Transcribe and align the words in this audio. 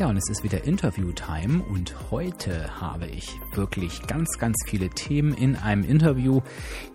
Ja, 0.00 0.08
und 0.08 0.16
es 0.16 0.28
ist 0.28 0.42
wieder 0.42 0.64
Interview-Time 0.64 1.62
und 1.62 2.10
heute 2.10 2.80
habe 2.80 3.06
ich 3.06 3.38
wirklich 3.52 4.02
ganz, 4.08 4.38
ganz 4.40 4.56
viele 4.66 4.90
Themen 4.90 5.32
in 5.32 5.54
einem 5.54 5.84
Interview. 5.84 6.40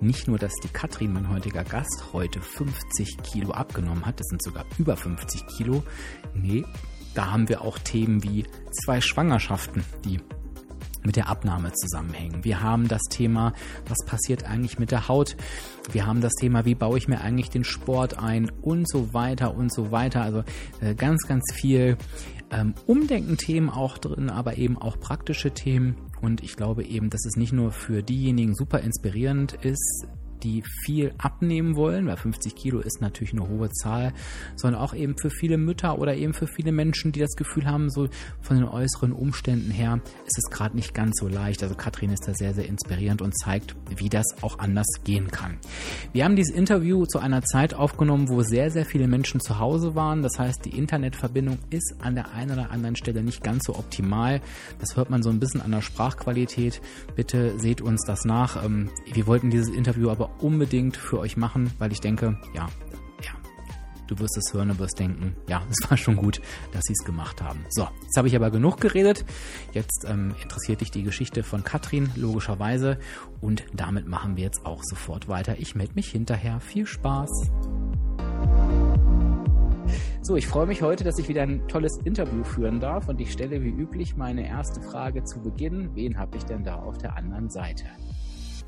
Nicht 0.01 0.27
nur, 0.27 0.37
dass 0.37 0.51
die 0.61 0.67
Katrin, 0.67 1.13
mein 1.13 1.29
heutiger 1.29 1.63
Gast, 1.63 2.07
heute 2.11 2.41
50 2.41 3.23
Kilo 3.23 3.51
abgenommen 3.51 4.05
hat, 4.05 4.19
das 4.19 4.27
sind 4.27 4.43
sogar 4.43 4.65
über 4.77 4.97
50 4.97 5.47
Kilo. 5.47 5.81
Nee, 6.33 6.65
da 7.15 7.31
haben 7.31 7.47
wir 7.47 7.61
auch 7.61 7.79
Themen 7.79 8.21
wie 8.21 8.43
zwei 8.83 8.99
Schwangerschaften, 8.99 9.81
die 10.03 10.19
mit 11.03 11.15
der 11.15 11.29
Abnahme 11.29 11.71
zusammenhängen. 11.71 12.43
Wir 12.43 12.61
haben 12.61 12.89
das 12.89 13.03
Thema, 13.09 13.53
was 13.87 14.05
passiert 14.05 14.43
eigentlich 14.43 14.77
mit 14.77 14.91
der 14.91 15.07
Haut. 15.07 15.37
Wir 15.93 16.05
haben 16.05 16.19
das 16.19 16.33
Thema, 16.33 16.65
wie 16.65 16.75
baue 16.75 16.97
ich 16.97 17.07
mir 17.07 17.21
eigentlich 17.21 17.49
den 17.49 17.63
Sport 17.63 18.19
ein 18.19 18.51
und 18.61 18.89
so 18.89 19.13
weiter 19.13 19.55
und 19.55 19.73
so 19.73 19.91
weiter. 19.91 20.21
Also 20.21 20.43
äh, 20.81 20.95
ganz, 20.95 21.25
ganz 21.25 21.45
viel 21.53 21.97
ähm, 22.51 22.73
Umdenken-Themen 22.85 23.69
auch 23.69 23.97
drin, 23.97 24.29
aber 24.29 24.57
eben 24.57 24.77
auch 24.77 24.99
praktische 24.99 25.51
Themen. 25.51 25.95
Und 26.21 26.43
ich 26.43 26.55
glaube 26.55 26.83
eben, 26.83 27.09
dass 27.09 27.25
es 27.25 27.35
nicht 27.35 27.53
nur 27.53 27.71
für 27.71 28.03
diejenigen 28.03 28.55
super 28.55 28.79
inspirierend 28.81 29.53
ist, 29.53 30.07
die 30.43 30.63
viel 30.83 31.13
abnehmen 31.17 31.75
wollen, 31.75 32.07
weil 32.07 32.17
50 32.17 32.55
Kilo 32.55 32.79
ist 32.79 33.01
natürlich 33.01 33.33
eine 33.33 33.47
hohe 33.47 33.69
Zahl, 33.69 34.13
sondern 34.55 34.81
auch 34.81 34.93
eben 34.93 35.15
für 35.17 35.29
viele 35.29 35.57
Mütter 35.57 35.99
oder 35.99 36.15
eben 36.15 36.33
für 36.33 36.47
viele 36.47 36.71
Menschen, 36.71 37.11
die 37.11 37.19
das 37.19 37.35
Gefühl 37.35 37.65
haben, 37.65 37.89
so 37.89 38.07
von 38.41 38.57
den 38.57 38.67
äußeren 38.67 39.11
Umständen 39.11 39.71
her 39.71 39.99
ist 40.25 40.37
es 40.37 40.49
gerade 40.51 40.75
nicht 40.75 40.93
ganz 40.93 41.19
so 41.19 41.27
leicht. 41.27 41.63
Also 41.63 41.75
Katrin 41.75 42.11
ist 42.11 42.27
da 42.27 42.33
sehr, 42.33 42.53
sehr 42.53 42.67
inspirierend 42.67 43.21
und 43.21 43.37
zeigt, 43.37 43.75
wie 43.95 44.09
das 44.09 44.25
auch 44.41 44.59
anders 44.59 44.87
gehen 45.03 45.29
kann. 45.29 45.57
Wir 46.13 46.25
haben 46.25 46.35
dieses 46.35 46.53
Interview 46.53 47.05
zu 47.05 47.19
einer 47.19 47.41
Zeit 47.43 47.73
aufgenommen, 47.73 48.29
wo 48.29 48.41
sehr, 48.43 48.71
sehr 48.71 48.85
viele 48.85 49.07
Menschen 49.07 49.39
zu 49.39 49.59
Hause 49.59 49.95
waren. 49.95 50.21
Das 50.21 50.37
heißt, 50.37 50.65
die 50.65 50.77
Internetverbindung 50.77 51.59
ist 51.69 51.95
an 51.99 52.15
der 52.15 52.31
einen 52.33 52.51
oder 52.51 52.71
anderen 52.71 52.95
Stelle 52.95 53.23
nicht 53.23 53.43
ganz 53.43 53.65
so 53.65 53.75
optimal. 53.75 54.41
Das 54.79 54.95
hört 54.95 55.09
man 55.09 55.23
so 55.23 55.29
ein 55.29 55.39
bisschen 55.39 55.61
an 55.61 55.71
der 55.71 55.81
Sprachqualität. 55.81 56.81
Bitte 57.15 57.59
seht 57.59 57.81
uns 57.81 58.03
das 58.05 58.25
nach. 58.25 58.63
Ähm, 58.63 58.89
wir 59.13 59.27
wollten 59.27 59.49
dieses 59.49 59.69
Interview 59.69 60.09
aber 60.09 60.28
unbedingt 60.39 60.97
für 60.97 61.19
euch 61.19 61.37
machen, 61.37 61.71
weil 61.79 61.91
ich 61.91 61.99
denke, 61.99 62.37
ja, 62.53 62.67
ja, 63.23 63.31
du 64.07 64.19
wirst 64.19 64.37
es 64.37 64.53
hören 64.53 64.71
und 64.71 64.79
wirst 64.79 64.99
denken, 64.99 65.35
ja, 65.47 65.61
es 65.69 65.89
war 65.89 65.97
schon 65.97 66.15
gut, 66.15 66.41
dass 66.71 66.83
sie 66.85 66.93
es 66.93 67.05
gemacht 67.05 67.41
haben. 67.41 67.65
So, 67.69 67.87
jetzt 68.03 68.17
habe 68.17 68.27
ich 68.27 68.35
aber 68.35 68.51
genug 68.51 68.79
geredet. 68.79 69.25
Jetzt 69.73 70.05
ähm, 70.07 70.35
interessiert 70.41 70.81
dich 70.81 70.91
die 70.91 71.03
Geschichte 71.03 71.43
von 71.43 71.63
Katrin, 71.63 72.11
logischerweise. 72.15 72.99
Und 73.41 73.63
damit 73.73 74.07
machen 74.07 74.37
wir 74.37 74.43
jetzt 74.43 74.65
auch 74.65 74.81
sofort 74.83 75.27
weiter. 75.27 75.57
Ich 75.59 75.75
melde 75.75 75.93
mich 75.95 76.09
hinterher. 76.09 76.59
Viel 76.59 76.85
Spaß! 76.85 77.51
So, 80.21 80.35
ich 80.35 80.47
freue 80.47 80.67
mich 80.67 80.81
heute, 80.81 81.03
dass 81.03 81.17
ich 81.17 81.27
wieder 81.27 81.41
ein 81.41 81.67
tolles 81.67 81.97
Interview 81.97 82.43
führen 82.43 82.79
darf 82.79 83.07
und 83.07 83.19
ich 83.19 83.31
stelle 83.31 83.63
wie 83.63 83.69
üblich 83.69 84.15
meine 84.15 84.47
erste 84.47 84.81
Frage 84.81 85.23
zu 85.23 85.39
Beginn. 85.41 85.95
Wen 85.95 86.19
habe 86.19 86.37
ich 86.37 86.43
denn 86.43 86.63
da 86.63 86.75
auf 86.75 86.97
der 86.97 87.15
anderen 87.15 87.49
Seite? 87.49 87.85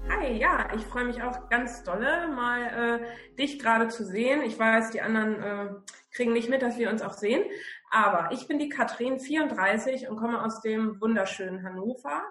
Hi, 0.09 0.33
ja, 0.33 0.69
ich 0.75 0.85
freue 0.85 1.05
mich 1.05 1.21
auch 1.21 1.49
ganz 1.49 1.83
dolle, 1.83 2.27
mal 2.29 3.01
äh, 3.01 3.35
dich 3.35 3.59
gerade 3.59 3.87
zu 3.87 4.03
sehen. 4.03 4.41
Ich 4.41 4.57
weiß, 4.57 4.91
die 4.91 5.01
anderen 5.01 5.41
äh, 5.41 5.69
kriegen 6.11 6.33
nicht 6.33 6.49
mit, 6.49 6.61
dass 6.61 6.77
wir 6.77 6.89
uns 6.89 7.01
auch 7.01 7.13
sehen. 7.13 7.43
Aber 7.89 8.31
ich 8.31 8.47
bin 8.47 8.59
die 8.59 8.69
Katrin, 8.69 9.19
34 9.19 10.09
und 10.09 10.17
komme 10.17 10.43
aus 10.43 10.61
dem 10.61 10.99
wunderschönen 11.01 11.63
Hannover. 11.63 12.23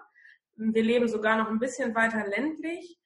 Wir 0.55 0.83
leben 0.83 1.07
sogar 1.07 1.37
noch 1.37 1.49
ein 1.49 1.59
bisschen 1.59 1.95
weiter 1.95 2.27
ländlich 2.27 2.99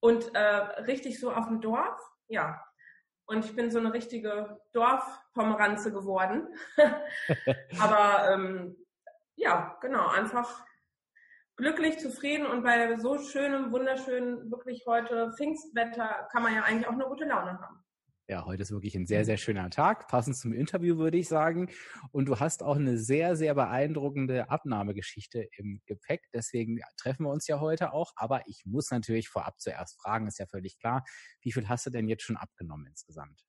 und 0.00 0.34
äh, 0.34 0.40
richtig 0.40 1.18
so 1.18 1.32
auf 1.32 1.48
dem 1.48 1.60
Dorf. 1.60 2.00
Ja, 2.28 2.62
und 3.26 3.44
ich 3.44 3.56
bin 3.56 3.70
so 3.70 3.78
eine 3.78 3.92
richtige 3.92 4.60
Dorfpomeranze 4.72 5.92
geworden. 5.92 6.48
Aber 7.80 8.32
ähm, 8.32 8.76
ja, 9.36 9.76
genau, 9.80 10.08
einfach 10.08 10.64
glücklich, 11.56 11.98
zufrieden 11.98 12.46
und 12.46 12.62
bei 12.62 12.96
so 12.96 13.18
schönem, 13.18 13.72
wunderschönen, 13.72 14.50
wirklich 14.50 14.84
heute 14.86 15.32
Pfingstwetter 15.36 16.28
kann 16.32 16.42
man 16.42 16.54
ja 16.54 16.62
eigentlich 16.62 16.86
auch 16.86 16.92
eine 16.92 17.04
gute 17.04 17.24
Laune 17.24 17.58
haben. 17.60 17.84
Ja, 18.26 18.46
heute 18.46 18.62
ist 18.62 18.72
wirklich 18.72 18.94
ein 18.94 19.06
sehr, 19.06 19.26
sehr 19.26 19.36
schöner 19.36 19.68
Tag, 19.68 20.08
passend 20.08 20.38
zum 20.38 20.54
Interview, 20.54 20.96
würde 20.96 21.18
ich 21.18 21.28
sagen. 21.28 21.70
Und 22.10 22.24
du 22.24 22.40
hast 22.40 22.62
auch 22.62 22.76
eine 22.76 22.96
sehr, 22.96 23.36
sehr 23.36 23.54
beeindruckende 23.54 24.48
Abnahmegeschichte 24.48 25.46
im 25.58 25.82
Gepäck. 25.84 26.22
Deswegen 26.32 26.80
treffen 26.96 27.26
wir 27.26 27.30
uns 27.30 27.46
ja 27.48 27.60
heute 27.60 27.92
auch. 27.92 28.12
Aber 28.16 28.40
ich 28.46 28.62
muss 28.64 28.90
natürlich 28.90 29.28
vorab 29.28 29.60
zuerst 29.60 30.00
fragen, 30.00 30.26
ist 30.26 30.38
ja 30.38 30.46
völlig 30.46 30.78
klar. 30.78 31.04
Wie 31.42 31.52
viel 31.52 31.68
hast 31.68 31.84
du 31.84 31.90
denn 31.90 32.08
jetzt 32.08 32.22
schon 32.22 32.38
abgenommen 32.38 32.86
insgesamt? 32.86 33.44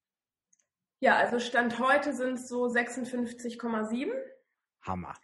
Ja, 0.99 1.15
also 1.15 1.39
Stand 1.39 1.79
heute 1.79 2.13
sind 2.13 2.33
es 2.33 2.49
so 2.49 2.65
56,7. 2.65 4.11
Hammer. 4.81 5.15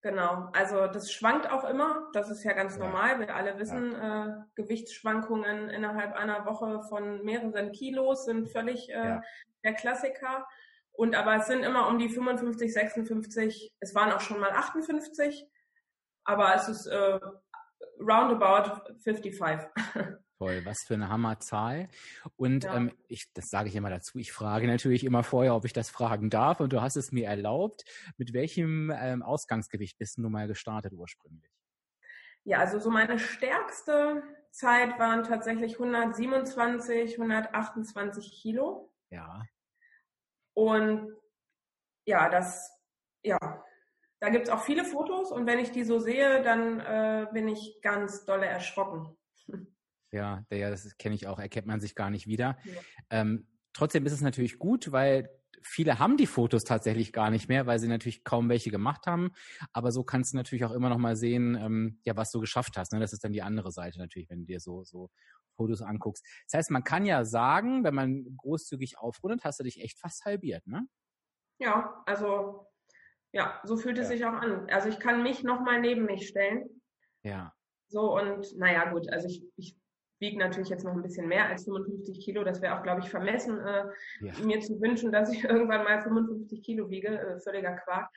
Genau, 0.00 0.48
also 0.52 0.86
das 0.86 1.10
schwankt 1.10 1.50
auch 1.50 1.64
immer, 1.64 2.08
das 2.12 2.30
ist 2.30 2.44
ja 2.44 2.52
ganz 2.52 2.76
ja. 2.76 2.84
normal. 2.84 3.18
Wir 3.18 3.34
alle 3.34 3.58
wissen, 3.58 3.92
ja. 3.92 4.26
äh, 4.26 4.32
Gewichtsschwankungen 4.54 5.70
innerhalb 5.70 6.14
einer 6.14 6.46
Woche 6.46 6.82
von 6.88 7.24
mehreren 7.24 7.72
Kilos 7.72 8.24
sind 8.24 8.48
völlig 8.48 8.90
äh, 8.90 8.94
ja. 8.94 9.22
der 9.64 9.74
Klassiker. 9.74 10.46
Und 10.92 11.16
aber 11.16 11.36
es 11.36 11.46
sind 11.46 11.64
immer 11.64 11.88
um 11.88 11.98
die 11.98 12.08
55, 12.08 12.72
56, 12.72 13.72
es 13.80 13.94
waren 13.94 14.12
auch 14.12 14.20
schon 14.20 14.38
mal 14.38 14.50
58, 14.50 15.48
aber 16.24 16.54
es 16.54 16.68
ist 16.68 16.86
äh, 16.86 17.18
roundabout 18.00 18.94
55. 19.02 19.68
Toll, 20.38 20.64
was 20.64 20.84
für 20.86 20.94
eine 20.94 21.08
Hammerzahl. 21.08 21.88
Und 22.36 22.64
ja. 22.64 22.76
ähm, 22.76 22.92
ich, 23.08 23.32
das 23.34 23.50
sage 23.50 23.68
ich 23.68 23.74
immer 23.74 23.90
dazu, 23.90 24.18
ich 24.18 24.32
frage 24.32 24.68
natürlich 24.68 25.04
immer 25.04 25.24
vorher, 25.24 25.56
ob 25.56 25.64
ich 25.64 25.72
das 25.72 25.90
fragen 25.90 26.30
darf 26.30 26.60
und 26.60 26.72
du 26.72 26.80
hast 26.80 26.96
es 26.96 27.10
mir 27.10 27.26
erlaubt. 27.26 27.84
Mit 28.18 28.32
welchem 28.32 28.92
ähm, 28.96 29.22
Ausgangsgewicht 29.22 29.98
bist 29.98 30.18
du 30.18 30.28
mal 30.28 30.46
gestartet 30.46 30.92
ursprünglich? 30.92 31.50
Ja, 32.44 32.60
also 32.60 32.78
so 32.78 32.90
meine 32.90 33.18
stärkste 33.18 34.22
Zeit 34.52 34.98
waren 34.98 35.24
tatsächlich 35.24 35.74
127, 35.74 37.20
128 37.20 38.30
Kilo. 38.40 38.92
Ja. 39.10 39.44
Und 40.54 41.16
ja, 42.06 42.28
das, 42.28 42.72
ja, 43.22 43.38
da 44.20 44.30
gibt's 44.30 44.50
auch 44.50 44.62
viele 44.62 44.84
Fotos 44.84 45.30
und 45.30 45.46
wenn 45.46 45.58
ich 45.58 45.70
die 45.70 45.84
so 45.84 45.98
sehe, 45.98 46.42
dann 46.42 46.80
äh, 46.80 47.26
bin 47.32 47.48
ich 47.48 47.80
ganz 47.82 48.24
dolle 48.24 48.46
erschrocken. 48.46 49.16
Ja, 50.10 50.44
der, 50.50 50.70
das 50.70 50.96
kenne 50.96 51.14
ich 51.14 51.26
auch, 51.26 51.38
erkennt 51.38 51.66
man 51.66 51.80
sich 51.80 51.94
gar 51.94 52.10
nicht 52.10 52.26
wieder. 52.26 52.56
Ja. 52.64 52.80
Ähm, 53.10 53.46
trotzdem 53.74 54.06
ist 54.06 54.12
es 54.12 54.22
natürlich 54.22 54.58
gut, 54.58 54.90
weil 54.90 55.28
viele 55.62 55.98
haben 55.98 56.16
die 56.16 56.26
Fotos 56.26 56.64
tatsächlich 56.64 57.12
gar 57.12 57.30
nicht 57.30 57.48
mehr, 57.48 57.66
weil 57.66 57.78
sie 57.78 57.88
natürlich 57.88 58.24
kaum 58.24 58.48
welche 58.48 58.70
gemacht 58.70 59.06
haben. 59.06 59.32
Aber 59.72 59.92
so 59.92 60.04
kannst 60.04 60.32
du 60.32 60.36
natürlich 60.36 60.64
auch 60.64 60.72
immer 60.72 60.88
noch 60.88 60.98
mal 60.98 61.16
sehen, 61.16 61.56
ähm, 61.56 62.00
ja, 62.04 62.16
was 62.16 62.30
du 62.30 62.40
geschafft 62.40 62.76
hast. 62.76 62.92
Ne? 62.92 63.00
Das 63.00 63.12
ist 63.12 63.22
dann 63.22 63.32
die 63.32 63.42
andere 63.42 63.70
Seite 63.70 63.98
natürlich, 63.98 64.30
wenn 64.30 64.40
du 64.40 64.46
dir 64.46 64.60
so, 64.60 64.82
so 64.84 65.10
Fotos 65.56 65.82
anguckst. 65.82 66.24
Das 66.46 66.58
heißt, 66.58 66.70
man 66.70 66.84
kann 66.84 67.04
ja 67.04 67.24
sagen, 67.24 67.84
wenn 67.84 67.94
man 67.94 68.36
großzügig 68.36 68.98
aufrundet, 68.98 69.44
hast 69.44 69.60
du 69.60 69.64
dich 69.64 69.82
echt 69.82 69.98
fast 69.98 70.24
halbiert, 70.24 70.66
ne? 70.66 70.86
Ja, 71.60 72.02
also 72.06 72.67
ja, 73.32 73.60
so 73.64 73.76
fühlt 73.76 73.98
es 73.98 74.10
ja. 74.10 74.16
sich 74.16 74.24
auch 74.26 74.32
an. 74.32 74.68
Also 74.70 74.88
ich 74.88 74.98
kann 74.98 75.22
mich 75.22 75.42
noch 75.42 75.60
mal 75.60 75.80
neben 75.80 76.04
mich 76.06 76.28
stellen. 76.28 76.68
Ja. 77.22 77.52
So 77.88 78.16
und 78.16 78.56
naja 78.56 78.90
gut, 78.90 79.10
also 79.10 79.28
ich, 79.28 79.42
ich 79.56 79.76
wiege 80.20 80.38
natürlich 80.38 80.68
jetzt 80.68 80.84
noch 80.84 80.92
ein 80.92 81.02
bisschen 81.02 81.28
mehr 81.28 81.46
als 81.46 81.64
55 81.64 82.20
Kilo. 82.24 82.44
Das 82.44 82.60
wäre 82.60 82.78
auch, 82.78 82.82
glaube 82.82 83.00
ich, 83.00 83.10
vermessen, 83.10 83.58
äh, 83.60 83.84
ja. 84.20 84.32
mir 84.44 84.60
zu 84.60 84.80
wünschen, 84.80 85.12
dass 85.12 85.32
ich 85.32 85.44
irgendwann 85.44 85.84
mal 85.84 86.02
55 86.02 86.62
Kilo 86.62 86.90
wiege. 86.90 87.08
Äh, 87.08 87.40
völliger 87.40 87.76
Quark. 87.76 88.10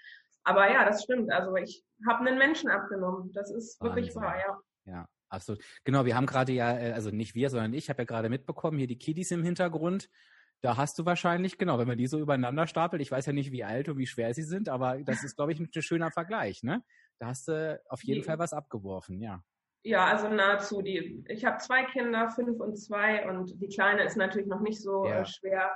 Aber 0.43 0.71
ja, 0.71 0.85
das 0.85 1.03
stimmt. 1.03 1.31
Also 1.31 1.55
ich 1.55 1.83
habe 2.07 2.27
einen 2.27 2.37
Menschen 2.37 2.69
abgenommen. 2.69 3.31
Das 3.33 3.51
ist 3.51 3.79
Wahnsinn. 3.79 3.95
wirklich 3.95 4.15
wahr, 4.15 4.35
ja. 4.39 4.61
Ja, 4.85 5.05
absolut. 5.29 5.63
Genau, 5.83 6.05
wir 6.05 6.15
haben 6.15 6.25
gerade 6.25 6.51
ja, 6.51 6.77
äh, 6.77 6.91
also 6.93 7.11
nicht 7.11 7.35
wir, 7.35 7.49
sondern 7.49 7.73
ich, 7.73 7.89
habe 7.89 8.01
ja 8.01 8.05
gerade 8.05 8.29
mitbekommen, 8.29 8.77
hier 8.77 8.87
die 8.87 8.97
Kiddies 8.97 9.31
im 9.31 9.43
Hintergrund. 9.43 10.09
Da 10.61 10.77
hast 10.77 10.99
du 10.99 11.05
wahrscheinlich, 11.05 11.57
genau, 11.57 11.79
wenn 11.79 11.87
man 11.87 11.97
die 11.97 12.07
so 12.07 12.19
übereinander 12.19 12.67
stapelt, 12.67 13.01
ich 13.01 13.11
weiß 13.11 13.25
ja 13.25 13.33
nicht, 13.33 13.51
wie 13.51 13.63
alt 13.63 13.89
und 13.89 13.97
wie 13.97 14.05
schwer 14.05 14.33
sie 14.33 14.43
sind, 14.43 14.69
aber 14.69 14.99
das 15.03 15.23
ist, 15.23 15.35
glaube 15.35 15.51
ich, 15.51 15.59
ein 15.59 15.69
schöner 15.81 16.11
Vergleich, 16.11 16.61
ne? 16.61 16.83
Da 17.19 17.27
hast 17.27 17.47
du 17.47 17.81
auf 17.89 18.03
jeden 18.03 18.21
die, 18.21 18.25
Fall 18.25 18.39
was 18.39 18.53
abgeworfen, 18.53 19.21
ja. 19.21 19.43
Ja, 19.83 20.05
also 20.05 20.29
nahezu. 20.29 20.81
Die, 20.81 21.23
ich 21.27 21.45
habe 21.45 21.57
zwei 21.57 21.85
Kinder, 21.85 22.29
fünf 22.29 22.59
und 22.59 22.75
zwei, 22.75 23.27
und 23.27 23.59
die 23.59 23.67
Kleine 23.67 24.03
ist 24.03 24.17
natürlich 24.17 24.47
noch 24.47 24.61
nicht 24.61 24.81
so 24.81 25.05
ja. 25.05 25.21
Äh, 25.21 25.25
schwer. 25.25 25.75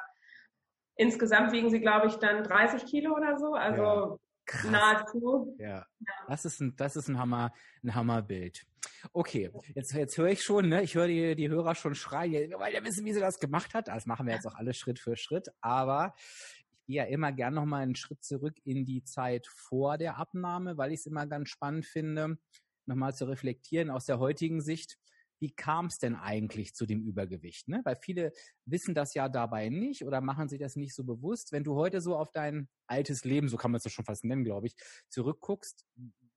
Insgesamt 0.98 1.52
wiegen 1.52 1.70
sie, 1.70 1.82
glaube 1.82 2.08
ich, 2.08 2.16
dann 2.16 2.44
30 2.44 2.86
Kilo 2.86 3.16
oder 3.16 3.38
so. 3.38 3.54
Also 3.54 4.20
Krass. 4.46 4.72
Nahezu. 4.72 5.56
Ja. 5.60 5.86
ja. 6.00 6.14
Das 6.28 6.46
ist 6.46 6.62
ein, 6.62 6.76
das 6.76 6.96
ist 6.96 7.08
ein 7.08 7.18
Hammer, 7.18 7.52
ein 7.84 7.96
Hammerbild. 7.96 8.66
Okay, 9.14 9.52
jetzt, 9.74 9.94
jetzt 9.94 10.18
höre 10.18 10.30
ich 10.30 10.44
schon, 10.44 10.70
ne? 10.70 10.84
Ich 10.84 10.96
höre 10.96 11.08
die, 11.08 11.36
die 11.36 11.50
Hörer 11.50 11.76
schon 11.76 11.96
schreien, 11.96 12.54
weil 12.58 12.74
wir 12.74 12.84
wissen, 12.84 13.06
wie 13.06 13.14
sie 13.14 13.20
das 13.20 13.40
gemacht 13.40 13.74
hat. 13.74 13.88
Das 13.88 14.06
machen 14.06 14.28
wir 14.28 14.34
jetzt 14.34 14.48
auch 14.48 14.56
alles 14.56 14.78
Schritt 14.78 15.00
für 15.00 15.16
Schritt. 15.16 15.50
Aber 15.62 16.14
ich 16.18 16.86
gehe 16.88 16.98
ja 16.98 17.04
immer 17.06 17.32
gern 17.32 17.54
nochmal 17.54 17.84
einen 17.84 17.96
Schritt 17.96 18.24
zurück 18.24 18.56
in 18.64 18.86
die 18.86 19.04
Zeit 19.04 19.48
vor 19.48 19.98
der 19.98 20.18
Abnahme, 20.18 20.78
weil 20.78 20.92
ich 20.92 21.00
es 21.02 21.06
immer 21.06 21.28
ganz 21.28 21.50
spannend 21.50 21.86
finde, 21.86 22.38
nochmal 22.86 23.16
zu 23.16 23.26
reflektieren 23.26 23.90
aus 23.90 24.06
der 24.06 24.20
heutigen 24.20 24.62
Sicht 24.62 24.98
wie 25.40 25.52
kam 25.52 25.88
es 25.88 26.00
denn 26.00 26.16
eigentlich 26.16 26.74
zu 26.76 26.86
dem 26.86 27.04
Übergewicht? 27.04 27.68
Ne? 27.68 27.82
Weil 27.84 27.96
viele 27.96 28.32
wissen 28.66 28.96
das 28.96 29.14
ja 29.14 29.30
dabei 29.30 29.70
nicht 29.70 30.06
oder 30.06 30.22
machen 30.22 30.48
sich 30.48 30.60
das 30.60 30.76
nicht 30.76 30.96
so 30.96 31.04
bewusst. 31.04 31.52
Wenn 31.52 31.64
du 31.64 31.76
heute 31.76 32.02
so 32.02 32.16
auf 32.16 32.32
dein 32.32 32.68
altes 32.88 33.24
Leben, 33.26 33.50
so 33.50 33.58
kann 33.58 33.72
man 33.72 33.78
es 33.78 33.84
ja 33.84 33.92
schon 33.92 34.06
fast 34.06 34.24
nennen, 34.24 34.44
glaube 34.44 34.68
ich, 34.68 34.76
zurückguckst, 35.10 35.86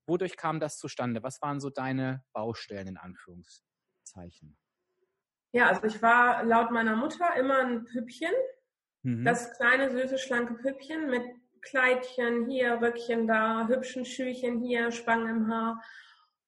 wodurch 0.09 0.35
kam 0.35 0.59
das 0.59 0.77
zustande? 0.77 1.23
Was 1.23 1.41
waren 1.41 1.61
so 1.61 1.69
deine 1.69 2.23
Baustellen 2.33 2.87
in 2.87 2.97
Anführungszeichen? 2.97 4.57
Ja, 5.53 5.67
also 5.67 5.83
ich 5.85 6.01
war 6.01 6.43
laut 6.43 6.71
meiner 6.71 6.97
Mutter 6.97 7.33
immer 7.37 7.59
ein 7.59 7.85
Püppchen. 7.85 8.33
Mhm. 9.03 9.23
Das 9.23 9.55
kleine, 9.55 9.89
süße, 9.91 10.17
schlanke 10.17 10.55
Püppchen 10.55 11.09
mit 11.09 11.23
Kleidchen 11.61 12.49
hier, 12.49 12.81
Röckchen 12.81 13.27
da, 13.27 13.67
hübschen 13.67 14.03
Schüchen 14.03 14.61
hier, 14.61 14.91
Spangen 14.91 15.29
im 15.29 15.47
Haar. 15.47 15.81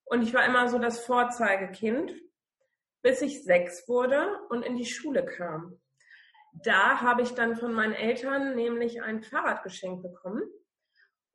Und 0.04 0.22
ich 0.22 0.34
war 0.34 0.46
immer 0.46 0.68
so 0.68 0.78
das 0.78 1.00
Vorzeigekind 1.06 2.12
bis 3.02 3.22
ich 3.22 3.44
sechs 3.44 3.88
wurde 3.88 4.40
und 4.50 4.64
in 4.64 4.78
die 4.78 4.86
Schule 4.86 5.26
kam. 5.26 5.80
Da 6.54 7.02
habe 7.02 7.22
ich 7.22 7.32
dann 7.32 7.56
von 7.56 7.74
meinen 7.74 7.94
Eltern 7.94 8.56
nämlich 8.56 9.02
ein 9.02 9.24
Fahrrad 9.24 9.64
geschenkt 9.64 10.04
bekommen. 10.04 10.44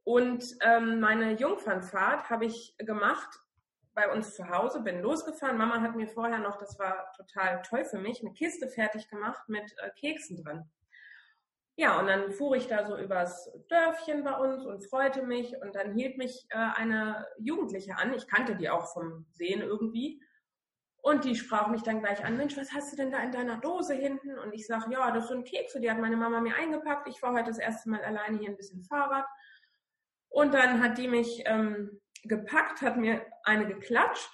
Und 0.06 0.56
ähm, 0.60 1.00
meine 1.00 1.32
Jungfernfahrt 1.32 2.30
habe 2.30 2.44
ich 2.44 2.76
gemacht 2.78 3.40
bei 3.92 4.08
uns 4.08 4.36
zu 4.36 4.48
Hause, 4.48 4.80
bin 4.80 5.02
losgefahren. 5.02 5.58
Mama 5.58 5.80
hat 5.80 5.96
mir 5.96 6.06
vorher 6.06 6.38
noch, 6.38 6.58
das 6.58 6.78
war 6.78 7.10
total 7.16 7.60
toll 7.62 7.84
für 7.84 7.98
mich, 7.98 8.20
eine 8.20 8.32
Kiste 8.32 8.68
fertig 8.68 9.08
gemacht 9.08 9.48
mit 9.48 9.74
äh, 9.78 9.90
Keksen 9.98 10.44
drin. 10.44 10.70
Ja, 11.74 11.98
und 11.98 12.06
dann 12.06 12.30
fuhr 12.30 12.54
ich 12.54 12.68
da 12.68 12.86
so 12.86 12.96
übers 12.96 13.50
Dörfchen 13.68 14.22
bei 14.22 14.34
uns 14.36 14.64
und 14.64 14.88
freute 14.88 15.24
mich. 15.24 15.60
Und 15.60 15.74
dann 15.74 15.92
hielt 15.92 16.18
mich 16.18 16.46
äh, 16.50 16.56
eine 16.56 17.26
Jugendliche 17.38 17.96
an. 17.96 18.14
Ich 18.14 18.28
kannte 18.28 18.54
die 18.54 18.70
auch 18.70 18.92
vom 18.92 19.26
Sehen 19.32 19.60
irgendwie. 19.60 20.22
Und 21.02 21.24
die 21.24 21.34
sprach 21.34 21.66
mich 21.66 21.82
dann 21.82 21.98
gleich 21.98 22.24
an, 22.24 22.36
Mensch, 22.36 22.56
was 22.56 22.72
hast 22.72 22.92
du 22.92 22.96
denn 22.96 23.10
da 23.10 23.18
in 23.24 23.32
deiner 23.32 23.56
Dose 23.56 23.94
hinten? 23.94 24.38
Und 24.38 24.54
ich 24.54 24.68
sage, 24.68 24.92
ja, 24.92 25.10
das 25.10 25.26
sind 25.26 25.48
Kekse, 25.48 25.80
die 25.80 25.90
hat 25.90 25.98
meine 25.98 26.16
Mama 26.16 26.40
mir 26.40 26.54
eingepackt. 26.54 27.08
Ich 27.08 27.18
fahre 27.18 27.34
heute 27.34 27.50
das 27.50 27.58
erste 27.58 27.90
Mal 27.90 28.04
alleine 28.04 28.38
hier 28.38 28.50
ein 28.50 28.56
bisschen 28.56 28.84
Fahrrad. 28.84 29.26
Und 30.28 30.54
dann 30.54 30.82
hat 30.82 30.98
die 30.98 31.08
mich 31.08 31.42
ähm, 31.46 32.00
gepackt, 32.24 32.82
hat 32.82 32.96
mir 32.96 33.24
eine 33.44 33.66
geklatscht, 33.66 34.30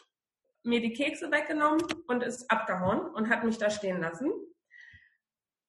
mir 0.64 0.80
die 0.80 0.92
Kekse 0.92 1.30
weggenommen 1.30 1.82
und 2.06 2.22
ist 2.22 2.50
abgehauen 2.50 3.00
und 3.00 3.28
hat 3.28 3.44
mich 3.44 3.58
da 3.58 3.70
stehen 3.70 4.00
lassen. 4.00 4.32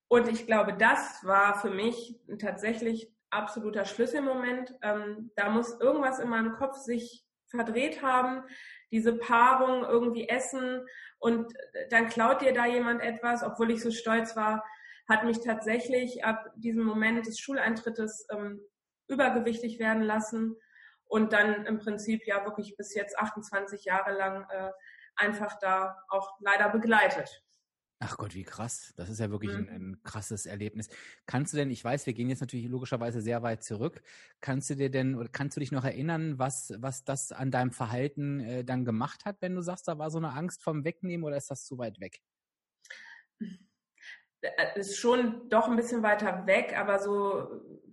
Und 0.07 0.27
ich 0.27 0.45
glaube, 0.45 0.73
das 0.73 1.23
war 1.23 1.59
für 1.59 1.71
mich 1.71 2.19
tatsächlich 2.39 3.11
absoluter 3.31 3.85
Schlüsselmoment. 3.85 4.75
Ähm, 4.83 5.31
da 5.35 5.49
muss 5.49 5.79
irgendwas 5.79 6.19
in 6.19 6.29
meinem 6.29 6.53
Kopf 6.53 6.77
sich 6.77 7.25
verdreht 7.47 8.01
haben, 8.01 8.43
diese 8.91 9.17
Paarung 9.17 9.83
irgendwie 9.83 10.27
essen 10.27 10.85
und 11.19 11.53
dann 11.89 12.09
klaut 12.09 12.41
dir 12.41 12.53
da 12.53 12.65
jemand 12.65 13.01
etwas, 13.01 13.43
obwohl 13.43 13.71
ich 13.71 13.81
so 13.81 13.91
stolz 13.91 14.35
war, 14.35 14.63
hat 15.07 15.23
mich 15.23 15.39
tatsächlich 15.39 16.23
ab 16.25 16.51
diesem 16.55 16.83
Moment 16.83 17.25
des 17.25 17.39
Schuleintrittes 17.39 18.25
ähm, 18.31 18.61
übergewichtig 19.07 19.79
werden 19.79 20.03
lassen 20.03 20.55
und 21.05 21.33
dann 21.33 21.65
im 21.65 21.79
Prinzip 21.79 22.25
ja 22.25 22.43
wirklich 22.45 22.75
bis 22.77 22.95
jetzt 22.95 23.17
28 23.17 23.85
Jahre 23.85 24.17
lang 24.17 24.45
äh, 24.49 24.71
einfach 25.15 25.59
da 25.59 25.97
auch 26.09 26.37
leider 26.39 26.69
begleitet. 26.69 27.43
Ach 28.05 28.17
Gott, 28.17 28.33
wie 28.33 28.43
krass. 28.43 28.93
Das 28.97 29.09
ist 29.09 29.19
ja 29.19 29.31
wirklich 29.31 29.51
mhm. 29.51 29.57
ein, 29.59 29.69
ein, 29.69 30.03
krasses 30.03 30.45
Erlebnis. 30.45 30.89
Kannst 31.25 31.53
du 31.53 31.57
denn, 31.57 31.71
ich 31.71 31.83
weiß, 31.83 32.05
wir 32.05 32.13
gehen 32.13 32.29
jetzt 32.29 32.41
natürlich 32.41 32.67
logischerweise 32.67 33.21
sehr 33.21 33.43
weit 33.43 33.63
zurück. 33.63 34.01
Kannst 34.41 34.69
du 34.69 34.75
dir 34.75 34.91
denn, 34.91 35.15
oder 35.15 35.29
kannst 35.29 35.55
du 35.55 35.61
dich 35.61 35.71
noch 35.71 35.85
erinnern, 35.85 36.37
was, 36.37 36.73
was 36.79 37.05
das 37.05 37.31
an 37.31 37.49
deinem 37.49 37.71
Verhalten 37.71 38.41
äh, 38.41 38.65
dann 38.65 38.83
gemacht 38.83 39.23
hat, 39.23 39.37
wenn 39.41 39.55
du 39.55 39.61
sagst, 39.61 39.87
da 39.87 39.97
war 39.99 40.11
so 40.11 40.17
eine 40.17 40.33
Angst 40.33 40.61
vom 40.63 40.83
Wegnehmen 40.83 41.23
oder 41.23 41.37
ist 41.37 41.49
das 41.49 41.63
zu 41.63 41.77
weit 41.77 42.01
weg? 42.01 42.21
Äh, 44.43 44.79
ist 44.79 44.97
schon 44.97 45.49
doch 45.49 45.67
ein 45.67 45.75
bisschen 45.75 46.03
weiter 46.03 46.45
weg, 46.45 46.75
aber 46.77 46.99
so 46.99 47.47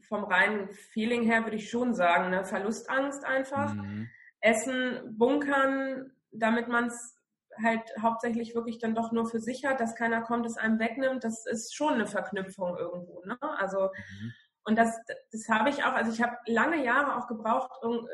vom 0.09 0.25
reinen 0.25 0.71
Feeling 0.71 1.23
her 1.23 1.45
würde 1.45 1.57
ich 1.57 1.71
schon 1.71 1.95
sagen, 1.95 2.31
ne? 2.31 2.45
Verlustangst 2.45 3.25
einfach. 3.25 3.75
Mhm. 3.75 4.09
Essen, 4.41 5.17
bunkern, 5.17 6.13
damit 6.33 6.69
man 6.69 6.87
es 6.87 7.17
halt 7.63 7.83
hauptsächlich 8.01 8.55
wirklich 8.55 8.79
dann 8.79 8.95
doch 8.95 9.13
nur 9.13 9.27
für 9.27 9.41
sich 9.41 9.65
hat, 9.65 9.81
dass 9.81 9.95
keiner 9.95 10.23
kommt, 10.23 10.47
es 10.47 10.57
einem 10.57 10.79
wegnimmt, 10.79 11.25
das 11.25 11.45
ist 11.47 11.75
schon 11.75 11.95
eine 11.95 12.07
Verknüpfung 12.07 12.77
irgendwo. 12.77 13.23
Ne? 13.25 13.39
Also 13.41 13.83
mhm. 13.83 14.33
und 14.65 14.79
das, 14.79 14.97
das 15.31 15.49
habe 15.49 15.69
ich 15.71 15.85
auch, 15.85 15.93
also 15.93 16.11
ich 16.11 16.23
habe 16.23 16.37
lange 16.47 16.83
Jahre 16.83 17.17
auch 17.17 17.27
gebraucht, 17.27 17.71
um 17.83 18.09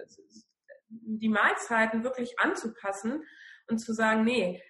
die 0.88 1.29
Mahlzeiten 1.29 2.03
wirklich 2.03 2.38
anzupassen 2.41 3.23
und 3.69 3.79
zu 3.79 3.93
sagen, 3.93 4.25
nee, 4.25 4.62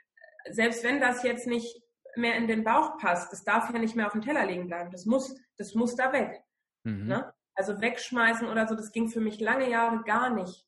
selbst 0.51 0.85
wenn 0.85 1.01
das 1.01 1.23
jetzt 1.23 1.47
nicht 1.47 1.83
mehr 2.17 2.37
in 2.37 2.47
den 2.47 2.65
Bauch 2.65 2.99
passt, 2.99 3.33
das 3.33 3.45
darf 3.45 3.71
ja 3.73 3.79
nicht 3.79 3.97
mehr 3.97 4.07
auf 4.07 4.13
dem 4.13 4.23
Teller 4.23 4.47
liegen 4.47 4.67
bleiben. 4.67 4.91
Das 4.91 5.07
muss, 5.07 5.35
das 5.57 5.75
muss 5.75 5.95
da 5.97 6.13
weg. 6.13 6.43
Mhm. 6.85 7.07
Ne? 7.07 7.33
Also 7.55 7.81
wegschmeißen 7.81 8.49
oder 8.49 8.69
so, 8.69 8.75
das 8.75 8.93
ging 8.93 9.09
für 9.09 9.21
mich 9.21 9.41
lange 9.41 9.71
Jahre 9.71 10.03
gar 10.05 10.31
nicht. 10.31 10.67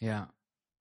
Ja. 0.00 0.32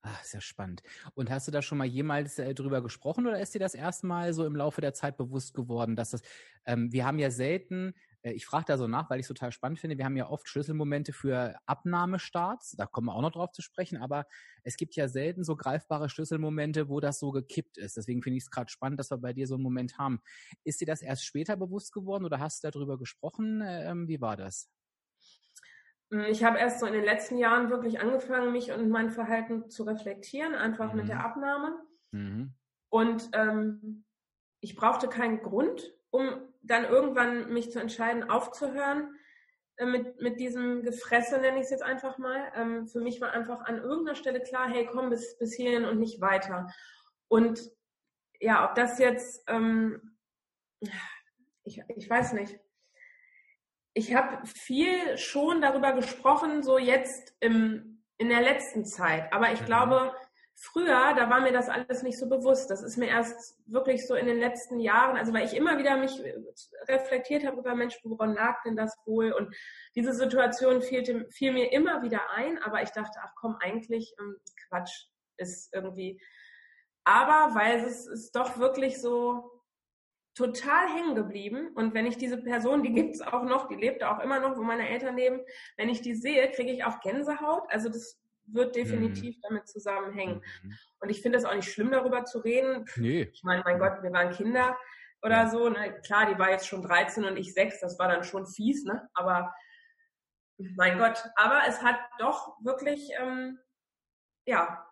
Ach, 0.04 0.24
sehr 0.24 0.42
spannend. 0.42 0.82
Und 1.14 1.30
hast 1.30 1.48
du 1.48 1.52
da 1.52 1.62
schon 1.62 1.78
mal 1.78 1.86
jemals 1.86 2.40
äh, 2.40 2.56
drüber 2.56 2.82
gesprochen 2.82 3.28
oder 3.28 3.40
ist 3.40 3.54
dir 3.54 3.60
das 3.60 3.76
erstmal 3.76 4.34
so 4.34 4.46
im 4.46 4.56
Laufe 4.56 4.82
der 4.82 4.96
Zeit 4.96 5.16
bewusst 5.16 5.54
geworden, 5.54 5.96
dass 5.96 6.10
das, 6.10 6.22
ähm, 6.66 6.92
wir 6.92 7.06
haben 7.06 7.20
ja 7.20 7.30
selten, 7.30 7.94
ich 8.24 8.46
frage 8.46 8.66
da 8.68 8.78
so 8.78 8.88
nach, 8.88 9.10
weil 9.10 9.20
ich 9.20 9.24
es 9.24 9.28
total 9.28 9.52
spannend 9.52 9.80
finde, 9.80 9.98
wir 9.98 10.06
haben 10.06 10.16
ja 10.16 10.30
oft 10.30 10.48
Schlüsselmomente 10.48 11.14
für 11.14 11.56
Abnahmestarts, 11.66 12.72
da 12.78 12.86
kommen 12.86 13.08
wir 13.08 13.16
auch 13.16 13.22
noch 13.22 13.32
drauf 13.32 13.52
zu 13.52 13.62
sprechen, 13.62 13.98
aber 13.98 14.26
es 14.64 14.78
gibt 14.78 14.96
ja 14.96 15.08
selten 15.08 15.44
so 15.44 15.56
greifbare 15.56 16.10
Schlüsselmomente, 16.10 16.88
wo 16.88 17.00
das 17.00 17.20
so 17.20 17.32
gekippt 17.32 17.78
ist. 17.78 17.98
Deswegen 17.98 18.22
finde 18.22 18.38
ich 18.38 18.44
es 18.44 18.52
gerade 18.52 18.70
spannend, 18.70 19.00
dass 19.00 19.10
wir 19.10 19.18
bei 19.18 19.34
dir 19.34 19.48
so 19.48 19.56
einen 19.56 19.64
Moment 19.64 19.98
haben. 19.98 20.22
Ist 20.64 20.82
dir 20.82 20.86
das 20.86 21.02
erst 21.02 21.26
später 21.26 21.58
bewusst 21.58 21.94
geworden 21.94 22.26
oder 22.26 22.40
hast 22.40 22.64
du 22.64 22.70
darüber 22.70 22.98
gesprochen? 22.98 23.64
Ähm, 23.66 24.08
wie 24.08 24.22
war 24.22 24.38
das? 24.38 24.70
Hm, 26.12 26.26
ich 26.30 26.44
habe 26.44 26.60
erst 26.60 26.80
so 26.80 26.86
in 26.86 26.94
den 26.94 27.06
letzten 27.06 27.38
Jahren 27.38 27.70
wirklich 27.70 28.00
angefangen, 28.00 28.52
mich 28.52 28.72
und 28.72 28.90
mein 28.90 29.10
Verhalten 29.10 29.70
zu 29.70 29.84
reflektieren, 29.84 30.54
einfach 30.54 30.92
mhm. 30.92 31.00
mit 31.00 31.10
der 31.10 31.18
mhm. 31.18 31.22
Abnahme. 31.22 31.82
Mhm. 32.12 32.54
Und 32.90 33.30
ähm, 33.34 34.06
ich 34.60 34.76
brauchte 34.76 35.08
keinen 35.08 35.42
Grund, 35.42 35.92
um 36.12 36.51
dann 36.62 36.86
irgendwann 36.86 37.52
mich 37.52 37.72
zu 37.72 37.80
entscheiden, 37.80 38.30
aufzuhören 38.30 39.16
äh, 39.78 39.86
mit, 39.86 40.22
mit 40.22 40.40
diesem 40.40 40.84
Gefresse, 40.84 41.40
nenne 41.40 41.58
ich 41.58 41.64
es 41.64 41.72
jetzt 41.72 41.84
einfach 41.84 42.18
mal. 42.18 42.52
Ähm, 42.56 42.88
für 42.88 43.00
mich 43.00 43.22
war 43.22 43.32
einfach 43.32 43.62
an 43.62 43.78
irgendeiner 43.78 44.16
Stelle 44.16 44.42
klar, 44.42 44.70
hey, 44.70 44.88
komm 44.92 45.10
bis, 45.10 45.38
bis 45.38 45.56
hierhin 45.56 45.86
und 45.86 46.00
nicht 46.00 46.22
weiter. 46.22 46.68
Und 47.28 47.72
ja, 48.40 48.68
ob 48.68 48.76
das 48.76 49.00
jetzt, 49.00 49.44
ähm, 49.48 50.18
ich, 51.64 51.82
ich 51.96 52.10
weiß 52.10 52.34
nicht 52.34 52.60
ich 53.94 54.16
habe 54.16 54.46
viel 54.46 55.18
schon 55.18 55.62
darüber 55.62 55.94
gesprochen, 55.94 56.64
so 56.64 56.78
jetzt 56.78 57.36
im, 57.40 58.04
in 58.18 58.30
der 58.30 58.42
letzten 58.42 58.86
Zeit. 58.86 59.32
Aber 59.34 59.52
ich 59.52 59.62
mhm. 59.62 59.66
glaube, 59.66 60.16
früher, 60.62 61.14
da 61.16 61.30
war 61.30 61.42
mir 61.42 61.52
das 61.52 61.70
alles 61.70 62.04
nicht 62.04 62.20
so 62.20 62.30
bewusst. 62.30 62.70
Das 62.70 62.84
ist 62.84 62.96
mir 62.96 63.08
erst 63.08 63.58
wirklich 63.66 64.06
so 64.06 64.14
in 64.14 64.28
den 64.28 64.40
letzten 64.40 64.80
Jahren, 64.80 65.18
also 65.18 65.34
weil 65.34 65.46
ich 65.46 65.56
immer 65.56 65.80
wieder 65.80 65.98
mich 65.98 66.22
reflektiert 66.88 67.46
habe 67.46 67.60
über 67.60 67.76
Mensch, 67.76 68.00
woran 68.04 68.36
lag 68.36 68.62
denn 68.64 68.76
das 68.76 68.96
wohl? 69.06 69.32
Und 69.32 69.56
diese 69.96 70.14
Situation 70.14 70.82
fiel, 70.82 71.28
fiel 71.32 71.52
mir 71.52 71.72
immer 71.72 72.04
wieder 72.04 72.30
ein, 72.36 72.62
aber 72.62 72.84
ich 72.84 72.92
dachte, 72.92 73.20
ach 73.24 73.34
komm, 73.36 73.58
eigentlich 73.60 74.14
ähm, 74.20 74.38
Quatsch 74.68 75.08
ist 75.38 75.74
irgendwie. 75.74 76.22
Aber 77.04 77.56
weil 77.56 77.80
es 77.80 78.06
ist 78.06 78.36
doch 78.36 78.60
wirklich 78.60 79.02
so, 79.02 79.62
total 80.34 80.88
hängen 80.88 81.16
geblieben. 81.16 81.72
Und 81.76 81.94
wenn 81.94 82.06
ich 82.06 82.18
diese 82.18 82.38
Person, 82.38 82.84
die 82.84 82.94
gibt's 82.94 83.22
auch 83.22 83.44
noch, 83.44 83.68
die 83.68 83.76
lebt 83.76 84.04
auch 84.04 84.20
immer 84.20 84.40
noch, 84.40 84.58
wo 84.58 84.62
meine 84.62 84.88
Eltern 84.88 85.18
leben, 85.18 85.42
wenn 85.78 85.90
ich 85.90 86.02
die 86.02 86.16
sehe, 86.16 86.50
kriege 86.52 86.72
ich 86.72 86.86
auch 86.86 87.02
Gänsehaut. 87.02 87.64
Also 87.70 87.90
das 87.90 88.21
wird 88.54 88.76
definitiv 88.76 89.38
mhm. 89.38 89.42
damit 89.42 89.68
zusammenhängen. 89.68 90.42
Mhm. 90.64 90.78
Und 91.00 91.10
ich 91.10 91.22
finde 91.22 91.38
es 91.38 91.46
auch 91.46 91.56
nicht 91.56 91.72
schlimm, 91.72 91.92
darüber 91.92 92.26
zu 92.26 92.40
reden. 92.40 92.86
Nee. 92.96 93.30
Ich 93.34 93.44
meine, 93.44 93.64
mein 93.64 93.80
Gott, 93.80 94.02
wir 94.02 94.12
waren 94.12 94.32
Kinder 94.32 94.78
oder 95.22 95.50
so. 95.50 95.70
Ne? 95.70 96.00
Klar, 96.02 96.28
die 96.28 96.40
war 96.40 96.52
jetzt 96.52 96.68
schon 96.68 96.82
13 96.82 97.26
und 97.26 97.38
ich 97.38 97.54
6, 97.54 97.80
das 97.80 98.00
war 98.00 98.08
dann 98.08 98.24
schon 98.24 98.46
fies, 98.46 98.84
ne? 98.84 99.10
Aber 99.14 99.54
mein 100.76 100.98
Gott, 100.98 101.24
aber 101.36 101.62
es 101.68 101.82
hat 101.82 102.00
doch 102.20 102.58
wirklich, 102.62 103.12
ähm, 103.20 103.60
ja, 104.46 104.88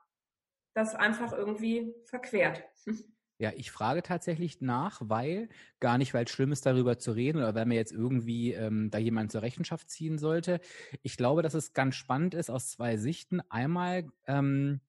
das 0.74 0.96
einfach 0.96 1.34
irgendwie 1.34 1.96
verquert. 2.06 2.64
Ja, 3.42 3.54
ich 3.56 3.72
frage 3.72 4.04
tatsächlich 4.04 4.60
nach, 4.60 5.02
weil, 5.02 5.48
gar 5.80 5.98
nicht, 5.98 6.14
weil 6.14 6.26
es 6.26 6.30
schlimm 6.30 6.52
ist, 6.52 6.66
darüber 6.66 7.00
zu 7.00 7.14
reden 7.14 7.38
oder 7.38 7.56
weil 7.56 7.66
mir 7.66 7.76
jetzt 7.76 7.94
irgendwie 7.94 8.52
ähm, 8.52 8.92
da 8.92 8.98
jemand 8.98 9.32
zur 9.32 9.42
Rechenschaft 9.42 9.90
ziehen 9.90 10.18
sollte. 10.18 10.60
Ich 11.04 11.16
glaube, 11.16 11.42
dass 11.42 11.54
es 11.54 11.72
ganz 11.72 11.96
spannend 11.96 12.34
ist 12.34 12.50
aus 12.50 12.70
zwei 12.70 12.98
Sichten. 12.98 13.40
Einmal 13.50 14.12
ähm, 14.28 14.82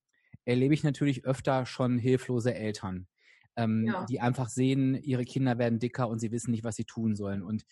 erlebe 0.44 0.74
ich 0.74 0.82
natürlich 0.82 1.24
öfter 1.24 1.64
schon 1.64 1.96
hilflose 1.96 2.52
Eltern, 2.52 3.06
ähm, 3.54 3.84
ja. 3.86 4.04
die 4.06 4.20
einfach 4.20 4.48
sehen, 4.48 4.96
ihre 4.96 5.24
Kinder 5.24 5.58
werden 5.58 5.78
dicker 5.78 6.08
und 6.08 6.18
sie 6.18 6.32
wissen 6.32 6.50
nicht, 6.50 6.64
was 6.64 6.74
sie 6.74 6.84
tun 6.84 7.14
sollen. 7.14 7.44
Und 7.44 7.64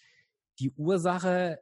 die 0.60 0.70
Ursache 0.70 1.58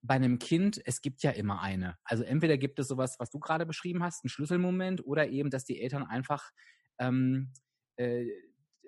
bei 0.00 0.14
einem 0.14 0.38
Kind, 0.38 0.80
es 0.84 1.00
gibt 1.00 1.24
ja 1.24 1.32
immer 1.32 1.60
eine. 1.60 1.98
Also 2.04 2.22
entweder 2.22 2.56
gibt 2.56 2.78
es 2.78 2.86
sowas, 2.86 3.16
was 3.18 3.30
du 3.30 3.40
gerade 3.40 3.66
beschrieben 3.66 4.04
hast, 4.04 4.24
einen 4.24 4.30
Schlüsselmoment, 4.30 5.04
oder 5.04 5.28
eben, 5.28 5.50
dass 5.50 5.64
die 5.64 5.80
Eltern 5.80 6.04
einfach 6.04 6.52
ähm, 7.00 7.52
äh, 7.96 8.28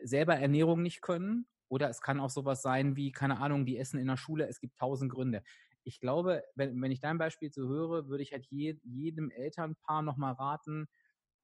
selber 0.04 0.36
Ernährung 0.36 0.82
nicht 0.82 1.02
können. 1.02 1.46
Oder 1.68 1.88
es 1.88 2.02
kann 2.02 2.20
auch 2.20 2.30
sowas 2.30 2.60
sein 2.62 2.96
wie, 2.96 3.12
keine 3.12 3.38
Ahnung, 3.38 3.64
die 3.64 3.78
essen 3.78 3.98
in 3.98 4.06
der 4.06 4.18
Schule. 4.18 4.46
Es 4.46 4.60
gibt 4.60 4.76
tausend 4.78 5.10
Gründe. 5.10 5.42
Ich 5.84 6.00
glaube, 6.00 6.44
wenn, 6.54 6.80
wenn 6.80 6.92
ich 6.92 7.00
dein 7.00 7.18
Beispiel 7.18 7.50
so 7.50 7.66
höre, 7.66 8.08
würde 8.08 8.22
ich 8.22 8.32
halt 8.32 8.46
je, 8.46 8.78
jedem 8.84 9.30
Elternpaar 9.30 10.02
nochmal 10.02 10.34
raten, 10.34 10.88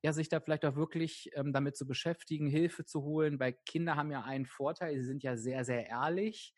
ja, 0.03 0.13
sich 0.13 0.29
da 0.29 0.41
vielleicht 0.41 0.65
auch 0.65 0.77
wirklich 0.77 1.31
ähm, 1.35 1.53
damit 1.53 1.77
zu 1.77 1.87
beschäftigen, 1.87 2.47
Hilfe 2.47 2.85
zu 2.85 3.03
holen, 3.03 3.41
weil 3.41 3.55
Kinder 3.67 3.97
haben 3.97 4.13
ja 4.13 4.23
einen 4.23 4.47
Vorteil, 4.47 4.97
sie 4.97 5.05
sind 5.05 5.23
ja 5.23 5.37
sehr, 5.37 5.65
sehr 5.65 5.89
ehrlich. 5.89 6.55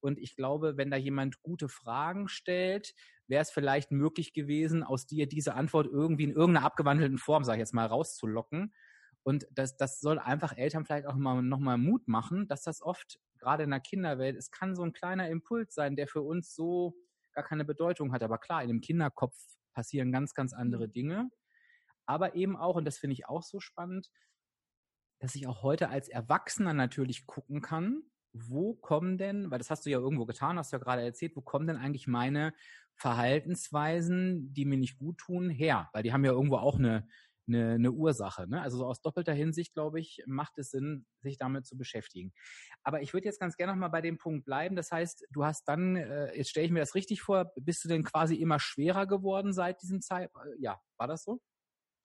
Und 0.00 0.18
ich 0.18 0.34
glaube, 0.34 0.76
wenn 0.76 0.90
da 0.90 0.96
jemand 0.96 1.42
gute 1.42 1.68
Fragen 1.68 2.26
stellt, 2.28 2.94
wäre 3.28 3.42
es 3.42 3.50
vielleicht 3.50 3.92
möglich 3.92 4.32
gewesen, 4.32 4.82
aus 4.82 5.06
dir 5.06 5.28
diese 5.28 5.54
Antwort 5.54 5.86
irgendwie 5.86 6.24
in 6.24 6.32
irgendeiner 6.32 6.66
abgewandelten 6.66 7.18
Form, 7.18 7.44
sage 7.44 7.58
ich 7.58 7.60
jetzt 7.60 7.74
mal, 7.74 7.86
rauszulocken. 7.86 8.72
Und 9.22 9.46
das, 9.52 9.76
das 9.76 10.00
soll 10.00 10.18
einfach 10.18 10.56
Eltern 10.56 10.84
vielleicht 10.84 11.06
auch 11.06 11.14
mal 11.14 11.42
nochmal 11.42 11.78
Mut 11.78 12.08
machen, 12.08 12.48
dass 12.48 12.62
das 12.62 12.82
oft, 12.82 13.18
gerade 13.38 13.64
in 13.64 13.70
der 13.70 13.80
Kinderwelt, 13.80 14.36
es 14.36 14.50
kann 14.50 14.74
so 14.74 14.82
ein 14.82 14.92
kleiner 14.92 15.28
Impuls 15.28 15.74
sein, 15.74 15.96
der 15.96 16.08
für 16.08 16.22
uns 16.22 16.54
so 16.54 16.94
gar 17.32 17.44
keine 17.44 17.64
Bedeutung 17.64 18.12
hat. 18.12 18.22
Aber 18.22 18.38
klar, 18.38 18.62
in 18.62 18.68
dem 18.68 18.80
Kinderkopf 18.80 19.36
passieren 19.72 20.12
ganz, 20.12 20.34
ganz 20.34 20.52
andere 20.52 20.88
mhm. 20.88 20.92
Dinge. 20.92 21.30
Aber 22.06 22.34
eben 22.34 22.56
auch, 22.56 22.76
und 22.76 22.84
das 22.84 22.98
finde 22.98 23.14
ich 23.14 23.28
auch 23.28 23.42
so 23.42 23.60
spannend, 23.60 24.10
dass 25.20 25.34
ich 25.34 25.46
auch 25.46 25.62
heute 25.62 25.90
als 25.90 26.08
Erwachsener 26.08 26.72
natürlich 26.72 27.26
gucken 27.26 27.60
kann, 27.60 28.02
wo 28.32 28.74
kommen 28.74 29.18
denn, 29.18 29.50
weil 29.50 29.58
das 29.58 29.70
hast 29.70 29.84
du 29.86 29.90
ja 29.90 29.98
irgendwo 29.98 30.24
getan, 30.24 30.58
hast 30.58 30.72
du 30.72 30.76
ja 30.76 30.82
gerade 30.82 31.02
erzählt, 31.02 31.36
wo 31.36 31.40
kommen 31.40 31.66
denn 31.66 31.76
eigentlich 31.76 32.06
meine 32.06 32.54
Verhaltensweisen, 32.94 34.52
die 34.54 34.64
mir 34.64 34.78
nicht 34.78 34.98
gut 34.98 35.18
tun, 35.18 35.50
her? 35.50 35.88
Weil 35.92 36.02
die 36.02 36.12
haben 36.12 36.24
ja 36.24 36.32
irgendwo 36.32 36.56
auch 36.56 36.78
eine, 36.78 37.08
eine, 37.54 37.74
eine 37.74 37.92
Ursache. 37.92 38.48
Ne? 38.48 38.60
Also 38.60 38.78
so 38.78 38.86
aus 38.86 39.00
doppelter 39.00 39.32
Hinsicht, 39.32 39.74
glaube 39.74 40.00
ich, 40.00 40.22
macht 40.26 40.58
es 40.58 40.70
Sinn, 40.70 41.06
sich 41.20 41.36
damit 41.36 41.66
zu 41.66 41.76
beschäftigen. 41.76 42.32
Aber 42.82 43.02
ich 43.02 43.12
würde 43.12 43.26
jetzt 43.26 43.40
ganz 43.40 43.56
gerne 43.56 43.72
noch 43.72 43.78
mal 43.78 43.88
bei 43.88 44.00
dem 44.00 44.18
Punkt 44.18 44.44
bleiben. 44.44 44.76
Das 44.76 44.90
heißt, 44.90 45.26
du 45.30 45.44
hast 45.44 45.64
dann, 45.68 45.96
äh, 45.96 46.34
jetzt 46.36 46.50
stelle 46.50 46.66
ich 46.66 46.72
mir 46.72 46.80
das 46.80 46.94
richtig 46.94 47.22
vor, 47.22 47.52
bist 47.56 47.84
du 47.84 47.88
denn 47.88 48.04
quasi 48.04 48.36
immer 48.36 48.58
schwerer 48.58 49.06
geworden 49.06 49.52
seit 49.52 49.82
diesem 49.82 50.00
Zeit? 50.00 50.30
Äh, 50.34 50.56
ja, 50.58 50.80
war 50.96 51.08
das 51.08 51.24
so? 51.24 51.40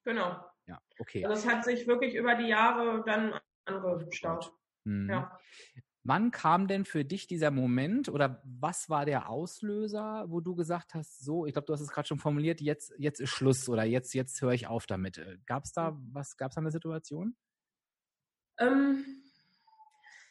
Genau. 0.06 0.44
Ja, 0.68 0.80
okay. 1.00 1.26
Also 1.26 1.48
es 1.48 1.54
hat 1.54 1.64
sich 1.64 1.88
wirklich 1.88 2.16
über 2.16 2.36
die 2.36 2.48
Jahre 2.48 3.04
dann 3.06 3.40
angestaut. 3.66 4.54
Mhm. 4.84 5.10
Ja. 5.10 5.40
Wann 6.08 6.30
kam 6.30 6.68
denn 6.68 6.86
für 6.86 7.04
dich 7.04 7.26
dieser 7.26 7.50
Moment 7.50 8.10
oder 8.10 8.40
was 8.46 8.92
war 8.92 9.06
der 9.06 9.28
Auslöser, 9.28 10.26
wo 10.28 10.40
du 10.40 10.54
gesagt 10.54 10.94
hast, 10.94 11.26
so, 11.26 11.48
ich 11.48 11.54
glaube, 11.54 11.66
du 11.66 11.74
hast 11.74 11.82
es 11.82 11.90
gerade 11.90 12.08
schon 12.08 12.20
formuliert, 12.20 12.62
jetzt, 12.62 12.94
jetzt 13.00 13.20
ist 13.20 13.32
Schluss 13.32 13.68
oder 13.68 13.84
jetzt, 13.84 14.14
jetzt 14.14 14.40
höre 14.40 14.54
ich 14.54 14.68
auf 14.68 14.86
damit. 14.86 15.18
Äh, 15.18 15.40
gab 15.48 15.64
es 15.64 15.74
da 15.74 15.98
was, 16.14 16.38
gab 16.38 16.52
es 16.52 16.56
da 16.56 16.62
eine 16.62 16.70
Situation? 16.70 17.36
Ähm, 18.60 19.04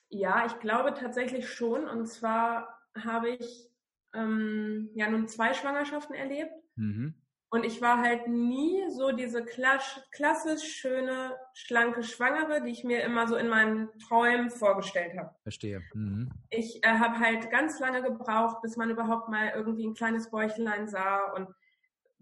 ja, 0.09 0.47
ich 0.47 0.61
glaube 0.61 0.95
tatsächlich 0.95 1.49
schon. 1.49 1.88
Und 1.88 2.07
zwar 2.07 2.78
habe 2.97 3.31
ich 3.31 3.69
ähm, 4.14 4.90
ja 4.95 5.11
nun 5.11 5.26
zwei 5.26 5.54
Schwangerschaften 5.54 6.14
erlebt. 6.14 6.52
Mhm. 6.76 7.14
Und 7.54 7.62
ich 7.64 7.80
war 7.80 8.02
halt 8.02 8.26
nie 8.26 8.82
so 8.90 9.12
diese 9.12 9.44
klassisch 9.44 10.64
schöne, 10.64 11.37
schlanke 11.52 12.02
Schwangere, 12.02 12.61
die 12.61 12.73
ich 12.73 12.82
mir 12.82 13.04
immer 13.04 13.28
so 13.28 13.37
in 13.37 13.46
meinen 13.46 13.96
Träumen 14.00 14.50
vorgestellt 14.50 15.16
habe. 15.16 15.32
Verstehe. 15.44 15.80
Mhm. 15.94 16.32
Ich 16.50 16.84
äh, 16.84 16.99
habe 16.99 17.20
halt 17.20 17.52
ganz 17.52 17.78
lange 17.78 18.02
gebraucht, 18.02 18.61
bis 18.61 18.76
man 18.76 18.90
überhaupt 18.90 19.28
mal 19.28 19.52
irgendwie 19.54 19.87
ein 19.87 19.94
kleines 19.94 20.32
Bäuchlein 20.32 20.88
sah 20.88 21.30
und 21.30 21.46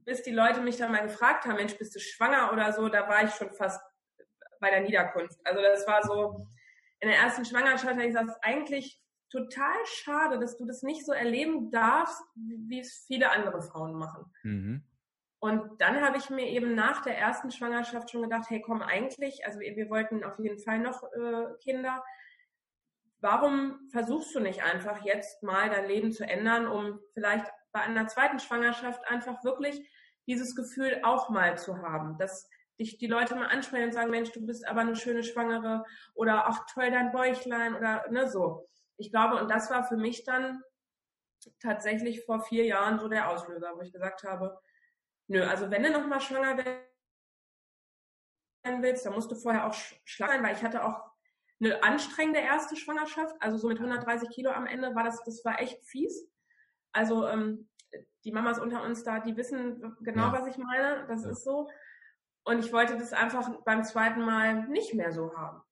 bis 0.04 0.22
die 0.22 0.32
Leute 0.32 0.60
mich 0.60 0.76
dann 0.76 0.92
mal 0.92 1.02
gefragt 1.02 1.46
haben, 1.46 1.56
Mensch, 1.56 1.78
bist 1.78 1.94
du 1.94 1.98
schwanger 1.98 2.52
oder 2.52 2.70
so, 2.74 2.90
da 2.90 3.08
war 3.08 3.24
ich 3.24 3.30
schon 3.30 3.54
fast 3.54 3.80
bei 4.60 4.68
der 4.68 4.82
Niederkunft. 4.82 5.40
Also 5.44 5.62
das 5.62 5.86
war 5.86 6.02
so, 6.02 6.46
in 7.00 7.08
der 7.08 7.16
ersten 7.16 7.46
Schwangerschaft 7.46 7.86
habe 7.86 8.02
ich 8.02 8.08
gesagt, 8.08 8.36
eigentlich 8.42 9.00
total 9.30 9.78
schade, 9.86 10.38
dass 10.38 10.58
du 10.58 10.66
das 10.66 10.82
nicht 10.82 11.06
so 11.06 11.12
erleben 11.12 11.70
darfst, 11.70 12.20
wie 12.34 12.80
es 12.80 13.04
viele 13.06 13.30
andere 13.30 13.62
Frauen 13.62 13.94
machen. 13.94 14.26
Mhm. 14.42 14.84
Und 15.42 15.80
dann 15.80 16.00
habe 16.02 16.18
ich 16.18 16.30
mir 16.30 16.46
eben 16.46 16.76
nach 16.76 17.02
der 17.02 17.18
ersten 17.18 17.50
Schwangerschaft 17.50 18.08
schon 18.08 18.22
gedacht, 18.22 18.48
hey, 18.48 18.62
komm, 18.62 18.80
eigentlich, 18.80 19.44
also 19.44 19.58
wir, 19.58 19.74
wir 19.74 19.90
wollten 19.90 20.22
auf 20.22 20.38
jeden 20.38 20.60
Fall 20.60 20.78
noch 20.78 21.02
äh, 21.02 21.46
Kinder. 21.60 22.04
Warum 23.18 23.88
versuchst 23.90 24.32
du 24.36 24.38
nicht 24.38 24.62
einfach 24.62 25.04
jetzt 25.04 25.42
mal 25.42 25.68
dein 25.68 25.88
Leben 25.88 26.12
zu 26.12 26.22
ändern, 26.22 26.68
um 26.68 27.00
vielleicht 27.12 27.50
bei 27.72 27.80
einer 27.80 28.06
zweiten 28.06 28.38
Schwangerschaft 28.38 29.04
einfach 29.08 29.42
wirklich 29.42 29.84
dieses 30.28 30.54
Gefühl 30.54 31.00
auch 31.02 31.28
mal 31.28 31.58
zu 31.58 31.78
haben, 31.78 32.18
dass 32.18 32.48
dich 32.78 32.98
die 32.98 33.08
Leute 33.08 33.34
mal 33.34 33.48
ansprechen 33.48 33.86
und 33.86 33.94
sagen, 33.94 34.12
Mensch, 34.12 34.30
du 34.30 34.46
bist 34.46 34.64
aber 34.68 34.82
eine 34.82 34.94
schöne 34.94 35.24
Schwangere 35.24 35.84
oder 36.14 36.46
ach 36.46 36.66
toll 36.72 36.92
dein 36.92 37.10
Bäuchlein 37.10 37.74
oder 37.74 38.08
ne 38.12 38.28
so. 38.28 38.68
Ich 38.96 39.10
glaube, 39.10 39.42
und 39.42 39.50
das 39.50 39.72
war 39.72 39.82
für 39.82 39.96
mich 39.96 40.22
dann 40.22 40.62
tatsächlich 41.58 42.24
vor 42.24 42.44
vier 42.44 42.64
Jahren 42.64 43.00
so 43.00 43.08
der 43.08 43.28
Auslöser, 43.28 43.72
wo 43.74 43.80
ich 43.80 43.92
gesagt 43.92 44.22
habe, 44.22 44.56
Nö, 45.28 45.42
also 45.44 45.70
wenn 45.70 45.82
du 45.82 45.90
nochmal 45.90 46.20
schwanger 46.20 46.56
werden 46.56 46.82
willst, 48.82 49.06
dann 49.06 49.14
musst 49.14 49.30
du 49.30 49.34
vorher 49.34 49.66
auch 49.66 49.74
schlank 50.04 50.32
sein, 50.32 50.42
weil 50.42 50.56
ich 50.56 50.62
hatte 50.62 50.84
auch 50.84 51.12
eine 51.60 51.82
anstrengende 51.82 52.40
erste 52.40 52.76
Schwangerschaft, 52.76 53.34
also 53.40 53.56
so 53.56 53.68
mit 53.68 53.78
130 53.78 54.28
Kilo 54.30 54.50
am 54.50 54.66
Ende 54.66 54.94
war 54.94 55.04
das, 55.04 55.22
das 55.24 55.44
war 55.44 55.60
echt 55.60 55.84
fies. 55.84 56.28
Also 56.92 57.26
ähm, 57.26 57.68
die 58.24 58.32
Mamas 58.32 58.58
unter 58.58 58.82
uns 58.82 59.04
da, 59.04 59.20
die 59.20 59.36
wissen 59.36 59.96
genau, 60.00 60.26
ja. 60.26 60.32
was 60.32 60.46
ich 60.46 60.56
meine. 60.56 61.06
Das 61.06 61.24
ja. 61.24 61.30
ist 61.30 61.44
so. 61.44 61.68
Und 62.44 62.58
ich 62.58 62.72
wollte 62.72 62.96
das 62.96 63.12
einfach 63.12 63.48
beim 63.64 63.84
zweiten 63.84 64.22
Mal 64.22 64.66
nicht 64.68 64.94
mehr 64.94 65.12
so 65.12 65.36
haben. 65.36 65.62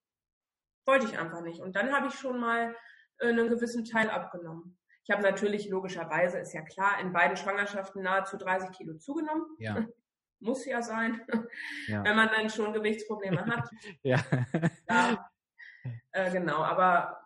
Wollte 0.87 1.07
ich 1.07 1.19
einfach 1.19 1.42
nicht. 1.42 1.61
Und 1.61 1.76
dann 1.76 1.92
habe 1.92 2.09
ich 2.09 2.14
schon 2.14 2.38
mal 2.38 2.75
äh, 3.19 3.28
einen 3.28 3.49
gewissen 3.49 3.85
Teil 3.85 4.11
abgenommen. 4.11 4.78
Ich 5.04 5.11
habe 5.11 5.23
natürlich 5.23 5.69
logischerweise, 5.69 6.38
ist 6.38 6.52
ja 6.52 6.62
klar, 6.62 7.00
in 7.00 7.12
beiden 7.12 7.37
Schwangerschaften 7.37 8.02
nahezu 8.02 8.37
30 8.37 8.71
Kilo 8.73 8.95
zugenommen. 8.95 9.45
Ja. 9.59 9.87
Muss 10.42 10.64
ja 10.64 10.80
sein, 10.80 11.21
ja. 11.87 12.02
wenn 12.02 12.16
man 12.16 12.30
dann 12.35 12.49
schon 12.49 12.73
Gewichtsprobleme 12.73 13.45
hat. 13.45 13.69
ja. 14.02 14.19
ja. 14.88 15.30
Äh, 16.12 16.30
genau, 16.30 16.62
aber 16.62 17.21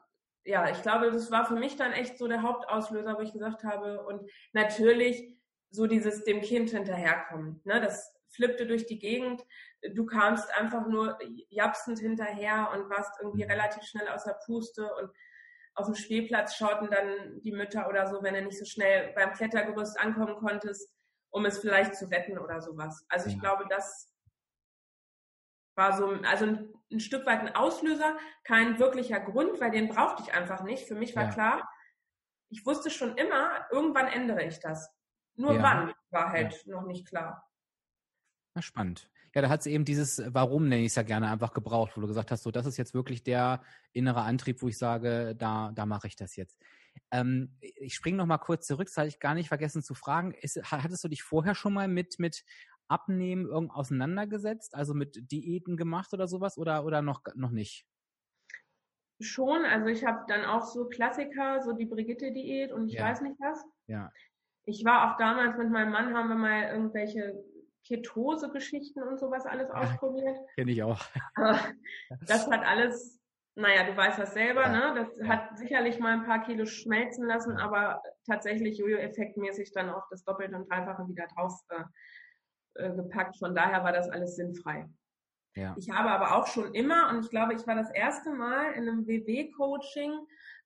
ja, 0.44 0.68
ich 0.68 0.82
glaube, 0.82 1.10
das 1.12 1.30
war 1.30 1.46
für 1.46 1.54
mich 1.54 1.76
dann 1.76 1.92
echt 1.92 2.18
so 2.18 2.26
der 2.26 2.42
Hauptauslöser, 2.42 3.16
wo 3.16 3.20
ich 3.20 3.32
gesagt 3.32 3.62
habe, 3.62 4.04
und 4.04 4.28
natürlich 4.52 5.32
so 5.70 5.86
dieses 5.86 6.24
dem 6.24 6.40
Kind 6.40 6.70
hinterherkommen. 6.70 7.60
Ne? 7.64 7.80
Das 7.80 8.14
flippte 8.28 8.66
durch 8.66 8.86
die 8.86 8.98
Gegend. 8.98 9.42
Du 9.94 10.06
kamst 10.06 10.52
einfach 10.56 10.86
nur 10.86 11.18
japsend 11.50 11.98
hinterher 11.98 12.70
und 12.74 12.90
warst 12.90 13.12
irgendwie 13.20 13.44
mhm. 13.44 13.50
relativ 13.50 13.84
schnell 13.84 14.08
aus 14.08 14.24
der 14.24 14.38
Puste 14.44 14.92
und 14.94 15.10
auf 15.74 15.86
dem 15.86 15.94
Spielplatz 15.94 16.56
schauten 16.56 16.90
dann 16.90 17.40
die 17.40 17.52
Mütter 17.52 17.88
oder 17.88 18.06
so, 18.06 18.22
wenn 18.22 18.34
du 18.34 18.42
nicht 18.42 18.58
so 18.58 18.64
schnell 18.64 19.12
beim 19.14 19.32
Klettergerüst 19.32 19.98
ankommen 19.98 20.36
konntest, 20.36 20.88
um 21.30 21.44
es 21.46 21.58
vielleicht 21.58 21.96
zu 21.96 22.10
retten 22.10 22.38
oder 22.38 22.60
sowas. 22.60 23.04
Also 23.08 23.28
ich 23.28 23.34
ja. 23.34 23.40
glaube, 23.40 23.66
das 23.68 24.12
war 25.76 25.96
so, 25.96 26.08
also 26.22 26.46
ein, 26.46 26.72
ein, 26.92 27.00
Stück 27.00 27.26
weit 27.26 27.40
ein 27.40 27.54
Auslöser, 27.56 28.16
kein 28.44 28.78
wirklicher 28.78 29.18
Grund, 29.18 29.60
weil 29.60 29.72
den 29.72 29.88
brauchte 29.88 30.22
ich 30.22 30.32
einfach 30.32 30.62
nicht. 30.62 30.86
Für 30.86 30.94
mich 30.94 31.16
war 31.16 31.24
ja. 31.24 31.30
klar, 31.30 31.70
ich 32.50 32.64
wusste 32.64 32.90
schon 32.90 33.16
immer, 33.16 33.66
irgendwann 33.72 34.06
ändere 34.06 34.44
ich 34.44 34.60
das. 34.60 34.88
Nur 35.34 35.54
ja. 35.54 35.62
wann 35.62 35.94
war 36.10 36.30
halt 36.30 36.64
noch 36.66 36.84
nicht 36.84 37.08
klar. 37.08 37.50
Na, 38.54 38.62
spannend. 38.62 39.10
Ja, 39.34 39.42
da 39.42 39.48
hat 39.48 39.64
sie 39.64 39.72
eben 39.72 39.84
dieses 39.84 40.22
Warum, 40.28 40.68
nenne 40.68 40.82
ich 40.82 40.88
es 40.88 40.94
ja 40.94 41.02
gerne, 41.02 41.28
einfach 41.28 41.52
gebraucht, 41.52 41.96
wo 41.96 42.00
du 42.00 42.06
gesagt 42.06 42.30
hast, 42.30 42.44
so, 42.44 42.52
das 42.52 42.66
ist 42.66 42.76
jetzt 42.76 42.94
wirklich 42.94 43.24
der 43.24 43.62
innere 43.92 44.22
Antrieb, 44.22 44.62
wo 44.62 44.68
ich 44.68 44.78
sage, 44.78 45.34
da, 45.36 45.72
da 45.74 45.86
mache 45.86 46.06
ich 46.06 46.14
das 46.14 46.36
jetzt. 46.36 46.56
Ähm, 47.10 47.56
ich 47.60 47.94
springe 47.94 48.16
noch 48.16 48.26
mal 48.26 48.38
kurz 48.38 48.66
zurück, 48.66 48.86
das 48.86 48.96
hatte 48.96 49.08
ich 49.08 49.18
gar 49.18 49.34
nicht 49.34 49.48
vergessen 49.48 49.82
zu 49.82 49.94
fragen. 49.94 50.32
Ist, 50.40 50.60
hattest 50.70 51.02
du 51.02 51.08
dich 51.08 51.24
vorher 51.24 51.56
schon 51.56 51.72
mal 51.72 51.88
mit, 51.88 52.20
mit 52.20 52.44
Abnehmen 52.86 53.46
irgend 53.46 53.72
auseinandergesetzt, 53.72 54.74
also 54.74 54.94
mit 54.94 55.32
Diäten 55.32 55.76
gemacht 55.76 56.12
oder 56.12 56.28
sowas 56.28 56.56
oder, 56.56 56.84
oder 56.84 57.02
noch, 57.02 57.22
noch 57.34 57.50
nicht? 57.50 57.86
Schon, 59.20 59.64
also 59.64 59.86
ich 59.86 60.04
habe 60.04 60.24
dann 60.28 60.44
auch 60.44 60.62
so 60.62 60.88
Klassiker, 60.88 61.60
so 61.62 61.72
die 61.72 61.86
Brigitte-Diät 61.86 62.72
und 62.72 62.88
ich 62.88 62.94
ja. 62.94 63.04
weiß 63.04 63.22
nicht 63.22 63.40
was. 63.40 63.64
Ja. 63.86 64.12
Ich 64.64 64.84
war 64.84 65.12
auch 65.12 65.18
damals 65.18 65.56
mit 65.58 65.70
meinem 65.70 65.92
Mann, 65.92 66.14
haben 66.14 66.28
wir 66.28 66.36
mal 66.36 66.62
irgendwelche 66.72 67.44
Ketose-Geschichten 67.86 69.02
und 69.02 69.18
sowas 69.18 69.46
alles 69.46 69.68
ja, 69.68 69.74
ausprobiert. 69.74 70.36
Kenne 70.56 70.72
ich 70.72 70.82
auch. 70.82 71.00
das 72.26 72.50
hat 72.50 72.64
alles 72.64 73.20
naja, 73.56 73.84
du 73.84 73.96
weißt 73.96 74.18
das 74.18 74.34
selber, 74.34 74.62
ja. 74.62 74.92
ne? 74.94 75.06
Das 75.18 75.28
hat 75.28 75.56
sicherlich 75.58 76.00
mal 76.00 76.14
ein 76.14 76.24
paar 76.24 76.42
Kilo 76.42 76.66
schmelzen 76.66 77.26
lassen, 77.26 77.56
aber 77.56 78.02
tatsächlich 78.26 78.78
Jojo-Effektmäßig 78.78 79.72
dann 79.72 79.90
auch 79.90 80.08
das 80.10 80.24
Doppelte 80.24 80.56
und 80.56 80.68
Dreifache 80.68 81.06
wieder 81.08 81.26
drauf 81.28 81.52
äh, 81.68 81.84
äh, 82.74 82.94
gepackt. 82.94 83.36
Von 83.38 83.54
daher 83.54 83.84
war 83.84 83.92
das 83.92 84.08
alles 84.08 84.34
sinnfrei. 84.34 84.88
Ja. 85.54 85.76
Ich 85.78 85.88
habe 85.90 86.10
aber 86.10 86.36
auch 86.36 86.48
schon 86.48 86.74
immer, 86.74 87.10
und 87.10 87.24
ich 87.24 87.30
glaube, 87.30 87.54
ich 87.54 87.64
war 87.64 87.76
das 87.76 87.90
erste 87.92 88.32
Mal 88.32 88.72
in 88.72 88.88
einem 88.88 89.06
WW-Coaching, 89.06 90.12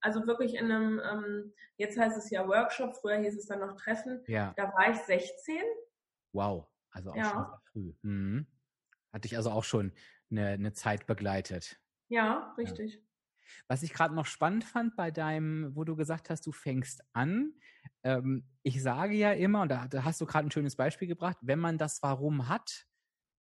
also 0.00 0.26
wirklich 0.26 0.54
in 0.54 0.72
einem, 0.72 0.98
ähm, 1.00 1.54
jetzt 1.76 1.98
heißt 1.98 2.16
es 2.16 2.30
ja 2.30 2.48
Workshop, 2.48 2.96
früher 2.96 3.18
hieß 3.18 3.36
es 3.36 3.46
dann 3.46 3.60
noch 3.60 3.76
Treffen, 3.76 4.24
ja. 4.28 4.54
da 4.56 4.72
war 4.72 4.90
ich 4.90 4.96
16. 4.96 5.56
Wow, 6.32 6.66
also 6.90 7.10
auch 7.10 7.16
ja. 7.16 7.30
schon 7.30 7.44
sehr 7.44 7.60
früh. 7.72 7.92
Mhm. 8.02 8.46
Hatte 9.12 9.26
ich 9.26 9.36
also 9.36 9.50
auch 9.50 9.64
schon 9.64 9.92
eine, 10.30 10.48
eine 10.48 10.72
Zeit 10.72 11.06
begleitet. 11.06 11.80
Ja, 12.08 12.54
richtig. 12.58 12.94
Ja. 12.94 13.00
Was 13.66 13.82
ich 13.82 13.92
gerade 13.92 14.14
noch 14.14 14.26
spannend 14.26 14.64
fand 14.64 14.96
bei 14.96 15.10
deinem, 15.10 15.74
wo 15.74 15.84
du 15.84 15.96
gesagt 15.96 16.30
hast, 16.30 16.46
du 16.46 16.52
fängst 16.52 17.02
an. 17.12 17.54
Ähm, 18.02 18.46
ich 18.62 18.82
sage 18.82 19.14
ja 19.14 19.32
immer, 19.32 19.62
und 19.62 19.70
da, 19.70 19.88
da 19.88 20.04
hast 20.04 20.20
du 20.20 20.26
gerade 20.26 20.48
ein 20.48 20.50
schönes 20.50 20.76
Beispiel 20.76 21.08
gebracht, 21.08 21.38
wenn 21.40 21.58
man 21.58 21.78
das 21.78 22.02
Warum 22.02 22.48
hat, 22.48 22.86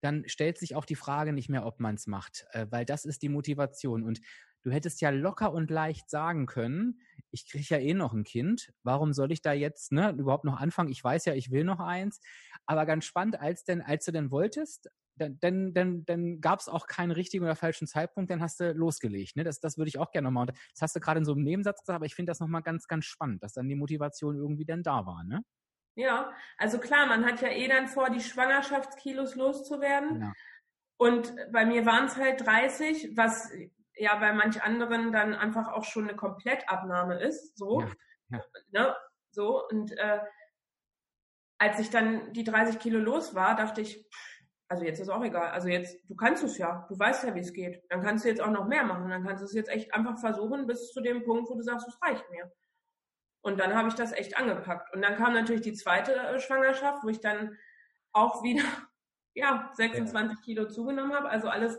dann 0.00 0.28
stellt 0.28 0.58
sich 0.58 0.74
auch 0.74 0.84
die 0.84 0.96
Frage 0.96 1.32
nicht 1.32 1.48
mehr, 1.48 1.64
ob 1.64 1.78
man 1.78 1.94
es 1.94 2.06
macht, 2.06 2.46
äh, 2.50 2.66
weil 2.70 2.84
das 2.84 3.04
ist 3.04 3.22
die 3.22 3.28
Motivation. 3.28 4.02
Und 4.02 4.20
du 4.62 4.70
hättest 4.70 5.00
ja 5.00 5.10
locker 5.10 5.52
und 5.52 5.70
leicht 5.70 6.10
sagen 6.10 6.46
können, 6.46 7.00
ich 7.32 7.48
kriege 7.48 7.66
ja 7.68 7.78
eh 7.78 7.94
noch 7.94 8.12
ein 8.12 8.24
Kind, 8.24 8.72
warum 8.82 9.12
soll 9.12 9.32
ich 9.32 9.42
da 9.42 9.52
jetzt 9.52 9.90
ne, 9.90 10.10
überhaupt 10.10 10.44
noch 10.44 10.60
anfangen? 10.60 10.90
Ich 10.90 11.02
weiß 11.02 11.24
ja, 11.24 11.34
ich 11.34 11.50
will 11.50 11.64
noch 11.64 11.80
eins. 11.80 12.20
Aber 12.66 12.86
ganz 12.86 13.04
spannend, 13.04 13.40
als 13.40 13.64
denn, 13.64 13.80
als 13.80 14.04
du 14.04 14.12
denn 14.12 14.30
wolltest, 14.30 14.88
dann, 15.16 15.38
dann, 15.40 15.74
dann, 15.74 16.04
dann 16.04 16.40
gab 16.40 16.60
es 16.60 16.68
auch 16.68 16.86
keinen 16.86 17.10
richtigen 17.10 17.44
oder 17.44 17.56
falschen 17.56 17.86
Zeitpunkt, 17.86 18.30
dann 18.30 18.40
hast 18.40 18.60
du 18.60 18.72
losgelegt. 18.72 19.36
Ne? 19.36 19.44
Das, 19.44 19.60
das 19.60 19.78
würde 19.78 19.88
ich 19.88 19.98
auch 19.98 20.10
gerne 20.10 20.26
nochmal. 20.26 20.46
Das 20.46 20.80
hast 20.80 20.96
du 20.96 21.00
gerade 21.00 21.18
in 21.18 21.24
so 21.24 21.32
einem 21.32 21.42
Nebensatz 21.42 21.80
gesagt, 21.80 21.96
aber 21.96 22.06
ich 22.06 22.14
finde 22.14 22.30
das 22.30 22.40
nochmal 22.40 22.62
ganz, 22.62 22.86
ganz 22.86 23.04
spannend, 23.04 23.42
dass 23.42 23.52
dann 23.52 23.68
die 23.68 23.74
Motivation 23.74 24.36
irgendwie 24.36 24.64
dann 24.64 24.82
da 24.82 25.06
war. 25.06 25.24
Ne? 25.24 25.42
Ja, 25.94 26.32
also 26.56 26.78
klar, 26.78 27.06
man 27.06 27.24
hat 27.24 27.42
ja 27.42 27.48
eh 27.48 27.68
dann 27.68 27.88
vor, 27.88 28.10
die 28.10 28.20
Schwangerschaftskilos 28.20 29.34
loszuwerden. 29.34 30.22
Ja. 30.22 30.32
Und 30.96 31.34
bei 31.52 31.66
mir 31.66 31.84
waren 31.84 32.06
es 32.06 32.16
halt 32.16 32.46
30, 32.46 33.16
was 33.16 33.50
ja 33.96 34.16
bei 34.16 34.32
manch 34.32 34.62
anderen 34.62 35.12
dann 35.12 35.34
einfach 35.34 35.68
auch 35.72 35.84
schon 35.84 36.04
eine 36.08 36.16
Komplettabnahme 36.16 37.20
ist. 37.20 37.56
So. 37.56 37.80
Ja. 37.80 37.88
Ja. 38.30 38.44
Ne? 38.70 38.96
So. 39.30 39.66
Und 39.68 39.96
äh, 39.98 40.20
als 41.58 41.78
ich 41.78 41.90
dann 41.90 42.32
die 42.32 42.44
30 42.44 42.78
Kilo 42.78 42.98
los 42.98 43.34
war, 43.34 43.54
dachte 43.54 43.80
ich, 43.80 44.08
also 44.68 44.84
jetzt 44.84 45.00
ist 45.00 45.10
auch 45.10 45.22
egal. 45.22 45.50
Also 45.50 45.68
jetzt, 45.68 45.98
du 46.08 46.16
kannst 46.16 46.42
es 46.42 46.56
ja, 46.56 46.86
du 46.88 46.98
weißt 46.98 47.24
ja, 47.24 47.34
wie 47.34 47.40
es 47.40 47.52
geht. 47.52 47.82
Dann 47.90 48.02
kannst 48.02 48.24
du 48.24 48.28
jetzt 48.28 48.40
auch 48.40 48.50
noch 48.50 48.66
mehr 48.66 48.84
machen. 48.84 49.10
Dann 49.10 49.24
kannst 49.24 49.42
du 49.42 49.44
es 49.44 49.52
jetzt 49.52 49.68
echt 49.68 49.92
einfach 49.92 50.18
versuchen 50.18 50.66
bis 50.66 50.92
zu 50.92 51.02
dem 51.02 51.22
Punkt, 51.24 51.50
wo 51.50 51.54
du 51.54 51.62
sagst, 51.62 51.86
es 51.86 52.00
reicht 52.02 52.28
mir. 52.30 52.50
Und 53.42 53.60
dann 53.60 53.74
habe 53.74 53.88
ich 53.88 53.94
das 53.94 54.12
echt 54.12 54.36
angepackt. 54.38 54.94
Und 54.94 55.02
dann 55.02 55.16
kam 55.16 55.34
natürlich 55.34 55.62
die 55.62 55.74
zweite 55.74 56.14
äh, 56.14 56.40
Schwangerschaft, 56.40 57.04
wo 57.04 57.08
ich 57.08 57.20
dann 57.20 57.58
auch 58.12 58.42
wieder 58.42 58.64
ja 59.34 59.70
26 59.74 60.38
ja. 60.38 60.42
Kilo 60.42 60.68
zugenommen 60.68 61.14
habe. 61.14 61.28
Also 61.28 61.48
alles, 61.48 61.78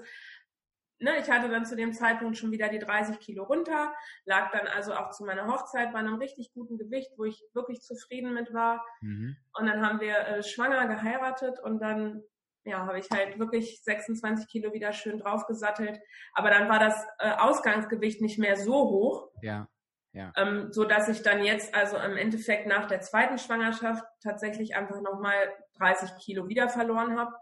ne, 1.03 1.17
ich 1.19 1.29
hatte 1.29 1.49
dann 1.49 1.65
zu 1.65 1.75
dem 1.75 1.93
Zeitpunkt 1.93 2.37
schon 2.37 2.51
wieder 2.51 2.69
die 2.69 2.79
30 2.79 3.19
Kilo 3.19 3.43
runter, 3.43 3.93
lag 4.25 4.51
dann 4.51 4.67
also 4.67 4.93
auch 4.93 5.11
zu 5.11 5.25
meiner 5.25 5.47
Hochzeit 5.47 5.91
bei 5.91 5.99
einem 5.99 6.15
richtig 6.15 6.51
guten 6.53 6.77
Gewicht, 6.77 7.11
wo 7.17 7.25
ich 7.25 7.43
wirklich 7.53 7.81
zufrieden 7.81 8.33
mit 8.33 8.53
war. 8.53 8.83
Mhm. 9.01 9.35
Und 9.57 9.67
dann 9.67 9.85
haben 9.85 9.99
wir 9.99 10.17
äh, 10.17 10.43
schwanger 10.43 10.87
geheiratet 10.87 11.59
und 11.59 11.79
dann 11.79 12.23
ja, 12.65 12.85
habe 12.85 12.97
ich 12.97 13.09
halt 13.11 13.37
wirklich 13.39 13.83
26 13.83 14.47
Kilo 14.47 14.73
wieder 14.73 14.93
schön 14.93 15.19
draufgesattelt. 15.19 15.99
Aber 16.33 16.49
dann 16.49 16.69
war 16.69 16.79
das 16.79 17.05
äh, 17.19 17.31
Ausgangsgewicht 17.31 18.21
nicht 18.21 18.39
mehr 18.39 18.55
so 18.55 18.73
hoch. 18.73 19.29
Ja. 19.41 19.67
Ja. 20.13 20.31
Ähm, 20.37 20.71
so 20.71 20.85
dass 20.85 21.09
ich 21.09 21.23
dann 21.23 21.43
jetzt 21.43 21.73
also 21.73 21.97
im 21.97 22.17
Endeffekt 22.17 22.67
nach 22.67 22.85
der 22.85 23.01
zweiten 23.01 23.39
Schwangerschaft 23.39 24.05
tatsächlich 24.21 24.75
einfach 24.75 25.01
nochmal 25.01 25.35
30 25.79 26.11
Kilo 26.23 26.47
wieder 26.47 26.69
verloren 26.69 27.17
habe 27.17 27.33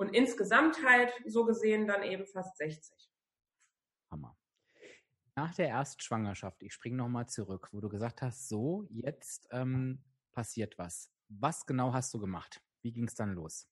und 0.00 0.14
insgesamt 0.14 0.82
halt 0.82 1.12
so 1.26 1.44
gesehen 1.44 1.86
dann 1.86 2.02
eben 2.02 2.26
fast 2.26 2.56
60. 2.56 3.10
Hammer. 4.10 4.34
Nach 5.36 5.54
der 5.54 5.68
ersten 5.68 6.00
Schwangerschaft, 6.00 6.62
ich 6.62 6.72
springe 6.72 6.96
nochmal 6.96 7.28
zurück, 7.28 7.68
wo 7.72 7.80
du 7.80 7.90
gesagt 7.90 8.22
hast, 8.22 8.48
so, 8.48 8.86
jetzt 8.88 9.46
ähm, 9.52 10.02
passiert 10.32 10.78
was. 10.78 11.12
Was 11.28 11.66
genau 11.66 11.92
hast 11.92 12.14
du 12.14 12.18
gemacht? 12.18 12.62
Wie 12.82 12.92
ging 12.92 13.08
es 13.08 13.14
dann 13.14 13.34
los? 13.34 13.68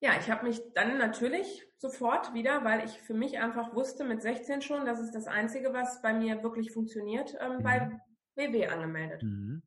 Ja, 0.00 0.16
ich 0.18 0.30
habe 0.30 0.46
mich 0.46 0.62
dann 0.74 0.96
natürlich 0.96 1.66
sofort 1.76 2.32
wieder, 2.32 2.64
weil 2.64 2.84
ich 2.84 2.92
für 2.92 3.12
mich 3.12 3.38
einfach 3.38 3.74
wusste 3.74 4.04
mit 4.04 4.22
16 4.22 4.62
schon, 4.62 4.86
das 4.86 5.00
ist 5.00 5.12
das 5.12 5.26
Einzige, 5.26 5.72
was 5.72 6.00
bei 6.02 6.14
mir 6.14 6.44
wirklich 6.44 6.72
funktioniert, 6.72 7.36
ähm, 7.40 7.58
mhm. 7.58 7.62
bei 7.64 8.00
WW 8.36 8.68
angemeldet. 8.68 9.24
Mhm. 9.24 9.62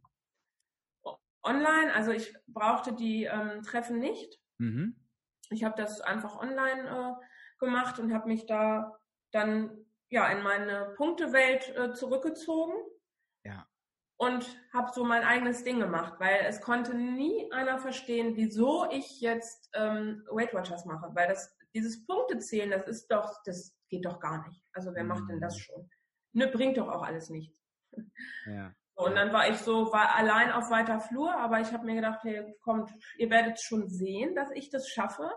Online, 1.44 1.94
also 1.94 2.12
ich 2.12 2.34
brauchte 2.48 2.94
die 2.94 3.26
ähm, 3.26 3.62
Treffen 3.62 4.00
nicht. 4.00 4.40
Mhm. 4.58 5.03
Ich 5.50 5.64
habe 5.64 5.76
das 5.78 6.02
einfach 6.02 6.40
online 6.40 6.90
äh, 7.20 7.60
gemacht 7.60 8.00
und 8.00 8.14
habe 8.14 8.28
mich 8.28 8.46
da 8.46 8.98
dann 9.32 9.86
ja 10.10 10.28
in 10.30 10.44
meine 10.44 10.94
Punktewelt 10.96 11.76
äh, 11.76 11.94
zurückgezogen. 11.94 12.74
Ja 13.44 13.68
und 14.18 14.58
habe 14.72 14.92
so 14.94 15.04
mein 15.04 15.24
eigenes 15.24 15.64
Ding 15.64 15.80
gemacht, 15.80 16.14
weil 16.20 16.46
es 16.48 16.62
konnte 16.62 16.96
nie 16.96 17.52
einer 17.52 17.78
verstehen, 17.78 18.36
wieso 18.36 18.90
ich 18.90 19.20
jetzt 19.20 19.70
ähm, 19.74 20.26
Weight 20.32 20.54
Watchers 20.54 20.86
mache, 20.86 21.14
weil 21.14 21.28
das 21.28 21.58
dieses 21.74 22.06
Punktezählen, 22.06 22.72
das 22.72 22.88
ist 22.88 23.08
doch, 23.12 23.42
das 23.46 23.76
geht 23.90 24.06
doch 24.06 24.20
gar 24.20 24.48
nicht. 24.48 24.64
Also 24.74 24.94
wer 24.94 25.04
mhm. 25.04 25.10
macht 25.10 25.30
denn 25.30 25.42
das 25.42 25.56
mhm. 25.56 25.60
schon? 25.60 25.90
Ne, 26.34 26.48
bringt 26.48 26.78
doch 26.78 26.88
auch 26.88 27.04
alles 27.04 27.30
nichts. 27.30 27.58
Ja. 28.46 28.74
Und 28.96 29.16
dann 29.16 29.34
war 29.34 29.50
ich 29.50 29.58
so, 29.58 29.92
war 29.92 30.16
allein 30.16 30.52
auf 30.52 30.70
weiter 30.70 31.00
Flur, 31.00 31.36
aber 31.36 31.60
ich 31.60 31.74
habe 31.74 31.86
mir 31.86 31.96
gedacht, 31.96 32.24
hey, 32.24 32.56
kommt, 32.62 32.92
ihr 33.18 33.30
werdet 33.30 33.60
schon 33.60 33.90
sehen, 33.90 34.36
dass 34.36 34.52
ich 34.52 34.70
das 34.70 34.88
schaffe. 34.88 35.32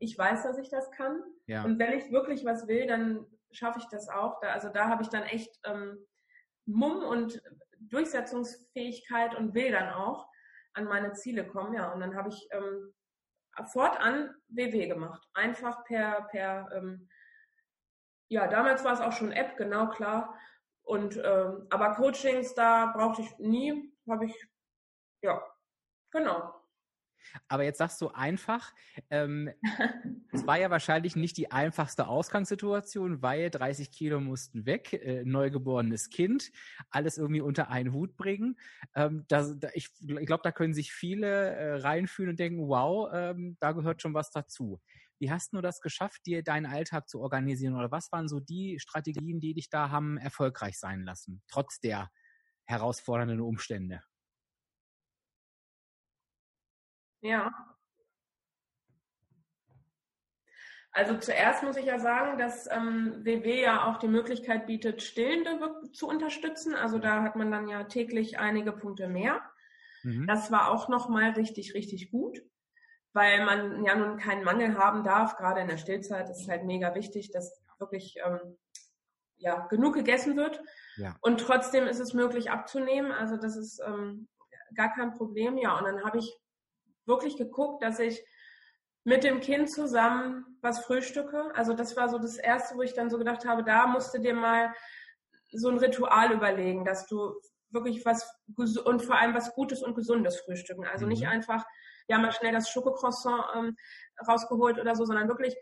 Ich 0.00 0.18
weiß, 0.18 0.42
dass 0.42 0.58
ich 0.58 0.68
das 0.68 0.90
kann. 0.90 1.22
Ja. 1.46 1.64
Und 1.64 1.78
wenn 1.78 1.92
ich 1.92 2.10
wirklich 2.10 2.44
was 2.44 2.66
will, 2.66 2.86
dann 2.86 3.26
schaffe 3.52 3.78
ich 3.78 3.86
das 3.86 4.08
auch. 4.08 4.40
Da, 4.40 4.50
also 4.50 4.68
da 4.68 4.88
habe 4.88 5.02
ich 5.02 5.08
dann 5.08 5.22
echt 5.22 5.60
ähm, 5.64 6.06
Mumm 6.66 7.02
und 7.02 7.40
Durchsetzungsfähigkeit 7.78 9.36
und 9.36 9.54
will 9.54 9.70
dann 9.70 9.90
auch 9.90 10.28
an 10.74 10.84
meine 10.84 11.12
Ziele 11.12 11.46
kommen. 11.46 11.74
Ja, 11.74 11.92
und 11.92 12.00
dann 12.00 12.16
habe 12.16 12.28
ich 12.30 12.48
ähm, 12.50 12.94
fortan 13.72 14.34
WW 14.48 14.88
gemacht. 14.88 15.22
Einfach 15.34 15.84
per, 15.84 16.22
per 16.30 16.68
ähm, 16.74 17.08
ja, 18.28 18.46
damals 18.46 18.84
war 18.84 18.92
es 18.92 19.00
auch 19.00 19.12
schon 19.12 19.32
App, 19.32 19.56
genau 19.56 19.88
klar. 19.88 20.38
Und 20.88 21.20
ähm, 21.22 21.66
aber 21.68 21.94
Coachings, 21.96 22.54
da 22.54 22.86
brauchte 22.96 23.20
ich 23.20 23.38
nie, 23.38 23.92
habe 24.08 24.24
ich, 24.24 24.34
ja, 25.22 25.38
genau. 26.10 26.54
Aber 27.46 27.62
jetzt 27.62 27.76
sagst 27.76 28.00
du 28.00 28.08
einfach, 28.08 28.72
ähm, 29.10 29.50
es 30.32 30.46
war 30.46 30.58
ja 30.58 30.70
wahrscheinlich 30.70 31.14
nicht 31.14 31.36
die 31.36 31.50
einfachste 31.50 32.08
Ausgangssituation, 32.08 33.20
weil 33.20 33.50
30 33.50 33.92
Kilo 33.92 34.18
mussten 34.18 34.64
weg, 34.64 34.94
äh, 34.94 35.24
neugeborenes 35.26 36.08
Kind, 36.08 36.50
alles 36.88 37.18
irgendwie 37.18 37.42
unter 37.42 37.68
einen 37.68 37.92
Hut 37.92 38.16
bringen. 38.16 38.58
Ähm, 38.94 39.26
das, 39.28 39.58
da, 39.58 39.68
ich 39.74 39.90
ich 40.00 40.26
glaube, 40.26 40.42
da 40.42 40.52
können 40.52 40.72
sich 40.72 40.94
viele 40.94 41.28
äh, 41.28 41.74
reinfühlen 41.80 42.30
und 42.30 42.40
denken, 42.40 42.66
wow, 42.66 43.10
ähm, 43.12 43.58
da 43.60 43.72
gehört 43.72 44.00
schon 44.00 44.14
was 44.14 44.30
dazu. 44.30 44.80
Wie 45.18 45.30
hast 45.30 45.52
du 45.52 45.60
das 45.60 45.80
geschafft, 45.80 46.26
dir 46.26 46.42
deinen 46.42 46.66
Alltag 46.66 47.08
zu 47.08 47.20
organisieren? 47.20 47.76
Oder 47.76 47.90
was 47.90 48.12
waren 48.12 48.28
so 48.28 48.40
die 48.40 48.78
Strategien, 48.78 49.40
die 49.40 49.54
dich 49.54 49.70
da 49.70 49.90
haben 49.90 50.18
erfolgreich 50.18 50.78
sein 50.78 51.02
lassen, 51.02 51.42
trotz 51.48 51.80
der 51.80 52.10
herausfordernden 52.66 53.40
Umstände? 53.40 54.02
Ja. 57.22 57.68
Also 60.92 61.16
zuerst 61.18 61.62
muss 61.62 61.76
ich 61.76 61.84
ja 61.86 61.98
sagen, 61.98 62.38
dass 62.38 62.68
ähm, 62.70 63.24
WW 63.24 63.60
ja 63.62 63.84
auch 63.86 63.98
die 63.98 64.08
Möglichkeit 64.08 64.66
bietet, 64.66 65.02
Stillende 65.02 65.82
zu 65.92 66.08
unterstützen. 66.08 66.74
Also 66.74 66.98
da 66.98 67.22
hat 67.22 67.36
man 67.36 67.50
dann 67.50 67.68
ja 67.68 67.84
täglich 67.84 68.38
einige 68.38 68.72
Punkte 68.72 69.08
mehr. 69.08 69.42
Mhm. 70.02 70.26
Das 70.26 70.50
war 70.50 70.70
auch 70.70 70.88
nochmal 70.88 71.32
richtig, 71.32 71.74
richtig 71.74 72.10
gut, 72.10 72.42
weil 73.18 73.44
man 73.44 73.84
ja 73.84 73.96
nun 73.96 74.16
keinen 74.16 74.44
Mangel 74.44 74.78
haben 74.78 75.02
darf. 75.02 75.36
Gerade 75.36 75.60
in 75.60 75.66
der 75.66 75.76
Stillzeit 75.76 76.30
ist 76.30 76.42
es 76.42 76.48
halt 76.48 76.64
mega 76.64 76.94
wichtig, 76.94 77.32
dass 77.32 77.60
wirklich 77.80 78.16
ähm, 78.24 78.56
ja, 79.38 79.66
genug 79.66 79.94
gegessen 79.94 80.36
wird. 80.36 80.62
Ja. 80.96 81.16
Und 81.20 81.40
trotzdem 81.40 81.88
ist 81.88 81.98
es 81.98 82.14
möglich 82.14 82.52
abzunehmen. 82.52 83.10
Also 83.10 83.36
das 83.36 83.56
ist 83.56 83.80
ähm, 83.84 84.28
gar 84.76 84.94
kein 84.94 85.14
Problem. 85.14 85.58
Ja, 85.58 85.76
und 85.76 85.84
dann 85.84 86.04
habe 86.04 86.18
ich 86.18 86.32
wirklich 87.06 87.36
geguckt, 87.36 87.82
dass 87.82 87.98
ich 87.98 88.24
mit 89.02 89.24
dem 89.24 89.40
Kind 89.40 89.68
zusammen 89.68 90.44
was 90.60 90.84
frühstücke. 90.84 91.50
Also 91.54 91.72
das 91.72 91.96
war 91.96 92.08
so 92.08 92.18
das 92.18 92.36
Erste, 92.36 92.76
wo 92.76 92.82
ich 92.82 92.94
dann 92.94 93.10
so 93.10 93.18
gedacht 93.18 93.46
habe, 93.46 93.64
da 93.64 93.88
musst 93.88 94.14
du 94.14 94.20
dir 94.20 94.34
mal 94.34 94.72
so 95.50 95.70
ein 95.70 95.78
Ritual 95.78 96.32
überlegen, 96.32 96.84
dass 96.84 97.06
du 97.06 97.34
wirklich 97.70 98.04
was 98.04 98.28
und 98.84 99.02
vor 99.02 99.18
allem 99.18 99.34
was 99.34 99.54
Gutes 99.54 99.82
und 99.82 99.96
Gesundes 99.96 100.40
frühstücken. 100.40 100.86
Also 100.86 101.06
mhm. 101.06 101.10
nicht 101.10 101.26
einfach, 101.26 101.64
ja, 102.08 102.18
mal 102.18 102.32
schnell 102.32 102.52
das 102.52 102.70
Schokocroissant 102.70 103.44
ähm, 103.54 103.76
rausgeholt 104.26 104.78
oder 104.78 104.96
so, 104.96 105.04
sondern 105.04 105.28
wirklich 105.28 105.56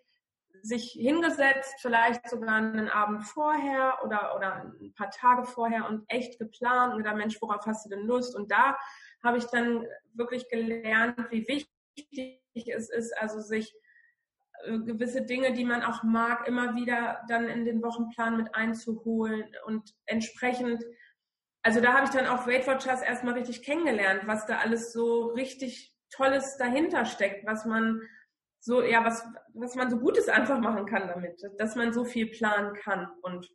sich 0.63 0.93
hingesetzt, 0.93 1.77
vielleicht 1.81 2.29
sogar 2.29 2.57
einen 2.57 2.89
Abend 2.89 3.25
vorher 3.25 3.99
oder, 4.05 4.35
oder 4.37 4.75
ein 4.81 4.93
paar 4.95 5.11
Tage 5.11 5.45
vorher 5.45 5.89
und 5.89 6.05
echt 6.09 6.39
geplant 6.39 6.93
und 6.93 6.99
gesagt, 6.99 7.19
Mensch, 7.19 7.41
worauf 7.41 7.67
hast 7.67 7.87
du 7.87 7.91
denn 7.91 8.07
Lust? 8.07 8.35
Und 8.35 8.51
da 8.51 8.77
habe 9.23 9.39
ich 9.39 9.45
dann 9.47 9.87
wirklich 10.15 10.49
gelernt, 10.49 11.19
wie 11.31 11.47
wichtig 11.47 12.41
es 12.55 12.91
ist, 12.91 13.17
also 13.19 13.41
sich 13.41 13.75
äh, 14.65 14.79
gewisse 14.79 15.23
Dinge, 15.23 15.53
die 15.53 15.65
man 15.65 15.83
auch 15.83 16.03
mag, 16.03 16.47
immer 16.49 16.75
wieder 16.75 17.25
dann 17.29 17.49
in 17.49 17.65
den 17.65 17.83
Wochenplan 17.83 18.37
mit 18.37 18.55
einzuholen 18.55 19.45
und 19.67 19.95
entsprechend, 20.07 20.85
also 21.63 21.81
da 21.81 21.95
habe 21.95 22.05
ich 22.05 22.11
dann 22.11 22.27
auch 22.27 22.47
Weight 22.47 22.67
Watchers 22.67 23.03
erstmal 23.03 23.35
richtig 23.35 23.63
kennengelernt, 23.63 24.23
was 24.27 24.47
da 24.47 24.59
alles 24.59 24.93
so 24.93 25.27
richtig 25.27 25.96
Tolles 26.17 26.57
dahinter 26.57 27.05
steckt, 27.05 27.47
was 27.47 27.65
man 27.65 28.01
so, 28.61 28.83
ja, 28.83 29.05
was, 29.05 29.25
was 29.55 29.75
man 29.75 29.91
so 29.91 29.99
Gutes 29.99 30.29
einfach 30.29 30.59
machen 30.59 30.87
kann 30.87 31.07
damit, 31.07 31.41
dass 31.59 31.77
man 31.77 31.93
so 31.93 32.05
viel 32.05 32.27
planen 32.27 32.75
kann. 32.75 33.09
Und 33.23 33.49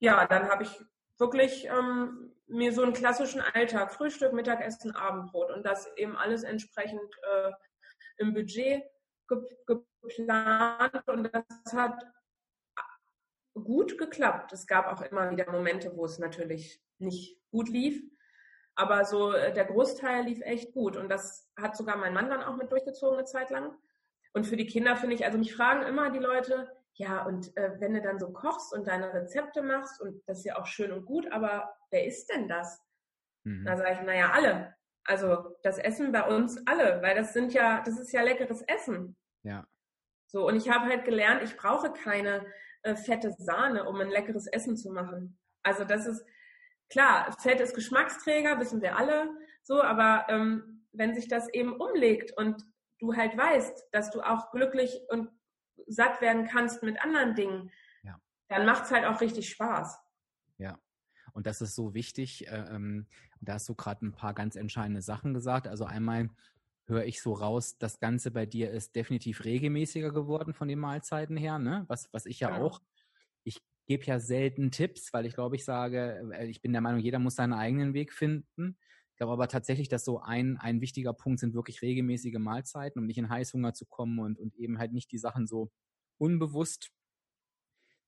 ja, 0.00 0.26
dann 0.26 0.48
habe 0.48 0.64
ich 0.64 0.80
wirklich 1.18 1.66
ähm, 1.66 2.34
mir 2.46 2.72
so 2.72 2.82
einen 2.82 2.92
klassischen 2.92 3.40
Alltag, 3.40 3.92
Frühstück, 3.92 4.32
Mittagessen, 4.32 4.94
Abendbrot 4.94 5.50
und 5.50 5.64
das 5.64 5.88
eben 5.96 6.16
alles 6.16 6.42
entsprechend 6.42 7.00
äh, 7.22 7.52
im 8.18 8.34
Budget 8.34 8.82
geplant 9.66 11.08
und 11.08 11.30
das 11.32 11.72
hat 11.72 12.04
gut 13.54 13.98
geklappt. 13.98 14.52
Es 14.52 14.66
gab 14.66 14.86
auch 14.86 15.02
immer 15.02 15.30
wieder 15.30 15.50
Momente, 15.50 15.94
wo 15.96 16.04
es 16.04 16.18
natürlich 16.18 16.80
nicht 16.98 17.38
gut 17.50 17.68
lief, 17.68 18.02
aber 18.78 19.04
so 19.04 19.32
äh, 19.32 19.52
der 19.52 19.64
Großteil 19.64 20.24
lief 20.24 20.40
echt 20.42 20.72
gut 20.72 20.96
und 20.96 21.08
das 21.08 21.50
hat 21.56 21.76
sogar 21.76 21.96
mein 21.96 22.14
Mann 22.14 22.30
dann 22.30 22.44
auch 22.44 22.56
mit 22.56 22.70
durchgezogen 22.70 23.18
eine 23.18 23.26
Zeit 23.26 23.50
lang. 23.50 23.76
Und 24.32 24.46
für 24.46 24.56
die 24.56 24.66
Kinder 24.66 24.94
finde 24.96 25.16
ich, 25.16 25.24
also 25.24 25.36
mich 25.36 25.54
fragen 25.54 25.82
immer 25.82 26.10
die 26.10 26.20
Leute, 26.20 26.70
ja, 26.94 27.24
und 27.24 27.56
äh, 27.56 27.72
wenn 27.80 27.94
du 27.94 28.00
dann 28.00 28.20
so 28.20 28.32
kochst 28.32 28.72
und 28.72 28.86
deine 28.86 29.12
Rezepte 29.12 29.62
machst, 29.62 30.00
und 30.00 30.22
das 30.26 30.38
ist 30.38 30.44
ja 30.44 30.58
auch 30.58 30.66
schön 30.66 30.92
und 30.92 31.06
gut, 31.06 31.30
aber 31.32 31.74
wer 31.90 32.06
ist 32.06 32.26
denn 32.26 32.46
das? 32.46 32.80
Mhm. 33.42 33.64
Da 33.64 33.76
sage 33.76 33.94
ich, 33.94 34.00
naja, 34.02 34.30
alle. 34.32 34.74
Also 35.04 35.56
das 35.64 35.78
essen 35.78 36.12
bei 36.12 36.22
uns 36.28 36.64
alle, 36.66 37.02
weil 37.02 37.16
das 37.16 37.32
sind 37.32 37.52
ja, 37.52 37.82
das 37.84 37.98
ist 37.98 38.12
ja 38.12 38.22
leckeres 38.22 38.62
Essen. 38.62 39.16
Ja. 39.42 39.66
So, 40.28 40.46
und 40.46 40.54
ich 40.54 40.70
habe 40.70 40.86
halt 40.86 41.04
gelernt, 41.04 41.42
ich 41.42 41.56
brauche 41.56 41.92
keine 41.92 42.46
äh, 42.82 42.94
fette 42.94 43.32
Sahne, 43.38 43.88
um 43.88 44.00
ein 44.00 44.10
leckeres 44.10 44.46
Essen 44.46 44.76
zu 44.76 44.92
machen. 44.92 45.36
Also 45.64 45.84
das 45.84 46.06
ist, 46.06 46.24
klar, 46.90 47.32
Fett 47.40 47.60
ist 47.60 47.74
Geschmacksträger, 47.74 48.58
wissen 48.58 48.82
wir 48.82 48.96
alle 48.96 49.30
so, 49.62 49.82
aber 49.82 50.26
ähm, 50.28 50.86
wenn 50.92 51.14
sich 51.14 51.28
das 51.28 51.48
eben 51.50 51.74
umlegt 51.74 52.36
und 52.36 52.64
du 52.98 53.14
halt 53.14 53.36
weißt, 53.36 53.88
dass 53.92 54.10
du 54.10 54.22
auch 54.22 54.50
glücklich 54.50 54.98
und 55.10 55.30
satt 55.86 56.20
werden 56.20 56.46
kannst 56.46 56.82
mit 56.82 57.02
anderen 57.02 57.34
Dingen, 57.34 57.70
ja. 58.02 58.20
dann 58.48 58.66
macht 58.66 58.84
es 58.84 58.90
halt 58.90 59.04
auch 59.04 59.20
richtig 59.20 59.50
Spaß. 59.50 59.98
Ja. 60.58 60.78
Und 61.32 61.46
das 61.46 61.60
ist 61.60 61.74
so 61.74 61.94
wichtig. 61.94 62.48
Äh, 62.48 62.64
ähm, 62.70 63.06
da 63.40 63.54
hast 63.54 63.68
du 63.68 63.74
gerade 63.74 64.04
ein 64.06 64.12
paar 64.12 64.34
ganz 64.34 64.56
entscheidende 64.56 65.02
Sachen 65.02 65.34
gesagt. 65.34 65.68
Also 65.68 65.84
einmal 65.84 66.30
höre 66.86 67.04
ich 67.04 67.22
so 67.22 67.32
raus, 67.34 67.76
das 67.78 68.00
Ganze 68.00 68.30
bei 68.30 68.46
dir 68.46 68.70
ist 68.70 68.96
definitiv 68.96 69.44
regelmäßiger 69.44 70.10
geworden 70.10 70.54
von 70.54 70.68
den 70.68 70.78
Mahlzeiten 70.78 71.36
her, 71.36 71.58
ne? 71.58 71.84
Was, 71.86 72.12
was 72.12 72.26
ich 72.26 72.40
ja, 72.40 72.50
ja. 72.50 72.62
auch. 72.62 72.80
Gebe 73.88 74.04
ja 74.04 74.20
selten 74.20 74.70
Tipps, 74.70 75.12
weil 75.12 75.26
ich 75.26 75.34
glaube, 75.34 75.56
ich 75.56 75.64
sage, 75.64 76.30
äh, 76.32 76.46
ich 76.46 76.60
bin 76.60 76.72
der 76.72 76.82
Meinung, 76.82 77.00
jeder 77.00 77.18
muss 77.18 77.36
seinen 77.36 77.54
eigenen 77.54 77.94
Weg 77.94 78.12
finden. 78.12 78.76
Ich 79.10 79.16
glaube 79.16 79.32
aber 79.32 79.48
tatsächlich, 79.48 79.88
dass 79.88 80.04
so 80.04 80.20
ein, 80.20 80.58
ein 80.58 80.80
wichtiger 80.80 81.12
Punkt 81.12 81.40
sind 81.40 81.54
wirklich 81.54 81.82
regelmäßige 81.82 82.38
Mahlzeiten, 82.38 83.00
um 83.00 83.06
nicht 83.06 83.18
in 83.18 83.28
Heißhunger 83.30 83.74
zu 83.74 83.86
kommen 83.86 84.18
und, 84.20 84.38
und 84.38 84.54
eben 84.56 84.78
halt 84.78 84.92
nicht 84.92 85.10
die 85.10 85.18
Sachen 85.18 85.46
so 85.46 85.72
unbewusst 86.18 86.92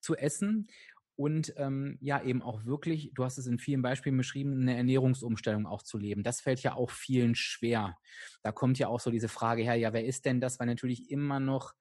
zu 0.01 0.17
essen 0.17 0.69
und 1.17 1.53
ähm, 1.57 1.99
ja 2.01 2.23
eben 2.23 2.41
auch 2.41 2.65
wirklich, 2.65 3.13
du 3.15 3.25
hast 3.25 3.37
es 3.37 3.47
in 3.47 3.59
vielen 3.59 3.83
Beispielen 3.83 4.17
beschrieben, 4.17 4.63
eine 4.63 4.77
Ernährungsumstellung 4.77 5.67
auch 5.67 5.83
zu 5.83 5.99
leben. 5.99 6.23
Das 6.23 6.41
fällt 6.41 6.63
ja 6.63 6.75
auch 6.75 6.91
vielen 6.91 7.35
schwer. 7.35 7.97
Da 8.43 8.53
kommt 8.53 8.79
ja 8.79 8.89
auch 8.89 9.01
so 9.01 9.11
diese 9.11 9.29
Frage 9.29 9.63
her, 9.63 9.75
ja, 9.75 9.93
wer 9.93 10.05
ist 10.05 10.25
denn 10.25 10.41
das? 10.41 10.59
Weil 10.59 10.67
natürlich 10.67 11.11
immer 11.11 11.39
noch, 11.39 11.75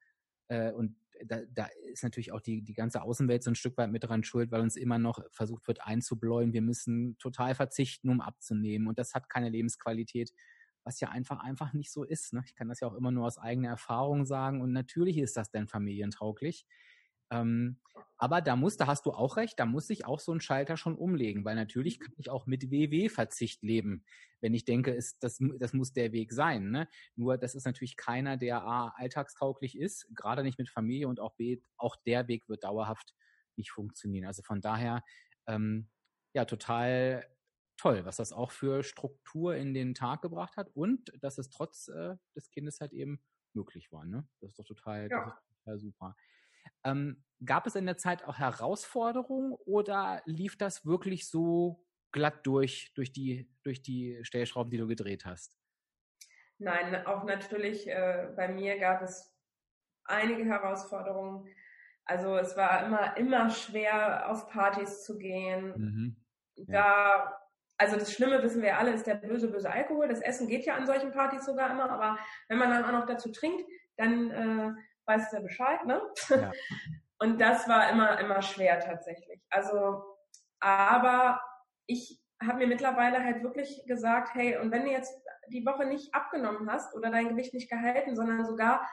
äh, 0.49 0.71
und 0.71 0.97
da, 1.25 1.41
da 1.51 1.67
ist 1.91 2.03
natürlich 2.03 2.31
auch 2.31 2.41
die, 2.41 2.61
die 2.61 2.73
ganze 2.73 3.01
Außenwelt 3.01 3.43
so 3.43 3.51
ein 3.51 3.55
Stück 3.55 3.77
weit 3.77 3.91
mit 3.91 4.03
dran 4.03 4.23
schuld, 4.23 4.51
weil 4.51 4.61
uns 4.61 4.75
immer 4.75 4.99
noch 4.99 5.19
versucht 5.31 5.67
wird 5.67 5.81
einzubläuen, 5.81 6.53
wir 6.53 6.61
müssen 6.61 7.17
total 7.17 7.55
verzichten, 7.55 8.09
um 8.09 8.21
abzunehmen. 8.21 8.87
Und 8.87 8.99
das 8.99 9.13
hat 9.13 9.29
keine 9.29 9.49
Lebensqualität, 9.49 10.31
was 10.83 10.99
ja 10.99 11.09
einfach, 11.09 11.39
einfach 11.43 11.73
nicht 11.73 11.91
so 11.91 12.03
ist. 12.03 12.33
Ne? 12.33 12.43
Ich 12.45 12.55
kann 12.55 12.69
das 12.69 12.79
ja 12.79 12.87
auch 12.87 12.95
immer 12.95 13.11
nur 13.11 13.25
aus 13.25 13.37
eigener 13.37 13.69
Erfahrung 13.69 14.25
sagen. 14.25 14.61
Und 14.61 14.71
natürlich 14.71 15.17
ist 15.17 15.37
das 15.37 15.51
denn 15.51 15.67
familientauglich. 15.67 16.65
Ähm, 17.31 17.79
aber 18.17 18.41
da 18.41 18.57
muss, 18.57 18.75
da 18.75 18.85
hast 18.87 19.05
du 19.05 19.11
auch 19.11 19.37
recht, 19.37 19.59
da 19.59 19.65
muss 19.65 19.89
ich 19.89 20.05
auch 20.05 20.19
so 20.19 20.33
ein 20.33 20.41
Schalter 20.41 20.75
schon 20.75 20.97
umlegen, 20.97 21.45
weil 21.45 21.55
natürlich 21.55 22.01
kann 22.01 22.13
ich 22.17 22.29
auch 22.29 22.47
mit 22.47 22.69
WW-Verzicht 22.69 23.63
leben, 23.63 24.03
wenn 24.41 24.53
ich 24.53 24.65
denke, 24.65 24.91
ist, 24.91 25.23
das, 25.23 25.39
das 25.57 25.71
muss 25.71 25.93
der 25.93 26.11
Weg 26.11 26.33
sein. 26.33 26.69
Ne? 26.69 26.89
Nur 27.15 27.37
das 27.37 27.55
ist 27.55 27.65
natürlich 27.65 27.95
keiner, 27.95 28.35
der 28.35 28.63
A, 28.63 28.89
alltagstauglich 28.97 29.77
ist, 29.77 30.05
gerade 30.15 30.43
nicht 30.43 30.59
mit 30.59 30.69
Familie 30.69 31.07
und 31.07 31.21
auch 31.21 31.35
B, 31.35 31.61
auch 31.77 31.95
der 32.05 32.27
Weg 32.27 32.49
wird 32.49 32.65
dauerhaft 32.65 33.13
nicht 33.55 33.71
funktionieren. 33.71 34.25
Also 34.25 34.43
von 34.43 34.59
daher, 34.59 35.01
ähm, 35.47 35.89
ja, 36.33 36.43
total 36.43 37.25
toll, 37.77 38.03
was 38.03 38.17
das 38.17 38.33
auch 38.33 38.51
für 38.51 38.83
Struktur 38.83 39.55
in 39.55 39.73
den 39.73 39.93
Tag 39.93 40.21
gebracht 40.21 40.57
hat 40.57 40.69
und 40.73 41.09
dass 41.21 41.37
es 41.37 41.49
trotz 41.49 41.87
äh, 41.87 42.15
des 42.35 42.51
Kindes 42.51 42.81
halt 42.81 42.91
eben 42.91 43.21
möglich 43.53 43.93
war. 43.93 44.05
Ne? 44.05 44.27
Das 44.41 44.51
ist 44.51 44.59
doch 44.59 44.65
total, 44.65 45.07
ja. 45.09 45.39
total 45.63 45.79
super. 45.79 46.15
Ähm, 46.83 47.23
gab 47.45 47.67
es 47.67 47.75
in 47.75 47.85
der 47.85 47.97
Zeit 47.97 48.23
auch 48.23 48.37
Herausforderungen 48.37 49.53
oder 49.65 50.21
lief 50.25 50.57
das 50.57 50.85
wirklich 50.85 51.29
so 51.29 51.85
glatt 52.11 52.45
durch, 52.45 52.91
durch 52.95 53.11
die, 53.11 53.49
durch 53.63 53.81
die 53.81 54.19
Stellschrauben, 54.23 54.71
die 54.71 54.77
du 54.77 54.87
gedreht 54.87 55.25
hast? 55.25 55.57
Nein, 56.57 57.05
auch 57.05 57.23
natürlich 57.23 57.87
äh, 57.87 58.29
bei 58.35 58.49
mir 58.49 58.77
gab 58.79 59.01
es 59.01 59.33
einige 60.03 60.43
Herausforderungen. 60.43 61.47
Also 62.03 62.35
es 62.37 62.57
war 62.57 62.85
immer, 62.85 63.15
immer 63.17 63.49
schwer, 63.49 64.29
auf 64.29 64.49
Partys 64.49 65.03
zu 65.03 65.17
gehen. 65.17 65.73
Mhm. 65.77 66.15
Ja. 66.55 66.65
Da, 66.67 67.41
also 67.77 67.97
das 67.97 68.11
Schlimme 68.11 68.43
wissen 68.43 68.61
wir 68.61 68.77
alle, 68.77 68.91
ist 68.91 69.07
der 69.07 69.15
böse, 69.15 69.49
böse 69.49 69.71
Alkohol. 69.71 70.09
Das 70.09 70.19
Essen 70.19 70.47
geht 70.47 70.65
ja 70.65 70.75
an 70.75 70.85
solchen 70.85 71.11
Partys 71.11 71.45
sogar 71.45 71.71
immer, 71.71 71.89
aber 71.89 72.17
wenn 72.49 72.57
man 72.57 72.71
dann 72.71 72.83
auch 72.83 72.91
noch 72.91 73.05
dazu 73.05 73.31
trinkt, 73.31 73.63
dann 73.95 74.31
äh, 74.31 74.73
weißt 75.09 75.33
ja 75.33 75.39
Bescheid, 75.41 75.85
ne? 75.85 76.01
Ja. 76.29 76.51
Und 77.21 77.41
das 77.41 77.67
war 77.67 77.89
immer, 77.89 78.17
immer 78.19 78.41
schwer 78.41 78.79
tatsächlich. 78.79 79.41
Also, 79.49 80.01
aber 80.61 81.41
ich 81.85 82.21
habe 82.41 82.59
mir 82.59 82.67
mittlerweile 82.67 83.21
halt 83.21 83.43
wirklich 83.43 83.83
gesagt, 83.87 84.33
hey, 84.35 84.55
und 84.57 84.71
wenn 84.71 84.85
du 84.85 84.91
jetzt 84.91 85.13
die 85.49 85.65
Woche 85.65 85.85
nicht 85.85 86.13
abgenommen 86.15 86.71
hast 86.71 86.95
oder 86.95 87.11
dein 87.11 87.27
Gewicht 87.27 87.53
nicht 87.53 87.69
gehalten, 87.69 88.15
sondern 88.15 88.45
sogar 88.45 88.89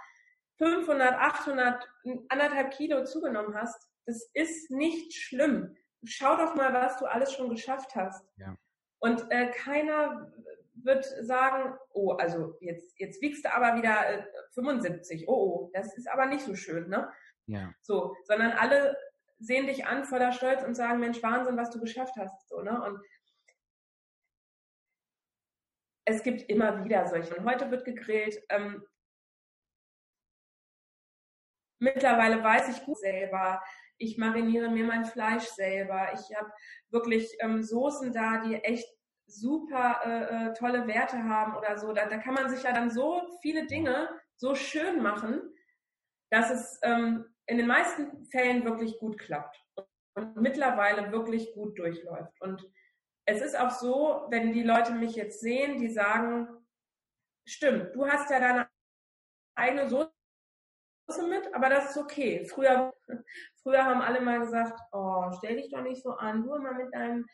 500, 0.58 1.12
800, 1.12 1.88
anderthalb 2.28 2.72
Kilo 2.72 3.04
zugenommen 3.04 3.54
hast, 3.54 3.88
das 4.06 4.28
ist 4.34 4.72
nicht 4.72 5.14
schlimm. 5.14 5.76
Schau 6.04 6.36
doch 6.36 6.56
mal, 6.56 6.72
was 6.72 6.98
du 6.98 7.06
alles 7.06 7.32
schon 7.32 7.50
geschafft 7.50 7.94
hast. 7.94 8.26
Ja. 8.38 8.56
Und 8.98 9.30
äh, 9.30 9.52
keiner 9.52 10.32
wird 10.82 11.04
sagen, 11.22 11.76
oh, 11.90 12.12
also 12.12 12.56
jetzt, 12.60 12.98
jetzt 12.98 13.20
wiegst 13.22 13.44
du 13.44 13.52
aber 13.52 13.76
wieder 13.76 14.08
äh, 14.08 14.24
75. 14.52 15.28
Oh, 15.28 15.32
oh, 15.32 15.70
das 15.72 15.96
ist 15.96 16.08
aber 16.08 16.26
nicht 16.26 16.44
so 16.44 16.54
schön, 16.54 16.88
ne? 16.88 17.10
Ja. 17.46 17.72
So, 17.82 18.16
sondern 18.24 18.52
alle 18.52 18.96
sehen 19.38 19.66
dich 19.66 19.86
an 19.86 20.04
voller 20.04 20.32
Stolz 20.32 20.62
und 20.62 20.74
sagen, 20.74 21.00
Mensch, 21.00 21.22
Wahnsinn, 21.22 21.56
was 21.56 21.70
du 21.70 21.80
geschafft 21.80 22.14
hast, 22.16 22.48
so, 22.48 22.62
ne? 22.62 22.82
Und 22.82 23.00
es 26.06 26.22
gibt 26.22 26.42
immer 26.48 26.84
wieder 26.84 27.06
solche. 27.06 27.34
Und 27.36 27.44
heute 27.44 27.70
wird 27.70 27.84
gegrillt. 27.84 28.40
Ähm, 28.48 28.86
mittlerweile 31.80 32.42
weiß 32.42 32.68
ich 32.68 32.84
gut 32.84 32.98
selber. 32.98 33.62
Ich 33.98 34.16
mariniere 34.16 34.70
mir 34.70 34.84
mein 34.84 35.04
Fleisch 35.04 35.44
selber. 35.44 36.12
Ich 36.14 36.36
habe 36.36 36.50
wirklich 36.90 37.36
ähm, 37.40 37.62
Soßen 37.62 38.12
da, 38.12 38.38
die 38.38 38.54
echt 38.56 38.86
super 39.26 40.00
äh, 40.04 40.48
äh, 40.48 40.54
tolle 40.54 40.86
Werte 40.86 41.22
haben 41.24 41.56
oder 41.56 41.78
so. 41.78 41.92
Da, 41.92 42.06
da 42.06 42.18
kann 42.18 42.34
man 42.34 42.48
sich 42.48 42.62
ja 42.62 42.72
dann 42.72 42.90
so 42.90 43.22
viele 43.42 43.66
Dinge 43.66 44.08
so 44.36 44.54
schön 44.54 45.02
machen, 45.02 45.40
dass 46.30 46.50
es 46.50 46.78
ähm, 46.82 47.24
in 47.46 47.58
den 47.58 47.66
meisten 47.66 48.24
Fällen 48.26 48.64
wirklich 48.64 48.98
gut 48.98 49.18
klappt 49.18 49.64
und 50.14 50.36
mittlerweile 50.36 51.12
wirklich 51.12 51.52
gut 51.54 51.78
durchläuft. 51.78 52.40
Und 52.40 52.68
es 53.26 53.42
ist 53.42 53.58
auch 53.58 53.70
so, 53.70 54.26
wenn 54.30 54.52
die 54.52 54.62
Leute 54.62 54.92
mich 54.92 55.16
jetzt 55.16 55.40
sehen, 55.40 55.78
die 55.78 55.90
sagen, 55.90 56.48
stimmt, 57.46 57.94
du 57.94 58.06
hast 58.06 58.30
ja 58.30 58.40
deine 58.40 58.68
eigene 59.56 59.88
Soße 59.88 60.10
mit, 61.28 61.52
aber 61.54 61.68
das 61.68 61.90
ist 61.90 61.98
okay. 61.98 62.44
Früher, 62.44 62.94
früher 63.62 63.84
haben 63.84 64.00
alle 64.00 64.20
mal 64.20 64.40
gesagt, 64.40 64.78
oh, 64.92 65.30
stell 65.38 65.56
dich 65.56 65.70
doch 65.70 65.82
nicht 65.82 66.02
so 66.02 66.10
an, 66.10 66.42
du 66.42 66.54
immer 66.54 66.72
mit 66.72 66.92
deinem 66.94 67.26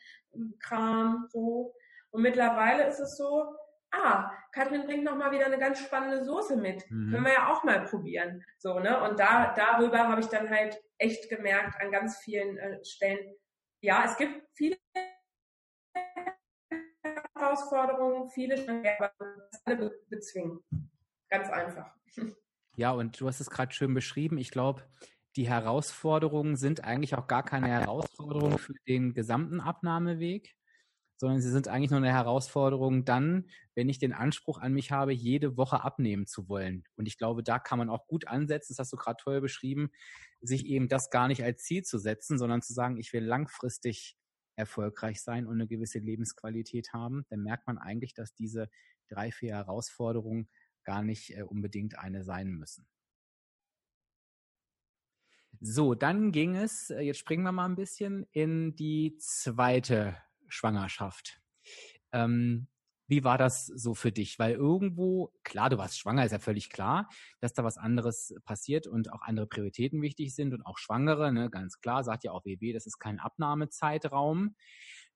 Kram, 0.59 1.27
so. 1.29 1.73
Und 2.13 2.21
mittlerweile 2.21 2.87
ist 2.87 2.99
es 2.99 3.17
so, 3.17 3.55
ah, 3.91 4.31
Katrin 4.51 4.85
bringt 4.85 5.03
noch 5.03 5.15
mal 5.15 5.31
wieder 5.31 5.47
eine 5.47 5.57
ganz 5.57 5.79
spannende 5.79 6.23
Soße 6.23 6.57
mit. 6.57 6.89
Mhm. 6.91 7.11
Können 7.11 7.25
wir 7.25 7.33
ja 7.33 7.51
auch 7.51 7.63
mal 7.63 7.83
probieren. 7.85 8.43
So, 8.59 8.79
ne? 8.79 9.01
Und 9.03 9.19
da, 9.19 9.51
darüber 9.55 10.07
habe 10.07 10.21
ich 10.21 10.27
dann 10.27 10.47
halt 10.47 10.79
echt 10.99 11.27
gemerkt 11.27 11.81
an 11.81 11.91
ganz 11.91 12.19
vielen 12.19 12.57
äh, 12.57 12.83
Stellen, 12.85 13.35
ja, 13.81 14.05
es 14.05 14.15
gibt 14.15 14.47
viele 14.53 14.77
Herausforderungen, 17.35 18.29
viele 18.29 18.55
aber 18.97 19.11
alle 19.65 19.91
bezwingen. 20.09 20.63
Ganz 21.29 21.49
einfach. 21.49 21.93
Ja, 22.75 22.89
und 22.89 23.19
du 23.19 23.27
hast 23.27 23.39
es 23.39 23.51
gerade 23.51 23.71
schön 23.71 23.93
beschrieben. 23.93 24.39
Ich 24.39 24.49
glaube, 24.49 24.81
die 25.35 25.47
Herausforderungen 25.47 26.55
sind 26.55 26.83
eigentlich 26.83 27.13
auch 27.13 27.27
gar 27.27 27.43
keine 27.43 27.67
Herausforderungen 27.67 28.57
für 28.57 28.73
den 28.87 29.13
gesamten 29.13 29.61
Abnahmeweg, 29.61 30.55
sondern 31.23 31.41
sie 31.41 31.51
sind 31.51 31.69
eigentlich 31.69 31.89
nur 31.89 32.01
eine 32.01 32.11
Herausforderung 32.11 33.05
dann, 33.05 33.49
wenn 33.75 33.87
ich 33.87 33.97
den 33.97 34.11
Anspruch 34.11 34.57
an 34.57 34.73
mich 34.73 34.91
habe, 34.91 35.13
jede 35.13 35.55
Woche 35.55 35.81
abnehmen 35.81 36.27
zu 36.27 36.49
wollen. 36.49 36.83
Und 36.97 37.07
ich 37.07 37.17
glaube, 37.17 37.43
da 37.43 37.59
kann 37.59 37.79
man 37.79 37.89
auch 37.89 38.07
gut 38.07 38.27
ansetzen, 38.27 38.73
das 38.73 38.79
hast 38.79 38.91
du 38.91 38.97
gerade 38.97 39.23
toll 39.23 39.39
beschrieben, 39.39 39.89
sich 40.41 40.65
eben 40.65 40.89
das 40.89 41.11
gar 41.11 41.29
nicht 41.29 41.41
als 41.41 41.63
Ziel 41.63 41.83
zu 41.83 41.97
setzen, 41.97 42.37
sondern 42.37 42.61
zu 42.61 42.73
sagen, 42.73 42.97
ich 42.97 43.13
will 43.13 43.23
langfristig 43.23 44.17
erfolgreich 44.57 45.21
sein 45.21 45.47
und 45.47 45.53
eine 45.53 45.65
gewisse 45.65 45.99
Lebensqualität 45.99 46.91
haben. 46.91 47.23
Dann 47.29 47.41
merkt 47.41 47.67
man 47.67 47.77
eigentlich, 47.77 48.13
dass 48.13 48.33
diese 48.33 48.67
drei, 49.07 49.31
vier 49.31 49.53
Herausforderungen 49.53 50.49
gar 50.83 51.03
nicht 51.03 51.37
äh, 51.37 51.43
unbedingt 51.43 51.97
eine 51.97 52.25
sein 52.25 52.49
müssen. 52.49 52.85
So, 55.61 55.95
dann 55.95 56.33
ging 56.33 56.57
es, 56.57 56.89
äh, 56.89 56.99
jetzt 56.99 57.19
springen 57.19 57.43
wir 57.43 57.53
mal 57.53 57.69
ein 57.69 57.77
bisschen 57.77 58.27
in 58.33 58.75
die 58.75 59.15
zweite 59.19 60.17
Schwangerschaft. 60.47 61.41
Ähm, 62.11 62.67
wie 63.07 63.23
war 63.23 63.37
das 63.37 63.67
so 63.67 63.93
für 63.95 64.11
dich? 64.11 64.39
Weil 64.39 64.53
irgendwo, 64.53 65.31
klar, 65.43 65.69
du 65.69 65.77
warst 65.77 65.99
schwanger, 65.99 66.25
ist 66.25 66.31
ja 66.31 66.39
völlig 66.39 66.69
klar, 66.69 67.09
dass 67.41 67.53
da 67.53 67.63
was 67.63 67.77
anderes 67.77 68.33
passiert 68.45 68.87
und 68.87 69.11
auch 69.11 69.21
andere 69.23 69.45
Prioritäten 69.47 70.01
wichtig 70.01 70.33
sind 70.35 70.53
und 70.53 70.65
auch 70.65 70.77
Schwangere, 70.77 71.31
ne, 71.33 71.49
ganz 71.49 71.81
klar, 71.81 72.03
sagt 72.03 72.23
ja 72.23 72.31
auch 72.31 72.45
WW, 72.45 72.73
das 72.73 72.85
ist 72.85 72.99
kein 72.99 73.19
Abnahmezeitraum. 73.19 74.55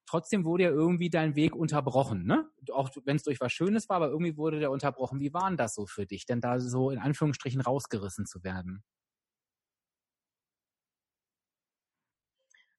Trotzdem 0.06 0.44
wurde 0.44 0.64
ja 0.64 0.70
irgendwie 0.70 1.10
dein 1.10 1.34
Weg 1.36 1.54
unterbrochen, 1.56 2.24
ne? 2.24 2.48
Auch 2.72 2.90
wenn 3.04 3.16
es 3.16 3.24
durch 3.24 3.40
was 3.40 3.52
Schönes 3.52 3.88
war, 3.90 3.96
aber 3.96 4.08
irgendwie 4.08 4.36
wurde 4.36 4.58
der 4.58 4.70
unterbrochen. 4.70 5.20
Wie 5.20 5.34
war 5.34 5.48
denn 5.48 5.58
das 5.58 5.74
so 5.74 5.86
für 5.86 6.06
dich, 6.06 6.24
denn 6.26 6.40
da 6.40 6.60
so 6.60 6.90
in 6.90 6.98
Anführungsstrichen 6.98 7.60
rausgerissen 7.60 8.24
zu 8.26 8.42
werden? 8.42 8.82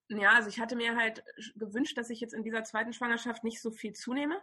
Ja, 0.10 0.34
also 0.34 0.50
ich 0.50 0.60
hatte 0.60 0.76
mir 0.76 0.95
halt 0.95 1.24
gewünscht, 1.56 1.98
dass 1.98 2.10
ich 2.10 2.19
jetzt 2.19 2.34
in 2.34 2.43
dieser 2.43 2.63
zweiten 2.63 2.93
Schwangerschaft 2.93 3.43
nicht 3.43 3.62
so 3.62 3.72
viel 3.72 3.93
zunehme. 3.93 4.41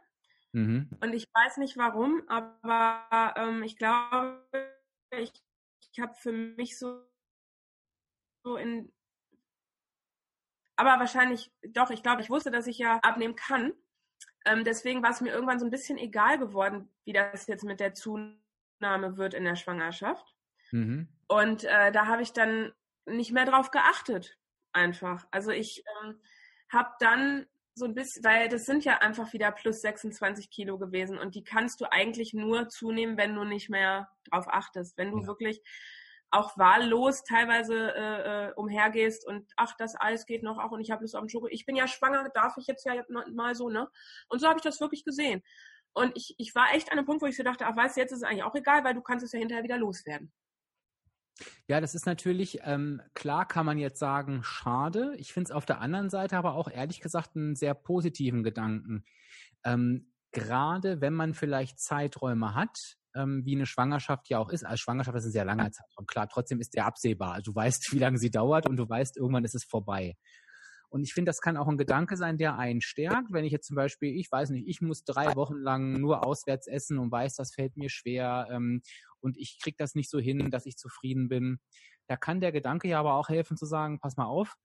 Mhm. 0.52 0.88
Und 1.00 1.12
ich 1.12 1.26
weiß 1.34 1.56
nicht 1.56 1.76
warum, 1.76 2.22
aber 2.28 3.34
ähm, 3.36 3.62
ich 3.64 3.76
glaube, 3.76 4.46
ich, 5.10 5.32
ich 5.92 6.00
habe 6.00 6.14
für 6.14 6.32
mich 6.32 6.78
so, 6.78 7.02
so 8.44 8.56
in. 8.56 8.92
Aber 10.76 11.00
wahrscheinlich, 11.00 11.52
doch, 11.68 11.90
ich 11.90 12.02
glaube, 12.02 12.22
ich 12.22 12.30
wusste, 12.30 12.50
dass 12.50 12.66
ich 12.66 12.78
ja 12.78 12.98
abnehmen 12.98 13.34
kann. 13.34 13.72
Ähm, 14.44 14.62
deswegen 14.62 15.02
war 15.02 15.10
es 15.10 15.20
mir 15.20 15.32
irgendwann 15.32 15.58
so 15.58 15.66
ein 15.66 15.70
bisschen 15.70 15.98
egal 15.98 16.38
geworden, 16.38 16.88
wie 17.04 17.12
das 17.12 17.48
jetzt 17.48 17.64
mit 17.64 17.80
der 17.80 17.94
Zunahme 17.94 19.16
wird 19.16 19.34
in 19.34 19.44
der 19.44 19.56
Schwangerschaft. 19.56 20.34
Mhm. 20.70 21.08
Und 21.26 21.64
äh, 21.64 21.90
da 21.90 22.06
habe 22.06 22.22
ich 22.22 22.32
dann 22.32 22.72
nicht 23.04 23.32
mehr 23.32 23.46
drauf 23.46 23.72
geachtet 23.72 24.38
einfach. 24.76 25.26
Also 25.30 25.50
ich 25.50 25.82
ähm, 26.04 26.20
habe 26.68 26.90
dann 27.00 27.46
so 27.74 27.84
ein 27.84 27.94
bisschen, 27.94 28.24
weil 28.24 28.48
das 28.48 28.64
sind 28.64 28.84
ja 28.84 28.98
einfach 28.98 29.32
wieder 29.32 29.50
plus 29.52 29.80
26 29.82 30.50
Kilo 30.50 30.78
gewesen 30.78 31.18
und 31.18 31.34
die 31.34 31.44
kannst 31.44 31.80
du 31.80 31.86
eigentlich 31.90 32.32
nur 32.32 32.68
zunehmen, 32.68 33.16
wenn 33.16 33.34
du 33.34 33.44
nicht 33.44 33.68
mehr 33.68 34.08
drauf 34.30 34.46
achtest. 34.48 34.96
Wenn 34.96 35.10
du 35.10 35.20
ja. 35.20 35.26
wirklich 35.26 35.62
auch 36.30 36.56
wahllos 36.56 37.22
teilweise 37.22 37.94
äh, 37.94 38.48
äh, 38.48 38.52
umhergehst 38.54 39.26
und 39.26 39.46
ach, 39.56 39.74
das 39.78 39.94
Eis 40.00 40.26
geht 40.26 40.42
noch 40.42 40.58
auch 40.58 40.72
und 40.72 40.80
ich 40.80 40.90
habe 40.90 41.02
Lust 41.02 41.14
auf 41.14 41.22
den 41.22 41.28
Schoko. 41.28 41.48
Ich 41.48 41.66
bin 41.66 41.76
ja 41.76 41.86
schwanger, 41.86 42.28
darf 42.30 42.56
ich 42.56 42.66
jetzt 42.66 42.84
ja 42.84 42.94
mal 43.08 43.54
so, 43.54 43.68
ne? 43.68 43.88
Und 44.28 44.40
so 44.40 44.48
habe 44.48 44.58
ich 44.58 44.64
das 44.64 44.80
wirklich 44.80 45.04
gesehen. 45.04 45.42
Und 45.92 46.12
ich, 46.14 46.34
ich 46.38 46.54
war 46.54 46.74
echt 46.74 46.90
an 46.90 46.98
einem 46.98 47.06
Punkt, 47.06 47.22
wo 47.22 47.26
ich 47.26 47.36
so 47.36 47.42
dachte, 47.42 47.66
ach 47.66 47.76
weißt 47.76 47.96
du, 47.96 48.00
jetzt 48.00 48.12
ist 48.12 48.18
es 48.18 48.24
eigentlich 48.24 48.42
auch 48.42 48.54
egal, 48.54 48.84
weil 48.84 48.94
du 48.94 49.02
kannst 49.02 49.24
es 49.24 49.32
ja 49.32 49.38
hinterher 49.38 49.64
wieder 49.64 49.78
loswerden. 49.78 50.32
Ja, 51.68 51.80
das 51.80 51.94
ist 51.94 52.06
natürlich, 52.06 52.60
ähm, 52.64 53.02
klar 53.14 53.46
kann 53.46 53.66
man 53.66 53.78
jetzt 53.78 53.98
sagen, 53.98 54.42
schade. 54.42 55.14
Ich 55.18 55.32
finde 55.32 55.48
es 55.48 55.50
auf 55.50 55.66
der 55.66 55.80
anderen 55.80 56.10
Seite 56.10 56.36
aber 56.36 56.54
auch 56.54 56.70
ehrlich 56.70 57.00
gesagt 57.00 57.36
einen 57.36 57.56
sehr 57.56 57.74
positiven 57.74 58.42
Gedanken. 58.42 59.04
Ähm, 59.64 60.12
Gerade 60.32 61.00
wenn 61.00 61.14
man 61.14 61.32
vielleicht 61.32 61.80
Zeiträume 61.80 62.54
hat, 62.54 62.76
ähm, 63.16 63.42
wie 63.44 63.54
eine 63.54 63.66
Schwangerschaft 63.66 64.28
ja 64.28 64.38
auch 64.38 64.50
ist. 64.50 64.64
Als 64.64 64.80
Schwangerschaft 64.80 65.16
ist 65.16 65.24
ein 65.24 65.32
sehr 65.32 65.44
langer 65.44 65.70
Zeitraum. 65.70 66.06
Klar, 66.06 66.28
trotzdem 66.28 66.60
ist 66.60 66.74
der 66.74 66.86
absehbar. 66.86 67.32
Also 67.32 67.52
du 67.52 67.56
weißt, 67.56 67.88
wie 67.92 67.98
lange 67.98 68.18
sie 68.18 68.30
dauert 68.30 68.68
und 68.68 68.76
du 68.76 68.88
weißt, 68.88 69.16
irgendwann 69.16 69.44
ist 69.44 69.54
es 69.54 69.64
vorbei. 69.64 70.14
Und 70.88 71.02
ich 71.02 71.12
finde, 71.12 71.30
das 71.30 71.40
kann 71.40 71.56
auch 71.56 71.66
ein 71.66 71.78
Gedanke 71.78 72.16
sein, 72.16 72.38
der 72.38 72.58
einen 72.58 72.80
stärkt. 72.80 73.32
Wenn 73.32 73.44
ich 73.44 73.52
jetzt 73.52 73.66
zum 73.66 73.76
Beispiel, 73.76 74.14
ich 74.14 74.30
weiß 74.30 74.50
nicht, 74.50 74.68
ich 74.68 74.80
muss 74.80 75.02
drei 75.04 75.34
Wochen 75.34 75.56
lang 75.56 75.94
nur 75.94 76.24
auswärts 76.24 76.68
essen 76.68 76.98
und 76.98 77.10
weiß, 77.10 77.34
das 77.34 77.52
fällt 77.54 77.76
mir 77.76 77.90
schwer 77.90 78.46
ähm, 78.50 78.82
und 79.26 79.36
ich 79.36 79.58
kriege 79.60 79.76
das 79.76 79.96
nicht 79.96 80.08
so 80.08 80.20
hin, 80.20 80.50
dass 80.52 80.66
ich 80.66 80.78
zufrieden 80.78 81.28
bin. 81.28 81.58
Da 82.06 82.16
kann 82.16 82.40
der 82.40 82.52
Gedanke 82.52 82.86
ja 82.86 83.00
aber 83.00 83.14
auch 83.14 83.28
helfen 83.28 83.56
zu 83.56 83.66
sagen, 83.66 83.98
pass 83.98 84.16
mal 84.16 84.26
auf, 84.26 84.56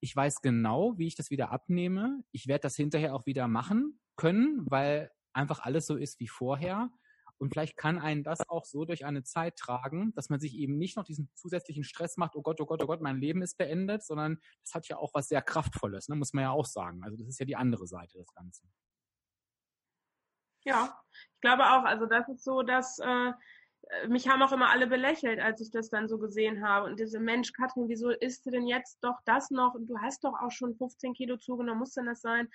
ich 0.00 0.16
weiß 0.16 0.40
genau, 0.40 0.96
wie 0.96 1.06
ich 1.06 1.16
das 1.16 1.30
wieder 1.30 1.52
abnehme. 1.52 2.24
Ich 2.32 2.48
werde 2.48 2.62
das 2.62 2.76
hinterher 2.76 3.14
auch 3.14 3.26
wieder 3.26 3.46
machen 3.46 4.00
können, 4.16 4.64
weil 4.66 5.10
einfach 5.34 5.60
alles 5.60 5.86
so 5.86 5.96
ist 5.96 6.18
wie 6.18 6.28
vorher. 6.28 6.90
Und 7.38 7.50
vielleicht 7.50 7.76
kann 7.76 7.98
einen 7.98 8.24
das 8.24 8.48
auch 8.48 8.64
so 8.64 8.86
durch 8.86 9.04
eine 9.04 9.22
Zeit 9.22 9.56
tragen, 9.56 10.14
dass 10.14 10.30
man 10.30 10.40
sich 10.40 10.54
eben 10.54 10.78
nicht 10.78 10.96
noch 10.96 11.04
diesen 11.04 11.30
zusätzlichen 11.34 11.84
Stress 11.84 12.16
macht, 12.16 12.34
oh 12.34 12.42
Gott, 12.42 12.58
oh 12.62 12.64
Gott, 12.64 12.82
oh 12.82 12.86
Gott, 12.86 13.02
mein 13.02 13.18
Leben 13.18 13.42
ist 13.42 13.58
beendet, 13.58 14.02
sondern 14.02 14.38
das 14.62 14.72
hat 14.74 14.88
ja 14.88 14.96
auch 14.96 15.12
was 15.12 15.28
sehr 15.28 15.42
Kraftvolles, 15.42 16.08
ne? 16.08 16.16
muss 16.16 16.32
man 16.32 16.44
ja 16.44 16.50
auch 16.52 16.64
sagen. 16.64 17.04
Also 17.04 17.18
das 17.18 17.28
ist 17.28 17.38
ja 17.38 17.44
die 17.44 17.56
andere 17.56 17.86
Seite 17.86 18.16
des 18.16 18.32
Ganzen. 18.32 18.72
Ja, 20.64 20.98
ich 21.34 21.40
glaube 21.42 21.64
auch. 21.64 21.84
Also 21.84 22.06
das 22.06 22.26
ist 22.28 22.42
so, 22.42 22.62
dass 22.62 22.98
äh, 22.98 23.32
mich 24.08 24.28
haben 24.28 24.42
auch 24.42 24.52
immer 24.52 24.70
alle 24.70 24.86
belächelt, 24.86 25.40
als 25.40 25.60
ich 25.60 25.70
das 25.70 25.90
dann 25.90 26.08
so 26.08 26.18
gesehen 26.18 26.66
habe. 26.66 26.86
Und 26.86 26.98
diese 26.98 27.20
Mensch, 27.20 27.52
Katrin, 27.52 27.88
wieso 27.88 28.10
isst 28.10 28.44
du 28.44 28.50
denn 28.50 28.66
jetzt 28.66 28.98
doch 29.02 29.20
das 29.24 29.50
noch? 29.50 29.74
Und 29.74 29.86
du 29.86 29.98
hast 29.98 30.24
doch 30.24 30.34
auch 30.40 30.50
schon 30.50 30.74
15 30.74 31.14
Kilo 31.14 31.36
zugenommen, 31.36 31.78
muss 31.78 31.94
denn 31.94 32.06
das 32.06 32.20
sein? 32.20 32.48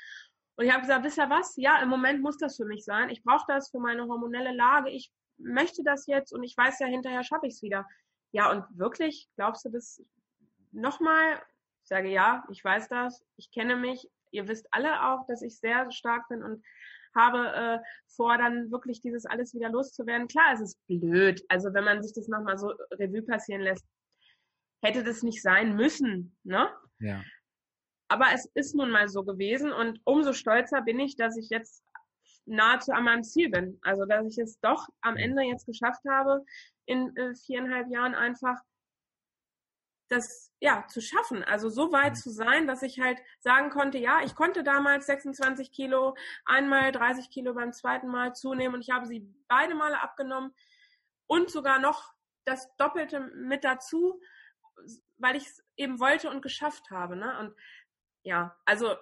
Und 0.57 0.65
ich 0.65 0.71
habe 0.71 0.81
gesagt, 0.81 1.05
wisst 1.05 1.17
ihr 1.17 1.29
was? 1.29 1.55
Ja, 1.55 1.81
im 1.81 1.89
Moment 1.89 2.21
muss 2.21 2.38
das 2.38 2.57
für 2.57 2.65
mich 2.65 2.84
sein. 2.84 3.10
Ich 3.10 3.23
brauche 3.23 3.45
das 3.47 3.71
für 3.71 3.79
meine 3.79 4.07
hormonelle 4.07 4.53
Lage. 4.53 4.89
Ich 4.89 5.12
möchte 5.38 5.84
das 5.84 6.05
jetzt 6.07 6.34
und 6.34 6.43
ich 6.43 6.55
weiß 6.55 6.79
ja, 6.79 6.88
hinterher 6.88 7.23
schaffe 7.23 7.47
ich 7.47 7.55
es 7.55 7.62
wieder. 7.62 7.88
Ja, 8.31 8.51
und 8.51 8.65
wirklich, 8.77 9.29
glaubst 9.36 9.65
du 9.65 9.69
das 9.69 10.03
nochmal? 10.71 11.41
Ich 11.84 11.88
sage 11.88 12.10
ja, 12.10 12.45
ich 12.51 12.63
weiß 12.63 12.89
das, 12.89 13.25
ich 13.38 13.51
kenne 13.51 13.75
mich. 13.75 14.07
Ihr 14.31 14.47
wisst 14.47 14.67
alle 14.71 15.03
auch, 15.10 15.25
dass 15.27 15.41
ich 15.41 15.57
sehr 15.57 15.89
stark 15.91 16.27
bin 16.29 16.43
und 16.43 16.63
habe 17.15 17.54
äh, 17.54 17.80
vor, 18.08 18.38
dann 18.38 18.71
wirklich 18.71 19.02
dieses 19.02 19.26
alles 19.26 19.54
wieder 19.54 19.69
loszuwerden. 19.69 20.28
Klar, 20.28 20.54
es 20.54 20.62
ist 20.62 20.88
blöd. 20.88 21.43
Also 21.50 21.74
wenn 21.74 21.84
man 21.84 22.02
sich 22.02 22.13
das 22.13 22.28
nochmal 22.28 22.58
so 22.58 22.74
Revue 22.93 23.24
passieren 23.24 23.62
lässt, 23.62 23.86
hätte 24.84 25.04
das 25.04 25.24
nicht 25.24 25.41
sein 25.41 25.76
müssen, 25.76 26.36
ne? 26.43 26.69
Ja. 27.00 27.24
Aber 28.08 28.28
es 28.34 28.45
ist 28.56 28.76
nun 28.76 28.91
mal 28.91 29.08
so 29.08 29.24
gewesen 29.24 29.71
und 29.71 30.00
umso 30.04 30.34
stolzer 30.34 30.82
bin 30.82 31.00
ich, 31.00 31.15
dass 31.15 31.38
ich 31.38 31.50
jetzt 31.50 31.84
nahezu 32.45 32.91
an 32.91 33.06
meinem 33.06 33.24
Ziel 33.24 33.50
bin. 33.50 33.80
Also, 33.84 34.06
dass 34.06 34.26
ich 34.26 34.38
es 34.38 34.60
doch 34.60 34.88
am 35.02 35.15
Ende 35.15 35.43
jetzt 35.43 35.65
geschafft 35.65 36.02
habe, 36.10 36.43
in 36.86 37.15
äh, 37.15 37.36
viereinhalb 37.36 37.89
Jahren 37.89 38.15
einfach 38.15 38.58
das 40.12 40.52
ja 40.60 40.86
zu 40.88 41.02
schaffen. 41.02 41.43
Also 41.43 41.69
so 41.69 41.91
weit 41.91 42.17
zu 42.17 42.30
sein, 42.30 42.67
dass 42.67 42.84
ich 42.84 43.00
halt 43.00 43.19
sagen 43.39 43.69
konnte, 43.69 43.97
ja, 43.97 44.21
ich 44.24 44.36
konnte 44.36 44.63
damals 44.63 45.06
26 45.06 45.71
Kilo, 45.71 46.15
einmal 46.45 46.91
30 46.91 47.30
Kilo 47.30 47.54
beim 47.54 47.71
zweiten 47.71 48.08
Mal 48.08 48.36
zunehmen 48.36 48.76
und 48.76 48.82
ich 48.82 48.91
habe 48.91 49.06
sie 49.06 49.28
beide 49.47 49.74
Male 49.74 50.02
abgenommen 50.02 50.54
und 51.28 51.50
sogar 51.50 51.80
noch 51.80 52.13
das 52.43 52.76
Doppelte 52.76 53.21
mit 53.21 53.63
dazu, 53.63 54.21
weil 55.17 55.38
ich 55.38 55.47
es 55.47 55.63
eben 55.78 56.00
wollte 56.00 56.30
und 56.30 56.41
geschafft 56.41 56.91
habe. 56.91 57.15
Ne? 57.15 57.39
Und 57.39 57.56
ja, 58.24 58.58
also 58.65 58.95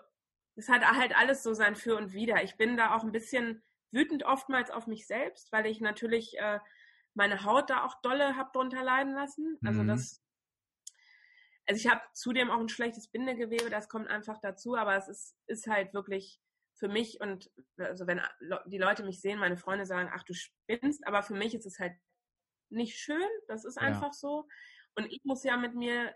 es 0.55 0.69
hat 0.69 0.85
halt 0.85 1.17
alles 1.17 1.41
so 1.41 1.53
sein 1.53 1.75
Für 1.75 1.95
und 1.95 2.13
Wider. 2.13 2.43
Ich 2.43 2.55
bin 2.55 2.77
da 2.77 2.95
auch 2.95 3.03
ein 3.03 3.11
bisschen 3.11 3.63
wütend 3.91 4.23
oftmals 4.23 4.69
auf 4.69 4.85
mich 4.85 5.07
selbst, 5.07 5.51
weil 5.51 5.65
ich 5.65 5.81
natürlich 5.81 6.37
äh, 6.37 6.59
meine 7.15 7.43
Haut 7.43 7.71
da 7.71 7.83
auch 7.83 7.99
dolle 8.01 8.35
hab 8.35 8.53
drunter 8.53 8.83
leiden 8.83 9.13
lassen. 9.13 9.57
Also 9.65 9.81
mhm. 9.81 9.87
das, 9.87 10.21
also 11.69 11.79
ich 11.79 11.87
habe 11.87 12.01
zudem 12.13 12.49
auch 12.49 12.59
ein 12.59 12.67
schlechtes 12.67 13.07
Bindegewebe, 13.09 13.69
das 13.69 13.89
kommt 13.89 14.07
einfach 14.07 14.39
dazu, 14.41 14.75
aber 14.75 14.95
es 14.95 15.07
ist, 15.07 15.35
ist 15.45 15.67
halt 15.67 15.93
wirklich 15.93 16.41
für 16.73 16.87
mich 16.87 17.21
und 17.21 17.51
also 17.77 18.07
wenn 18.07 18.19
die 18.65 18.79
Leute 18.79 19.03
mich 19.03 19.21
sehen, 19.21 19.37
meine 19.37 19.55
Freunde 19.55 19.85
sagen, 19.85 20.09
ach 20.11 20.23
du 20.23 20.33
spinnst, 20.33 21.05
aber 21.05 21.21
für 21.21 21.35
mich 21.35 21.53
ist 21.53 21.67
es 21.67 21.77
halt 21.77 21.93
nicht 22.69 22.97
schön, 22.97 23.27
das 23.47 23.65
ist 23.65 23.77
einfach 23.77 24.07
ja. 24.07 24.13
so. 24.13 24.47
Und 24.95 25.11
ich 25.11 25.21
muss 25.23 25.43
ja 25.43 25.57
mit 25.57 25.75
mir 25.75 26.15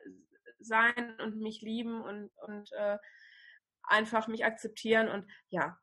sein 0.57 1.19
und 1.21 1.39
mich 1.39 1.61
lieben 1.61 2.01
und, 2.01 2.31
und 2.37 2.71
äh, 2.71 2.97
einfach 3.83 4.27
mich 4.27 4.45
akzeptieren 4.45 5.07
und 5.07 5.29
ja. 5.49 5.79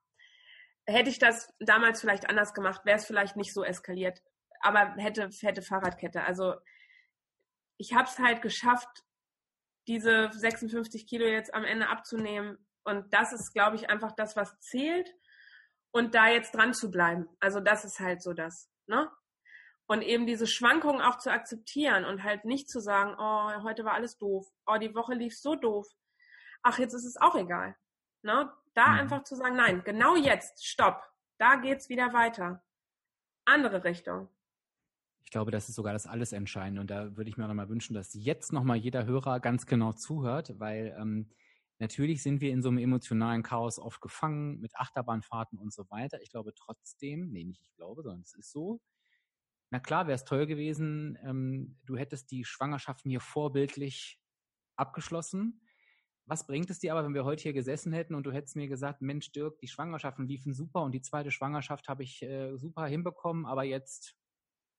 hätte 0.85 1.11
ich 1.11 1.20
das 1.20 1.54
damals 1.61 2.00
vielleicht 2.00 2.28
anders 2.28 2.54
gemacht, 2.54 2.85
wäre 2.85 2.96
es 2.96 3.06
vielleicht 3.06 3.37
nicht 3.37 3.54
so 3.54 3.62
eskaliert. 3.62 4.20
Aber 4.62 4.96
hätte, 4.96 5.30
hätte 5.42 5.62
Fahrradkette. 5.62 6.24
Also 6.24 6.56
ich 7.76 7.94
habe 7.94 8.09
es 8.09 8.18
halt 8.18 8.42
geschafft, 8.42 9.04
diese 9.90 10.31
56 10.33 11.05
Kilo 11.09 11.26
jetzt 11.26 11.53
am 11.53 11.64
Ende 11.64 11.88
abzunehmen. 11.88 12.64
Und 12.85 13.12
das 13.12 13.33
ist, 13.33 13.53
glaube 13.53 13.74
ich, 13.74 13.90
einfach 13.90 14.12
das, 14.12 14.37
was 14.37 14.61
zählt. 14.61 15.12
Und 15.90 16.14
da 16.14 16.29
jetzt 16.29 16.55
dran 16.55 16.72
zu 16.72 16.92
bleiben. 16.92 17.29
Also 17.40 17.59
das 17.59 17.85
ist 17.85 17.98
halt 17.98 18.22
so 18.22 18.33
das. 18.33 18.70
Ne? 18.87 19.11
Und 19.88 20.03
eben 20.03 20.29
diese 20.29 20.46
Schwankungen 20.46 21.03
auch 21.03 21.18
zu 21.18 21.33
akzeptieren 21.33 22.05
und 22.05 22.22
halt 22.22 22.44
nicht 22.44 22.70
zu 22.70 22.79
sagen, 22.79 23.16
oh, 23.18 23.64
heute 23.64 23.85
war 23.85 23.94
alles 23.94 24.16
doof. 24.16 24.46
Oh, 24.64 24.76
die 24.76 24.94
Woche 24.94 25.14
lief 25.14 25.37
so 25.37 25.57
doof. 25.57 25.88
Ach, 26.62 26.79
jetzt 26.79 26.94
ist 26.94 27.05
es 27.05 27.16
auch 27.20 27.35
egal. 27.35 27.74
Ne? 28.22 28.48
Da 28.74 28.87
mhm. 28.87 28.98
einfach 29.00 29.24
zu 29.24 29.35
sagen, 29.35 29.57
nein, 29.57 29.83
genau 29.83 30.14
jetzt, 30.14 30.64
stopp. 30.64 31.03
Da 31.38 31.57
geht's 31.57 31.88
wieder 31.88 32.12
weiter. 32.12 32.62
Andere 33.44 33.83
Richtung. 33.83 34.29
Ich 35.24 35.30
glaube, 35.30 35.50
das 35.50 35.68
ist 35.68 35.76
sogar 35.76 35.92
das 35.92 36.06
alles 36.06 36.33
Entscheidende. 36.33 36.80
Und 36.80 36.90
da 36.90 37.16
würde 37.16 37.30
ich 37.30 37.37
mir 37.37 37.44
auch 37.44 37.48
nochmal 37.48 37.68
wünschen, 37.68 37.94
dass 37.94 38.14
jetzt 38.14 38.52
nochmal 38.52 38.76
jeder 38.76 39.06
Hörer 39.06 39.40
ganz 39.40 39.66
genau 39.66 39.92
zuhört, 39.92 40.59
weil 40.59 40.96
ähm, 40.98 41.30
natürlich 41.78 42.22
sind 42.22 42.40
wir 42.40 42.52
in 42.52 42.62
so 42.62 42.68
einem 42.68 42.78
emotionalen 42.78 43.42
Chaos 43.42 43.78
oft 43.78 44.00
gefangen 44.00 44.61
mit 44.61 44.76
Achterbahnfahrten 44.76 45.59
und 45.59 45.72
so 45.72 45.88
weiter. 45.90 46.20
Ich 46.22 46.30
glaube 46.30 46.52
trotzdem, 46.54 47.30
nee, 47.30 47.44
nicht 47.44 47.62
ich 47.62 47.72
glaube, 47.74 48.02
sondern 48.02 48.22
es 48.22 48.35
ist 48.35 48.50
so. 48.50 48.80
Na 49.70 49.78
klar, 49.78 50.06
wäre 50.06 50.16
es 50.16 50.24
toll 50.24 50.46
gewesen, 50.46 51.16
ähm, 51.22 51.78
du 51.85 51.96
hättest 51.96 52.33
die 52.33 52.44
Schwangerschaft 52.44 53.06
mir 53.06 53.20
vorbildlich 53.20 54.20
abgeschlossen. 54.76 55.61
Was 56.26 56.46
bringt 56.46 56.70
es 56.70 56.80
dir 56.80 56.92
aber, 56.92 57.04
wenn 57.04 57.14
wir 57.14 57.24
heute 57.24 57.42
hier 57.42 57.52
gesessen 57.52 57.92
hätten 57.92 58.14
und 58.14 58.24
du 58.24 58.33
hättest 58.33 58.56
mir 58.56 58.68
gesagt, 58.68 59.00
Mensch, 59.00 59.33
Dirk, 59.33 59.59
die 59.59 59.68
Schwangerschaften 59.68 60.26
liefen 60.26 60.54
super 60.54 60.83
und 60.83 60.92
die 60.92 61.02
zweite 61.02 61.30
Schwangerschaft 61.30 61.88
habe 61.88 62.02
ich 62.02 62.22
äh, 62.22 62.56
super 62.56 62.87
hinbekommen, 62.87 63.46
aber 63.46 63.64
jetzt, 63.64 64.16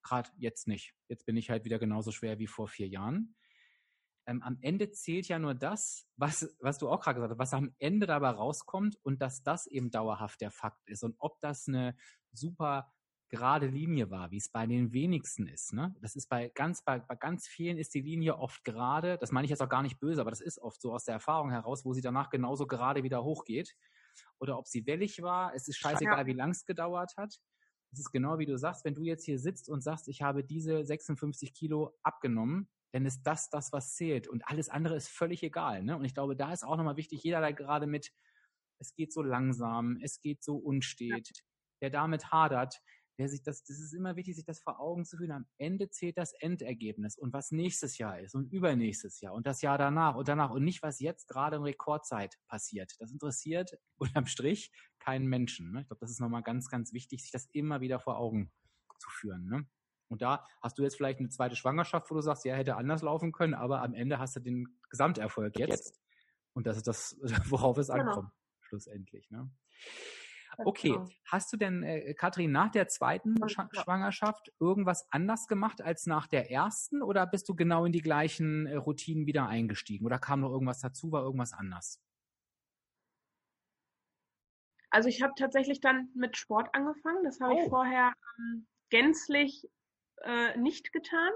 gerade 0.04 0.30
jetzt 0.38 0.68
nicht. 0.68 0.94
Jetzt 1.08 1.26
bin 1.26 1.38
ich 1.38 1.50
halt 1.50 1.66
wieder 1.66 1.80
genauso 1.80 2.12
schwer 2.12 2.40
wie 2.40 2.48
vor 2.48 2.68
vier 2.68 2.88
Jahren. 2.88 3.36
Ähm, 4.28 4.42
am 4.44 4.58
Ende 4.62 4.92
zählt 4.92 5.28
ja 5.28 5.40
nur 5.40 5.56
das, 5.56 6.08
was, 6.16 6.56
was 6.60 6.78
du 6.78 6.90
auch 6.90 7.02
gerade 7.02 7.16
gesagt 7.16 7.32
hast, 7.32 7.40
was 7.40 7.54
am 7.54 7.74
Ende 7.80 8.08
dabei 8.08 8.30
rauskommt 8.30 8.98
und 9.04 9.22
dass 9.22 9.44
das 9.44 9.68
eben 9.68 9.90
dauerhaft 9.90 10.42
der 10.42 10.52
Fakt 10.52 10.88
ist. 10.88 11.04
Und 11.04 11.16
ob 11.18 11.40
das 11.40 11.68
eine 11.68 11.96
super 12.32 12.94
gerade 13.32 13.68
Linie 13.68 14.12
war, 14.12 14.30
wie 14.30 14.38
es 14.38 14.50
bei 14.50 14.68
den 14.68 14.92
wenigsten 14.92 15.48
ist. 15.48 15.74
Ne? 15.74 15.96
Das 16.02 16.16
ist 16.16 16.28
bei 16.28 16.50
ganz, 16.50 16.84
bei, 16.84 17.00
bei 17.00 17.16
ganz 17.16 17.48
vielen 17.48 17.78
ist 17.78 17.94
die 17.94 18.02
Linie 18.02 18.38
oft 18.38 18.64
gerade, 18.64 19.18
das 19.18 19.32
meine 19.32 19.46
ich 19.46 19.50
jetzt 19.50 19.62
auch 19.62 19.70
gar 19.70 19.82
nicht 19.82 20.00
böse, 20.00 20.20
aber 20.22 20.32
das 20.32 20.42
ist 20.42 20.60
oft 20.60 20.82
so 20.82 20.94
aus 20.94 21.06
der 21.06 21.16
Erfahrung 21.16 21.50
heraus, 21.50 21.86
wo 21.86 21.94
sie 21.94 22.02
danach 22.02 22.30
genauso 22.30 22.68
gerade 22.68 23.04
wieder 23.04 23.24
hochgeht. 23.24 23.74
Oder 24.40 24.58
ob 24.58 24.68
sie 24.68 24.86
wellig 24.86 25.22
war, 25.22 25.56
es 25.56 25.68
ist 25.68 25.78
scheißegal, 25.78 26.20
ja. 26.20 26.26
wie 26.26 26.34
lang 26.34 26.52
es 26.52 26.66
gedauert 26.66 27.14
hat. 27.16 27.40
Es 27.94 28.00
ist 28.00 28.12
genau 28.12 28.40
wie 28.40 28.46
du 28.46 28.58
sagst, 28.58 28.86
wenn 28.86 28.96
du 28.96 29.04
jetzt 29.04 29.26
hier 29.26 29.38
sitzt 29.38 29.70
und 29.70 29.82
sagst, 29.82 30.08
ich 30.08 30.22
habe 30.22 30.44
diese 30.44 30.86
56 30.86 31.54
Kilo 31.54 31.98
abgenommen, 32.04 32.70
dann 32.94 33.06
ist 33.06 33.24
das 33.24 33.50
das, 33.50 33.72
was 33.72 33.96
zählt. 33.96 34.28
Und 34.28 34.48
alles 34.48 34.70
andere 34.70 34.96
ist 34.96 35.10
völlig 35.10 35.44
egal. 35.44 35.84
Ne? 35.84 35.98
Und 35.98 36.06
ich 36.06 36.14
glaube, 36.14 36.36
da 36.36 36.52
ist 36.54 36.64
auch 36.64 36.78
nochmal 36.78 36.98
wichtig, 36.98 37.24
jeder, 37.24 37.42
der 37.42 37.54
gerade 37.54 37.88
mit, 37.88 38.12
es 38.80 38.94
geht 38.96 39.14
so 39.14 39.22
langsam, 39.22 39.98
es 40.02 40.20
geht 40.22 40.44
so 40.44 40.58
unstet, 40.58 41.30
der 41.82 41.90
damit 41.90 42.32
hadert, 42.32 42.82
der 43.22 43.30
sich 43.30 43.44
das, 43.44 43.64
das 43.64 43.80
ist 43.80 43.94
immer 43.94 44.16
wichtig, 44.16 44.36
sich 44.36 44.46
das 44.46 44.60
vor 44.60 44.80
Augen 44.80 45.06
zu 45.06 45.16
führen. 45.16 45.32
Am 45.32 45.46
Ende 45.60 45.92
zählt 45.92 46.18
das 46.18 46.34
Endergebnis 46.40 47.20
und 47.20 47.34
was 47.34 47.52
nächstes 47.52 48.00
Jahr 48.00 48.20
ist 48.20 48.34
und 48.34 48.52
übernächstes 48.52 49.22
Jahr 49.22 49.36
und 49.36 49.46
das 49.46 49.62
Jahr 49.62 49.78
danach 49.78 50.16
und 50.16 50.28
danach 50.28 50.50
und 50.50 50.64
nicht, 50.64 50.82
was 50.82 51.00
jetzt 51.00 51.28
gerade 51.28 51.58
in 51.58 51.62
Rekordzeit 51.62 52.40
passiert. 52.48 52.96
Das 52.98 53.12
interessiert 53.12 53.78
unterm 53.98 54.26
Strich 54.26 54.72
keinen 54.98 55.28
Menschen. 55.28 55.72
Ne? 55.72 55.82
Ich 55.82 55.88
glaube, 55.88 56.00
das 56.00 56.10
ist 56.10 56.20
nochmal 56.20 56.42
ganz, 56.42 56.68
ganz 56.68 56.94
wichtig, 56.94 57.22
sich 57.22 57.30
das 57.30 57.46
immer 57.52 57.80
wieder 57.80 58.00
vor 58.00 58.18
Augen 58.18 58.52
zu 58.98 59.10
führen. 59.12 59.46
Ne? 59.46 59.70
Und 60.08 60.24
da 60.24 60.44
hast 60.64 60.80
du 60.80 60.84
jetzt 60.84 60.98
vielleicht 60.98 61.20
eine 61.20 61.30
zweite 61.30 61.56
Schwangerschaft, 61.56 62.10
wo 62.10 62.16
du 62.16 62.22
sagst, 62.22 62.44
ja, 62.44 62.56
hätte 62.56 62.76
anders 62.76 63.04
laufen 63.04 63.32
können, 63.32 63.54
aber 63.54 63.84
am 63.84 63.94
Ende 63.94 64.18
hast 64.18 64.36
du 64.36 64.40
den 64.40 64.80
Gesamterfolg 64.90 65.60
jetzt. 65.60 65.70
jetzt. 65.70 66.02
Und 66.54 66.66
das 66.66 66.78
ist 66.78 66.88
das, 66.88 67.18
worauf 67.52 67.78
es 67.78 67.90
genau. 67.90 68.02
ankommt, 68.02 68.32
schlussendlich. 68.62 69.30
Ne? 69.30 69.52
Okay, 70.66 70.90
genau. 70.90 71.08
hast 71.26 71.52
du 71.54 71.58
denn, 71.58 71.84
äh, 71.84 72.14
Katrin, 72.14 72.52
nach 72.52 72.72
der 72.72 72.88
zweiten 72.88 73.36
Sch 73.48 73.58
Schwangerschaft 73.72 74.52
irgendwas 74.60 75.08
anders 75.12 75.48
gemacht 75.48 75.82
als 75.82 76.06
nach 76.06 76.28
der 76.28 76.52
ersten 76.52 77.02
oder 77.02 77.26
bist 77.28 77.48
du 77.50 77.56
genau 77.56 77.86
in 77.86 77.92
die 77.92 78.02
gleichen 78.02 78.66
äh, 78.66 78.76
Routinen 78.76 79.26
wieder 79.26 79.48
eingestiegen 79.48 80.06
oder 80.06 80.20
kam 80.20 80.42
noch 80.42 80.52
irgendwas 80.52 80.80
dazu, 80.80 81.12
war 81.12 81.24
irgendwas 81.24 81.54
anders? 81.54 82.02
Also 84.92 85.08
ich 85.08 85.22
habe 85.22 85.34
tatsächlich 85.38 85.80
dann 85.80 86.10
mit 86.14 86.38
Sport 86.38 86.70
angefangen. 86.74 87.24
Das 87.24 87.40
habe 87.40 87.54
oh. 87.54 87.64
ich 87.64 87.70
vorher 87.70 88.14
ähm, 88.38 88.68
gänzlich 88.90 89.68
äh, 90.24 90.58
nicht 90.58 90.92
getan. 90.92 91.32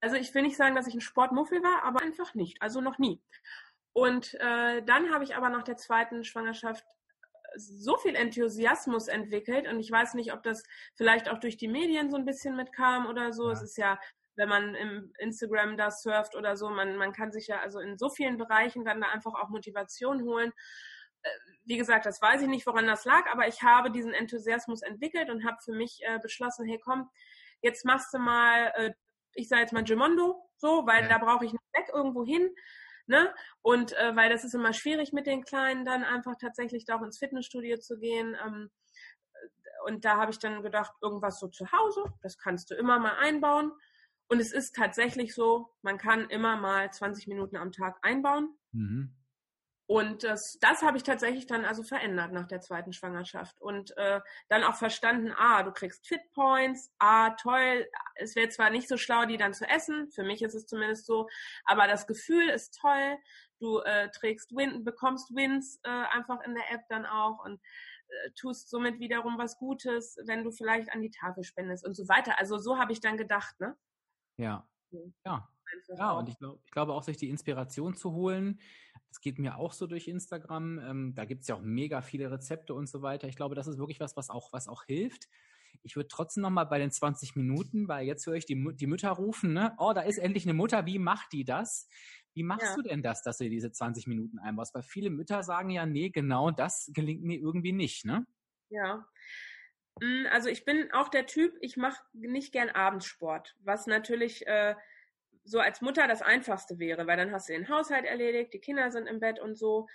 Also 0.00 0.16
ich 0.16 0.34
will 0.34 0.42
nicht 0.42 0.56
sagen, 0.56 0.74
dass 0.74 0.86
ich 0.86 0.94
ein 0.94 1.00
Sportmuffel 1.00 1.62
war, 1.62 1.82
aber 1.84 2.02
einfach 2.02 2.34
nicht. 2.34 2.62
Also 2.62 2.80
noch 2.80 2.98
nie. 2.98 3.20
Und 3.92 4.34
äh, 4.34 4.82
dann 4.82 5.12
habe 5.12 5.24
ich 5.24 5.36
aber 5.36 5.50
nach 5.50 5.64
der 5.64 5.76
zweiten 5.76 6.24
Schwangerschaft 6.24 6.84
so 7.56 7.96
viel 7.96 8.14
Enthusiasmus 8.14 9.08
entwickelt 9.08 9.66
und 9.66 9.80
ich 9.80 9.90
weiß 9.90 10.14
nicht, 10.14 10.32
ob 10.32 10.42
das 10.42 10.62
vielleicht 10.94 11.28
auch 11.28 11.38
durch 11.38 11.56
die 11.56 11.68
Medien 11.68 12.10
so 12.10 12.16
ein 12.16 12.24
bisschen 12.24 12.56
mitkam 12.56 13.06
oder 13.06 13.32
so. 13.32 13.48
Ja. 13.48 13.52
Es 13.52 13.62
ist 13.62 13.76
ja, 13.76 13.98
wenn 14.36 14.48
man 14.48 14.74
im 14.74 15.12
Instagram 15.18 15.76
da 15.76 15.90
surft 15.90 16.36
oder 16.36 16.56
so, 16.56 16.70
man, 16.70 16.96
man 16.96 17.12
kann 17.12 17.32
sich 17.32 17.48
ja 17.48 17.60
also 17.60 17.80
in 17.80 17.98
so 17.98 18.08
vielen 18.08 18.36
Bereichen 18.36 18.84
dann 18.84 19.00
da 19.00 19.08
einfach 19.08 19.34
auch 19.34 19.48
Motivation 19.48 20.22
holen. 20.22 20.52
Äh, 21.22 21.28
wie 21.64 21.76
gesagt, 21.76 22.06
das 22.06 22.22
weiß 22.22 22.42
ich 22.42 22.48
nicht, 22.48 22.66
woran 22.66 22.86
das 22.86 23.04
lag, 23.04 23.26
aber 23.30 23.48
ich 23.48 23.62
habe 23.62 23.90
diesen 23.90 24.14
Enthusiasmus 24.14 24.82
entwickelt 24.82 25.30
und 25.30 25.44
habe 25.44 25.58
für 25.64 25.72
mich 25.72 26.00
äh, 26.04 26.18
beschlossen, 26.22 26.66
hey 26.66 26.80
komm, 26.82 27.10
jetzt 27.62 27.84
machst 27.84 28.14
du 28.14 28.18
mal 28.18 28.72
äh, 28.76 28.92
ich 29.34 29.48
sage 29.48 29.62
jetzt 29.62 29.72
mal 29.72 29.84
Gimondo, 29.84 30.50
so, 30.56 30.86
weil 30.86 31.02
ja. 31.02 31.08
da 31.08 31.18
brauche 31.18 31.44
ich 31.44 31.52
nicht 31.52 31.64
weg 31.74 31.90
irgendwo 31.92 32.24
hin. 32.24 32.50
Ne? 33.06 33.34
Und 33.62 33.92
äh, 33.98 34.14
weil 34.14 34.30
das 34.30 34.44
ist 34.44 34.54
immer 34.54 34.72
schwierig 34.72 35.12
mit 35.12 35.26
den 35.26 35.42
Kleinen 35.42 35.84
dann 35.84 36.04
einfach 36.04 36.36
tatsächlich 36.40 36.84
da 36.84 36.96
auch 36.96 37.02
ins 37.02 37.18
Fitnessstudio 37.18 37.78
zu 37.78 37.98
gehen. 37.98 38.36
Ähm, 38.44 38.70
und 39.86 40.04
da 40.04 40.16
habe 40.16 40.30
ich 40.30 40.38
dann 40.38 40.62
gedacht, 40.62 40.92
irgendwas 41.02 41.40
so 41.40 41.48
zu 41.48 41.72
Hause, 41.72 42.04
das 42.22 42.38
kannst 42.38 42.70
du 42.70 42.74
immer 42.74 42.98
mal 42.98 43.16
einbauen. 43.18 43.72
Und 44.28 44.38
es 44.38 44.52
ist 44.52 44.76
tatsächlich 44.76 45.34
so, 45.34 45.74
man 45.82 45.98
kann 45.98 46.30
immer 46.30 46.56
mal 46.56 46.92
20 46.92 47.26
Minuten 47.26 47.56
am 47.56 47.72
Tag 47.72 47.98
einbauen. 48.02 48.56
Mhm. 48.70 49.16
Und 49.90 50.22
das, 50.22 50.56
das 50.60 50.82
habe 50.82 50.98
ich 50.98 51.02
tatsächlich 51.02 51.48
dann 51.48 51.64
also 51.64 51.82
verändert 51.82 52.30
nach 52.30 52.46
der 52.46 52.60
zweiten 52.60 52.92
Schwangerschaft 52.92 53.60
und 53.60 53.90
äh, 53.96 54.20
dann 54.48 54.62
auch 54.62 54.76
verstanden, 54.76 55.32
ah, 55.36 55.64
du 55.64 55.72
kriegst 55.72 56.06
Fit 56.06 56.20
Points, 56.30 56.94
ah, 57.00 57.30
toll, 57.30 57.88
es 58.14 58.36
wäre 58.36 58.48
zwar 58.50 58.70
nicht 58.70 58.86
so 58.86 58.96
schlau, 58.96 59.24
die 59.24 59.36
dann 59.36 59.52
zu 59.52 59.68
essen, 59.68 60.08
für 60.12 60.22
mich 60.22 60.42
ist 60.42 60.54
es 60.54 60.66
zumindest 60.66 61.06
so, 61.06 61.28
aber 61.64 61.88
das 61.88 62.06
Gefühl 62.06 62.50
ist 62.50 62.78
toll, 62.80 63.18
du 63.58 63.80
äh, 63.80 64.08
trägst 64.12 64.54
Win, 64.54 64.84
bekommst 64.84 65.34
Wins 65.34 65.80
äh, 65.82 65.88
einfach 65.88 66.40
in 66.42 66.54
der 66.54 66.70
App 66.70 66.82
dann 66.88 67.04
auch 67.04 67.44
und 67.44 67.60
äh, 68.06 68.30
tust 68.38 68.70
somit 68.70 69.00
wiederum 69.00 69.38
was 69.38 69.58
Gutes, 69.58 70.16
wenn 70.24 70.44
du 70.44 70.52
vielleicht 70.52 70.92
an 70.92 71.02
die 71.02 71.10
Tafel 71.10 71.42
spendest 71.42 71.84
und 71.84 71.94
so 71.94 72.06
weiter. 72.06 72.38
Also 72.38 72.58
so 72.58 72.78
habe 72.78 72.92
ich 72.92 73.00
dann 73.00 73.16
gedacht, 73.16 73.58
ne? 73.58 73.76
Ja. 74.36 74.68
Ja, 75.22 75.48
ja, 75.96 76.12
und 76.12 76.28
ich, 76.28 76.38
glaub, 76.38 76.60
ich 76.64 76.70
glaube 76.70 76.92
auch, 76.92 77.02
sich 77.02 77.16
die 77.16 77.28
Inspiration 77.28 77.94
zu 77.94 78.12
holen, 78.12 78.60
das 79.10 79.20
geht 79.20 79.38
mir 79.38 79.58
auch 79.58 79.72
so 79.72 79.86
durch 79.86 80.08
Instagram. 80.08 80.78
Ähm, 80.78 81.14
da 81.14 81.24
gibt 81.24 81.42
es 81.42 81.48
ja 81.48 81.56
auch 81.56 81.62
mega 81.62 82.00
viele 82.00 82.30
Rezepte 82.30 82.74
und 82.74 82.88
so 82.88 83.02
weiter. 83.02 83.28
Ich 83.28 83.36
glaube, 83.36 83.56
das 83.56 83.66
ist 83.66 83.78
wirklich 83.78 84.00
was, 84.00 84.16
was 84.16 84.30
auch, 84.30 84.52
was 84.52 84.68
auch 84.68 84.84
hilft. 84.84 85.28
Ich 85.82 85.96
würde 85.96 86.08
trotzdem 86.08 86.42
nochmal 86.42 86.66
bei 86.66 86.78
den 86.78 86.90
20 86.90 87.36
Minuten, 87.36 87.88
weil 87.88 88.06
jetzt 88.06 88.26
höre 88.26 88.34
ich 88.34 88.46
die, 88.46 88.76
die 88.76 88.86
Mütter 88.86 89.10
rufen, 89.10 89.52
ne? 89.52 89.74
Oh, 89.78 89.92
da 89.92 90.02
ist 90.02 90.18
endlich 90.18 90.44
eine 90.44 90.54
Mutter, 90.54 90.86
wie 90.86 90.98
macht 90.98 91.32
die 91.32 91.44
das? 91.44 91.88
Wie 92.34 92.44
machst 92.44 92.66
ja. 92.66 92.74
du 92.76 92.82
denn 92.82 93.02
das, 93.02 93.22
dass 93.22 93.38
du 93.38 93.48
diese 93.48 93.72
20 93.72 94.06
Minuten 94.06 94.38
einbaust? 94.38 94.74
Weil 94.74 94.82
viele 94.82 95.10
Mütter 95.10 95.42
sagen 95.42 95.70
ja, 95.70 95.86
nee, 95.86 96.10
genau 96.10 96.50
das 96.50 96.90
gelingt 96.94 97.22
mir 97.22 97.38
irgendwie 97.38 97.72
nicht, 97.72 98.04
ne? 98.04 98.26
Ja. 98.68 99.06
Mm, 100.00 100.26
also 100.30 100.48
ich 100.48 100.64
bin 100.64 100.92
auch 100.92 101.08
der 101.08 101.26
Typ, 101.26 101.56
ich 101.60 101.76
mache 101.76 102.00
nicht 102.12 102.52
gern 102.52 102.68
Abendsport, 102.68 103.56
was 103.58 103.86
natürlich 103.86 104.46
äh, 104.46 104.76
so 105.50 105.58
als 105.58 105.80
Mutter 105.80 106.06
das 106.06 106.22
Einfachste 106.22 106.78
wäre, 106.78 107.06
weil 107.06 107.16
dann 107.16 107.32
hast 107.32 107.48
du 107.48 107.52
den 107.52 107.68
Haushalt 107.68 108.04
erledigt, 108.04 108.54
die 108.54 108.60
Kinder 108.60 108.90
sind 108.90 109.06
im 109.06 109.20
Bett 109.20 109.40
und 109.40 109.56
so. 109.56 109.88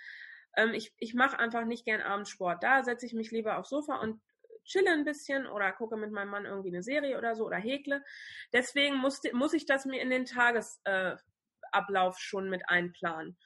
Ähm, 0.56 0.74
ich 0.74 0.94
ich 0.98 1.14
mache 1.14 1.38
einfach 1.38 1.64
nicht 1.64 1.84
gern 1.84 2.02
Abendsport. 2.02 2.62
Da 2.62 2.84
setze 2.84 3.06
ich 3.06 3.14
mich 3.14 3.30
lieber 3.30 3.58
aufs 3.58 3.70
Sofa 3.70 3.96
und 3.96 4.20
chille 4.64 4.90
ein 4.90 5.04
bisschen 5.04 5.46
oder 5.46 5.72
gucke 5.72 5.96
mit 5.96 6.10
meinem 6.10 6.30
Mann 6.30 6.44
irgendwie 6.44 6.68
eine 6.68 6.82
Serie 6.82 7.16
oder 7.16 7.34
so 7.34 7.46
oder 7.46 7.56
häkle. 7.56 8.04
Deswegen 8.52 8.96
muss, 8.96 9.20
muss 9.32 9.54
ich 9.54 9.64
das 9.64 9.86
mir 9.86 10.02
in 10.02 10.10
den 10.10 10.26
Tagesablauf 10.26 12.16
äh, 12.16 12.20
schon 12.20 12.50
mit 12.50 12.68
einplanen. 12.68 13.38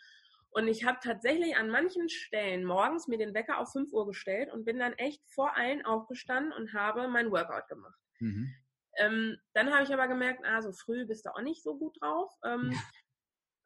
Und 0.52 0.66
ich 0.66 0.84
habe 0.84 0.98
tatsächlich 1.00 1.56
an 1.56 1.70
manchen 1.70 2.08
Stellen 2.08 2.64
morgens 2.64 3.06
mir 3.06 3.18
den 3.18 3.34
Wecker 3.34 3.58
auf 3.58 3.70
5 3.70 3.92
Uhr 3.92 4.06
gestellt 4.06 4.52
und 4.52 4.64
bin 4.64 4.80
dann 4.80 4.94
echt 4.94 5.22
vor 5.28 5.56
allen 5.56 5.84
aufgestanden 5.84 6.52
und 6.52 6.72
habe 6.72 7.06
mein 7.06 7.30
Workout 7.30 7.68
gemacht. 7.68 8.00
Mhm. 8.18 8.52
Ähm, 8.96 9.38
dann 9.54 9.72
habe 9.72 9.84
ich 9.84 9.92
aber 9.92 10.08
gemerkt, 10.08 10.44
ah, 10.44 10.60
so 10.62 10.72
früh 10.72 11.06
bist 11.06 11.26
du 11.26 11.30
auch 11.34 11.42
nicht 11.42 11.62
so 11.62 11.78
gut 11.78 11.96
drauf. 12.00 12.32
Ähm, 12.44 12.72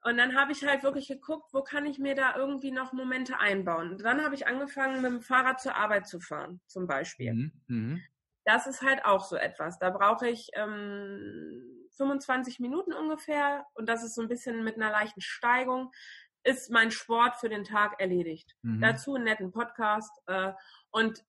Und 0.07 0.19
dann 0.19 0.39
habe 0.39 0.53
ich 0.53 0.63
halt 0.63 0.83
wirklich 0.83 1.09
geguckt, 1.09 1.55
wo 1.55 1.63
kann 1.63 1.87
ich 1.87 1.99
mir 1.99 2.15
da 2.15 2.37
irgendwie 2.37 2.71
noch 2.71 2.93
Momente 2.93 3.39
einbauen. 3.39 3.93
Und 3.93 4.03
dann 4.05 4.23
habe 4.23 4.35
ich 4.35 4.47
angefangen, 4.47 5.01
mit 5.01 5.11
dem 5.11 5.23
Fahrrad 5.23 5.63
zur 5.63 5.77
Arbeit 5.77 6.07
zu 6.07 6.21
fahren, 6.21 6.61
zum 6.67 6.87
Beispiel. 6.87 7.33
Mhm. 7.33 7.53
Mhm. 7.69 8.03
Das 8.45 8.67
ist 8.67 8.83
halt 8.83 9.03
auch 9.07 9.25
so 9.25 9.37
etwas. 9.37 9.79
Da 9.79 9.89
brauche 9.89 10.29
ich 10.29 10.51
ähm, 10.53 11.89
25 11.97 12.61
Minuten 12.61 12.93
ungefähr 12.93 13.65
und 13.73 13.89
das 13.89 14.05
ist 14.05 14.15
so 14.15 14.21
ein 14.21 14.29
bisschen 14.29 14.63
mit 14.63 14.77
einer 14.77 14.91
leichten 14.91 15.23
Steigung, 15.23 15.91
ist 16.43 16.71
mein 16.71 16.91
Sport 16.91 17.37
für 17.37 17.49
den 17.49 17.65
Tag 17.65 17.99
erledigt. 17.99 18.55
Mhm. 18.61 18.83
Dazu 18.83 19.15
einen 19.15 19.25
netten 19.25 19.53
Podcast 19.53 20.13
äh, 20.27 20.53
und 20.91 21.25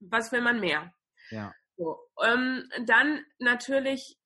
was 0.00 0.32
will 0.32 0.42
man 0.42 0.60
mehr? 0.60 0.92
Ja. 1.30 1.54
So, 1.82 1.98
ähm, 2.24 2.70
dann 2.86 3.24
natürlich 3.40 4.16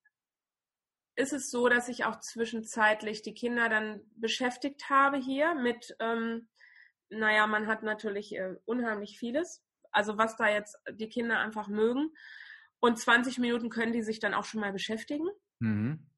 ist 1.14 1.32
es 1.32 1.50
so, 1.50 1.70
dass 1.70 1.88
ich 1.88 2.04
auch 2.04 2.20
zwischenzeitlich 2.20 3.22
die 3.22 3.32
Kinder 3.32 3.70
dann 3.70 4.02
beschäftigt 4.16 4.90
habe 4.90 5.16
hier 5.16 5.54
mit, 5.54 5.96
ähm, 5.98 6.48
naja, 7.08 7.46
man 7.46 7.66
hat 7.66 7.82
natürlich 7.82 8.36
äh, 8.36 8.56
unheimlich 8.66 9.18
vieles. 9.18 9.64
Also 9.90 10.18
was 10.18 10.36
da 10.36 10.50
jetzt 10.50 10.76
die 10.90 11.08
Kinder 11.08 11.38
einfach 11.38 11.68
mögen. 11.68 12.10
Und 12.80 12.98
20 12.98 13.38
Minuten 13.38 13.70
können 13.70 13.94
die 13.94 14.02
sich 14.02 14.20
dann 14.20 14.34
auch 14.34 14.44
schon 14.44 14.60
mal 14.60 14.72
beschäftigen. 14.72 15.26
Mhm. 15.60 16.10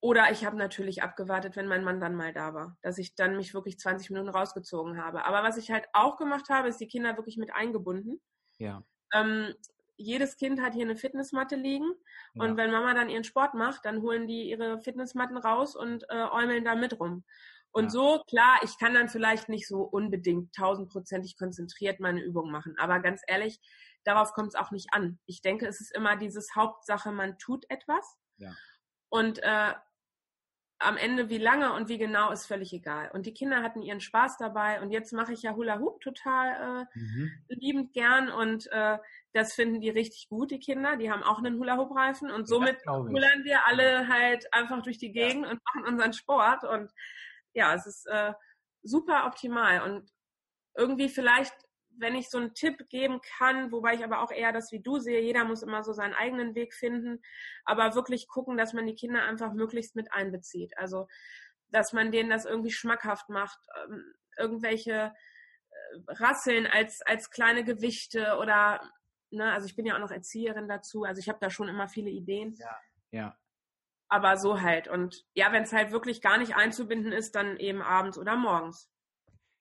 Oder 0.00 0.32
ich 0.32 0.44
habe 0.44 0.56
natürlich 0.56 1.04
abgewartet, 1.04 1.54
wenn 1.54 1.68
mein 1.68 1.84
Mann 1.84 2.00
dann 2.00 2.16
mal 2.16 2.32
da 2.32 2.52
war, 2.52 2.76
dass 2.82 2.98
ich 2.98 3.14
dann 3.14 3.36
mich 3.36 3.54
wirklich 3.54 3.78
20 3.78 4.10
Minuten 4.10 4.28
rausgezogen 4.28 5.00
habe. 5.00 5.24
Aber 5.24 5.44
was 5.44 5.56
ich 5.56 5.70
halt 5.70 5.86
auch 5.92 6.16
gemacht 6.16 6.48
habe, 6.48 6.66
ist 6.66 6.80
die 6.80 6.88
Kinder 6.88 7.16
wirklich 7.16 7.36
mit 7.36 7.52
eingebunden. 7.52 8.20
Ja. 8.58 8.82
Ähm, 9.14 9.54
jedes 9.98 10.36
Kind 10.36 10.62
hat 10.62 10.72
hier 10.72 10.84
eine 10.84 10.96
Fitnessmatte 10.96 11.56
liegen 11.56 11.92
ja. 12.34 12.44
und 12.44 12.56
wenn 12.56 12.70
Mama 12.70 12.94
dann 12.94 13.10
ihren 13.10 13.24
Sport 13.24 13.54
macht, 13.54 13.84
dann 13.84 14.00
holen 14.00 14.26
die 14.26 14.48
ihre 14.48 14.80
Fitnessmatten 14.80 15.36
raus 15.36 15.76
und 15.76 16.04
äh, 16.08 16.24
äumeln 16.30 16.64
da 16.64 16.74
mit 16.74 16.98
rum. 16.98 17.24
Und 17.70 17.84
ja. 17.84 17.90
so, 17.90 18.22
klar, 18.28 18.60
ich 18.62 18.78
kann 18.78 18.94
dann 18.94 19.08
vielleicht 19.08 19.48
nicht 19.48 19.68
so 19.68 19.82
unbedingt 19.82 20.54
tausendprozentig 20.54 21.36
konzentriert 21.36 22.00
meine 22.00 22.22
Übung 22.22 22.50
machen, 22.50 22.74
aber 22.78 23.00
ganz 23.00 23.22
ehrlich, 23.26 23.60
darauf 24.04 24.32
kommt 24.32 24.48
es 24.48 24.54
auch 24.54 24.70
nicht 24.70 24.88
an. 24.92 25.18
Ich 25.26 25.42
denke, 25.42 25.66
es 25.66 25.80
ist 25.80 25.94
immer 25.94 26.16
dieses 26.16 26.54
Hauptsache, 26.54 27.12
man 27.12 27.36
tut 27.38 27.66
etwas. 27.68 28.16
Ja. 28.38 28.54
Und 29.10 29.40
äh, 29.42 29.74
am 30.80 30.96
Ende, 30.96 31.28
wie 31.28 31.38
lange 31.38 31.72
und 31.72 31.88
wie 31.88 31.98
genau, 31.98 32.30
ist 32.30 32.46
völlig 32.46 32.72
egal. 32.72 33.10
Und 33.12 33.26
die 33.26 33.34
Kinder 33.34 33.62
hatten 33.62 33.82
ihren 33.82 34.00
Spaß 34.00 34.36
dabei. 34.38 34.80
Und 34.80 34.90
jetzt 34.90 35.12
mache 35.12 35.32
ich 35.32 35.42
ja 35.42 35.54
Hula 35.54 35.80
Hoop 35.80 36.00
total 36.00 36.86
äh, 36.94 36.98
mhm. 36.98 37.32
liebend 37.48 37.92
gern. 37.92 38.30
Und 38.30 38.70
äh, 38.70 38.98
das 39.32 39.54
finden 39.54 39.80
die 39.80 39.90
richtig 39.90 40.28
gut, 40.28 40.52
die 40.52 40.60
Kinder. 40.60 40.96
Die 40.96 41.10
haben 41.10 41.24
auch 41.24 41.38
einen 41.38 41.58
Hula 41.58 41.76
Hoop 41.76 41.94
Reifen. 41.96 42.30
Und 42.30 42.46
somit 42.46 42.76
hullern 42.86 43.44
wir 43.44 43.66
alle 43.66 44.08
halt 44.08 44.52
einfach 44.52 44.82
durch 44.82 44.98
die 44.98 45.10
Gegend 45.10 45.46
ja. 45.46 45.50
und 45.50 45.60
machen 45.64 45.92
unseren 45.92 46.12
Sport. 46.12 46.62
Und 46.62 46.92
ja, 47.54 47.74
es 47.74 47.86
ist 47.86 48.06
äh, 48.06 48.32
super 48.82 49.26
optimal. 49.26 49.82
Und 49.82 50.12
irgendwie 50.76 51.08
vielleicht 51.08 51.54
wenn 51.98 52.14
ich 52.14 52.30
so 52.30 52.38
einen 52.38 52.54
Tipp 52.54 52.88
geben 52.88 53.20
kann, 53.38 53.72
wobei 53.72 53.94
ich 53.94 54.04
aber 54.04 54.22
auch 54.22 54.30
eher 54.30 54.52
das 54.52 54.72
wie 54.72 54.80
du 54.80 54.98
sehe, 54.98 55.20
jeder 55.20 55.44
muss 55.44 55.62
immer 55.62 55.82
so 55.82 55.92
seinen 55.92 56.14
eigenen 56.14 56.54
Weg 56.54 56.74
finden, 56.74 57.20
aber 57.64 57.94
wirklich 57.94 58.28
gucken, 58.28 58.56
dass 58.56 58.72
man 58.72 58.86
die 58.86 58.94
Kinder 58.94 59.22
einfach 59.22 59.52
möglichst 59.52 59.96
mit 59.96 60.12
einbezieht. 60.12 60.76
Also, 60.78 61.08
dass 61.70 61.92
man 61.92 62.12
denen 62.12 62.30
das 62.30 62.44
irgendwie 62.44 62.70
schmackhaft 62.70 63.28
macht, 63.28 63.58
ähm, 63.84 64.14
irgendwelche 64.38 65.12
äh, 65.70 65.98
Rasseln 66.08 66.66
als, 66.66 67.02
als 67.02 67.30
kleine 67.30 67.64
Gewichte 67.64 68.36
oder, 68.38 68.80
ne, 69.30 69.52
also 69.52 69.66
ich 69.66 69.76
bin 69.76 69.86
ja 69.86 69.94
auch 69.94 70.00
noch 70.00 70.10
Erzieherin 70.10 70.68
dazu, 70.68 71.04
also 71.04 71.20
ich 71.20 71.28
habe 71.28 71.38
da 71.40 71.50
schon 71.50 71.68
immer 71.68 71.88
viele 71.88 72.10
Ideen. 72.10 72.54
Ja, 72.58 72.80
ja. 73.10 73.38
Aber 74.10 74.38
so 74.38 74.62
halt. 74.62 74.88
Und 74.88 75.26
ja, 75.34 75.52
wenn 75.52 75.64
es 75.64 75.72
halt 75.74 75.92
wirklich 75.92 76.22
gar 76.22 76.38
nicht 76.38 76.56
einzubinden 76.56 77.12
ist, 77.12 77.34
dann 77.34 77.58
eben 77.58 77.82
abends 77.82 78.16
oder 78.16 78.36
morgens. 78.36 78.90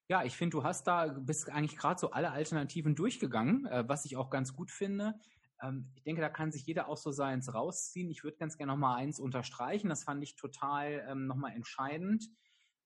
Ja, 0.10 0.24
ich 0.24 0.38
finde, 0.38 0.58
du 0.58 0.64
hast 0.64 0.88
da, 0.88 1.08
bist 1.08 1.50
eigentlich 1.50 1.78
gerade 1.78 2.00
so 2.00 2.12
alle 2.12 2.32
Alternativen 2.32 2.96
durchgegangen, 2.96 3.66
äh, 3.66 3.84
was 3.88 4.06
ich 4.06 4.16
auch 4.16 4.30
ganz 4.30 4.54
gut 4.54 4.72
finde. 4.72 5.16
Ähm, 5.62 5.92
ich 5.96 6.04
denke, 6.04 6.22
da 6.22 6.30
kann 6.30 6.52
sich 6.52 6.66
jeder 6.66 6.88
auch 6.88 6.96
so 6.96 7.12
seins 7.12 7.54
rausziehen. 7.54 8.10
Ich 8.10 8.24
würde 8.24 8.38
ganz 8.38 8.58
gerne 8.58 8.72
nochmal 8.72 8.98
eins 9.00 9.20
unterstreichen. 9.20 9.90
Das 9.90 10.06
fand 10.06 10.24
ich 10.24 10.36
total 10.36 11.06
ähm, 11.10 11.28
nochmal 11.28 11.54
entscheidend, 11.54 12.30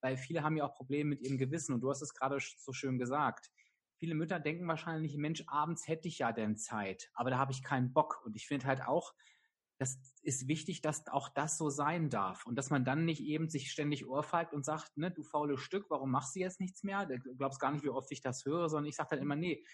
weil 0.01 0.17
viele 0.17 0.41
haben 0.43 0.57
ja 0.57 0.65
auch 0.65 0.73
Probleme 0.73 1.11
mit 1.11 1.21
ihrem 1.21 1.37
Gewissen 1.37 1.73
und 1.75 1.81
du 1.81 1.91
hast 1.91 2.01
es 2.01 2.15
gerade 2.15 2.37
so 2.39 2.73
schön 2.73 2.97
gesagt. 2.97 3.51
Viele 3.97 4.15
Mütter 4.15 4.39
denken 4.39 4.67
wahrscheinlich, 4.67 5.15
Mensch, 5.15 5.43
abends 5.45 5.87
hätte 5.87 6.07
ich 6.07 6.17
ja 6.17 6.31
denn 6.31 6.57
Zeit, 6.57 7.11
aber 7.13 7.29
da 7.29 7.37
habe 7.37 7.51
ich 7.51 7.61
keinen 7.61 7.93
Bock. 7.93 8.23
Und 8.25 8.35
ich 8.35 8.47
finde 8.47 8.65
halt 8.65 8.81
auch, 8.81 9.13
das 9.81 9.97
ist 10.21 10.47
wichtig, 10.47 10.83
dass 10.83 11.07
auch 11.07 11.27
das 11.27 11.57
so 11.57 11.71
sein 11.71 12.11
darf 12.11 12.45
und 12.45 12.55
dass 12.55 12.69
man 12.69 12.85
dann 12.85 13.03
nicht 13.03 13.23
eben 13.23 13.49
sich 13.49 13.71
ständig 13.71 14.07
ohrfeigt 14.07 14.53
und 14.53 14.63
sagt, 14.63 14.95
ne, 14.95 15.09
du 15.09 15.23
faule 15.23 15.57
Stück, 15.57 15.87
warum 15.89 16.11
machst 16.11 16.35
du 16.35 16.39
jetzt 16.39 16.59
nichts 16.59 16.83
mehr? 16.83 17.07
Du 17.07 17.35
glaubst 17.35 17.59
gar 17.59 17.71
nicht, 17.71 17.83
wie 17.83 17.89
oft 17.89 18.11
ich 18.11 18.21
das 18.21 18.45
höre, 18.45 18.69
sondern 18.69 18.87
ich 18.87 18.95
sage 18.95 19.09
dann 19.11 19.19
immer, 19.23 19.35
nee, 19.35 19.65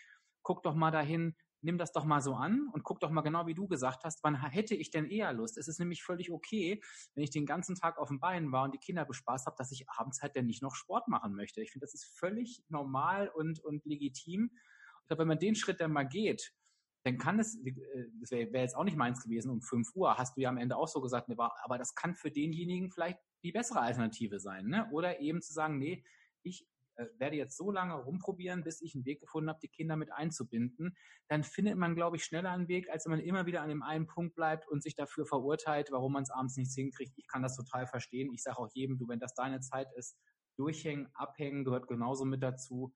guck 0.43 0.63
doch 0.63 0.75
mal 0.75 0.91
dahin, 0.91 1.35
nimm 1.59 1.77
das 1.77 1.91
doch 1.91 2.05
mal 2.05 2.21
so 2.21 2.35
an 2.35 2.69
und 2.71 2.85
guck 2.85 3.01
doch 3.01 3.09
mal 3.09 3.19
genau, 3.19 3.47
wie 3.47 3.53
du 3.53 3.67
gesagt 3.67 4.05
hast, 4.05 4.23
wann 4.23 4.41
hätte 4.49 4.75
ich 4.75 4.91
denn 4.91 5.09
eher 5.09 5.33
Lust? 5.33 5.57
Es 5.57 5.67
ist 5.67 5.77
nämlich 5.77 6.01
völlig 6.01 6.31
okay, 6.31 6.81
wenn 7.13 7.25
ich 7.25 7.31
den 7.31 7.45
ganzen 7.45 7.75
Tag 7.75 7.97
auf 7.97 8.07
dem 8.07 8.21
Bein 8.21 8.53
war 8.53 8.63
und 8.63 8.73
die 8.73 8.79
Kinder 8.79 9.03
bespaßt 9.03 9.45
habe, 9.45 9.57
dass 9.57 9.73
ich 9.73 9.89
abends 9.89 10.21
halt 10.21 10.37
denn 10.37 10.45
nicht 10.45 10.61
noch 10.61 10.75
Sport 10.75 11.09
machen 11.09 11.35
möchte. 11.35 11.61
Ich 11.61 11.71
finde, 11.71 11.85
das 11.85 11.93
ist 11.93 12.05
völlig 12.17 12.63
normal 12.69 13.27
und, 13.27 13.59
und 13.59 13.83
legitim. 13.83 14.51
Ich 15.01 15.07
glaube, 15.07 15.23
wenn 15.23 15.27
man 15.27 15.39
den 15.39 15.55
Schritt 15.55 15.81
dann 15.81 15.91
mal 15.91 16.07
geht, 16.07 16.53
dann 17.07 17.17
kann 17.17 17.39
es, 17.39 17.55
äh, 17.65 17.73
das 18.19 18.31
wäre 18.31 18.51
wär 18.51 18.61
jetzt 18.61 18.75
auch 18.75 18.83
nicht 18.83 18.97
meins 18.97 19.23
gewesen, 19.23 19.49
um 19.49 19.61
5 19.61 19.95
Uhr, 19.95 20.17
hast 20.17 20.35
du 20.35 20.41
ja 20.41 20.49
am 20.49 20.57
Ende 20.57 20.75
auch 20.75 20.89
so 20.89 21.01
gesagt, 21.01 21.29
aber 21.29 21.77
das 21.77 21.95
kann 21.95 22.15
für 22.15 22.29
denjenigen 22.29 22.91
vielleicht 22.91 23.19
die 23.43 23.53
bessere 23.53 23.79
Alternative 23.79 24.39
sein. 24.39 24.67
Ne? 24.67 24.89
Oder 24.91 25.21
eben 25.21 25.41
zu 25.41 25.53
sagen, 25.53 25.77
nee, 25.77 26.03
ich 26.43 26.67
äh, 26.95 27.05
werde 27.17 27.37
jetzt 27.37 27.55
so 27.55 27.71
lange 27.71 27.93
rumprobieren, 27.93 28.63
bis 28.63 28.81
ich 28.81 28.93
einen 28.93 29.05
Weg 29.05 29.21
gefunden 29.21 29.49
habe, 29.49 29.59
die 29.63 29.69
Kinder 29.69 29.95
mit 29.95 30.11
einzubinden. 30.11 30.97
Dann 31.29 31.43
findet 31.43 31.77
man, 31.77 31.95
glaube 31.95 32.17
ich, 32.17 32.25
schneller 32.25 32.51
einen 32.51 32.67
Weg, 32.67 32.89
als 32.89 33.05
wenn 33.05 33.11
man 33.11 33.21
immer 33.21 33.45
wieder 33.45 33.61
an 33.61 33.69
dem 33.69 33.83
einen 33.83 34.07
Punkt 34.07 34.35
bleibt 34.35 34.67
und 34.67 34.83
sich 34.83 34.95
dafür 34.95 35.25
verurteilt, 35.25 35.89
warum 35.91 36.11
man 36.11 36.23
es 36.23 36.29
abends 36.29 36.57
nicht 36.57 36.73
hinkriegt. 36.73 37.17
Ich 37.17 37.27
kann 37.27 37.41
das 37.41 37.55
total 37.55 37.87
verstehen. 37.87 38.33
Ich 38.33 38.43
sage 38.43 38.57
auch 38.59 38.69
jedem, 38.73 38.97
du, 38.97 39.07
wenn 39.07 39.19
das 39.19 39.33
deine 39.33 39.61
Zeit 39.61 39.87
ist, 39.95 40.17
durchhängen, 40.57 41.07
abhängen 41.13 41.63
gehört 41.63 41.87
genauso 41.87 42.25
mit 42.25 42.43
dazu 42.43 42.93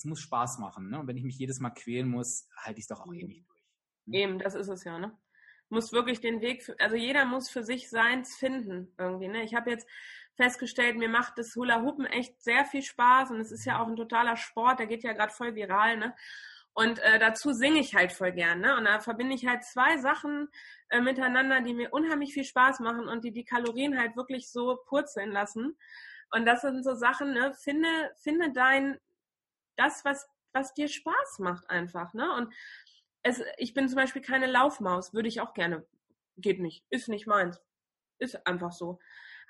es 0.00 0.04
muss 0.06 0.20
Spaß 0.20 0.58
machen. 0.58 0.90
Ne? 0.90 0.98
Und 0.98 1.06
wenn 1.06 1.16
ich 1.16 1.24
mich 1.24 1.38
jedes 1.38 1.60
Mal 1.60 1.70
quälen 1.70 2.08
muss, 2.08 2.48
halte 2.56 2.78
ich 2.78 2.84
es 2.84 2.88
doch 2.88 3.00
auch 3.00 3.12
eh 3.12 3.24
nicht 3.24 3.48
durch. 3.48 3.62
Ne? 4.06 4.18
Eben, 4.18 4.38
das 4.38 4.54
ist 4.54 4.68
es 4.68 4.84
ja, 4.84 4.98
ne? 4.98 5.16
Muss 5.68 5.92
wirklich 5.92 6.20
den 6.20 6.40
Weg, 6.40 6.64
für, 6.64 6.74
also 6.80 6.96
jeder 6.96 7.24
muss 7.24 7.48
für 7.48 7.62
sich 7.62 7.90
seins 7.90 8.34
finden 8.34 8.92
irgendwie. 8.98 9.28
Ne? 9.28 9.44
Ich 9.44 9.54
habe 9.54 9.70
jetzt 9.70 9.86
festgestellt, 10.34 10.96
mir 10.96 11.08
macht 11.08 11.36
das 11.36 11.54
Hula 11.54 11.82
Hoopen 11.82 12.06
echt 12.06 12.42
sehr 12.42 12.64
viel 12.64 12.82
Spaß 12.82 13.30
und 13.30 13.40
es 13.40 13.52
ist 13.52 13.66
ja 13.66 13.80
auch 13.80 13.86
ein 13.86 13.94
totaler 13.94 14.36
Sport, 14.36 14.80
der 14.80 14.86
geht 14.86 15.04
ja 15.04 15.12
gerade 15.12 15.32
voll 15.32 15.54
viral, 15.54 15.98
ne? 15.98 16.16
Und 16.72 16.98
äh, 17.00 17.18
dazu 17.18 17.52
singe 17.52 17.80
ich 17.80 17.94
halt 17.94 18.12
voll 18.12 18.32
gern, 18.32 18.60
ne? 18.60 18.76
Und 18.76 18.84
da 18.84 19.00
verbinde 19.00 19.34
ich 19.34 19.46
halt 19.46 19.64
zwei 19.64 19.98
Sachen 19.98 20.48
äh, 20.88 21.00
miteinander, 21.00 21.60
die 21.60 21.74
mir 21.74 21.92
unheimlich 21.92 22.32
viel 22.32 22.44
Spaß 22.44 22.80
machen 22.80 23.06
und 23.06 23.22
die 23.22 23.32
die 23.32 23.44
Kalorien 23.44 23.98
halt 23.98 24.16
wirklich 24.16 24.50
so 24.50 24.78
purzeln 24.86 25.30
lassen. 25.30 25.76
Und 26.32 26.46
das 26.46 26.62
sind 26.62 26.84
so 26.84 26.94
Sachen, 26.94 27.32
ne? 27.32 27.52
Finde, 27.54 27.88
finde 28.16 28.52
dein, 28.52 28.98
das, 29.80 30.04
was, 30.04 30.28
was 30.52 30.74
dir 30.74 30.88
Spaß 30.88 31.38
macht 31.38 31.68
einfach, 31.70 32.12
ne? 32.14 32.32
Und 32.34 32.52
es, 33.22 33.42
ich 33.58 33.74
bin 33.74 33.88
zum 33.88 33.96
Beispiel 33.96 34.22
keine 34.22 34.46
Laufmaus, 34.46 35.12
würde 35.12 35.28
ich 35.28 35.40
auch 35.40 35.54
gerne. 35.54 35.86
Geht 36.36 36.60
nicht, 36.60 36.84
ist 36.90 37.08
nicht 37.08 37.26
meins. 37.26 37.60
Ist 38.18 38.46
einfach 38.46 38.72
so. 38.72 38.98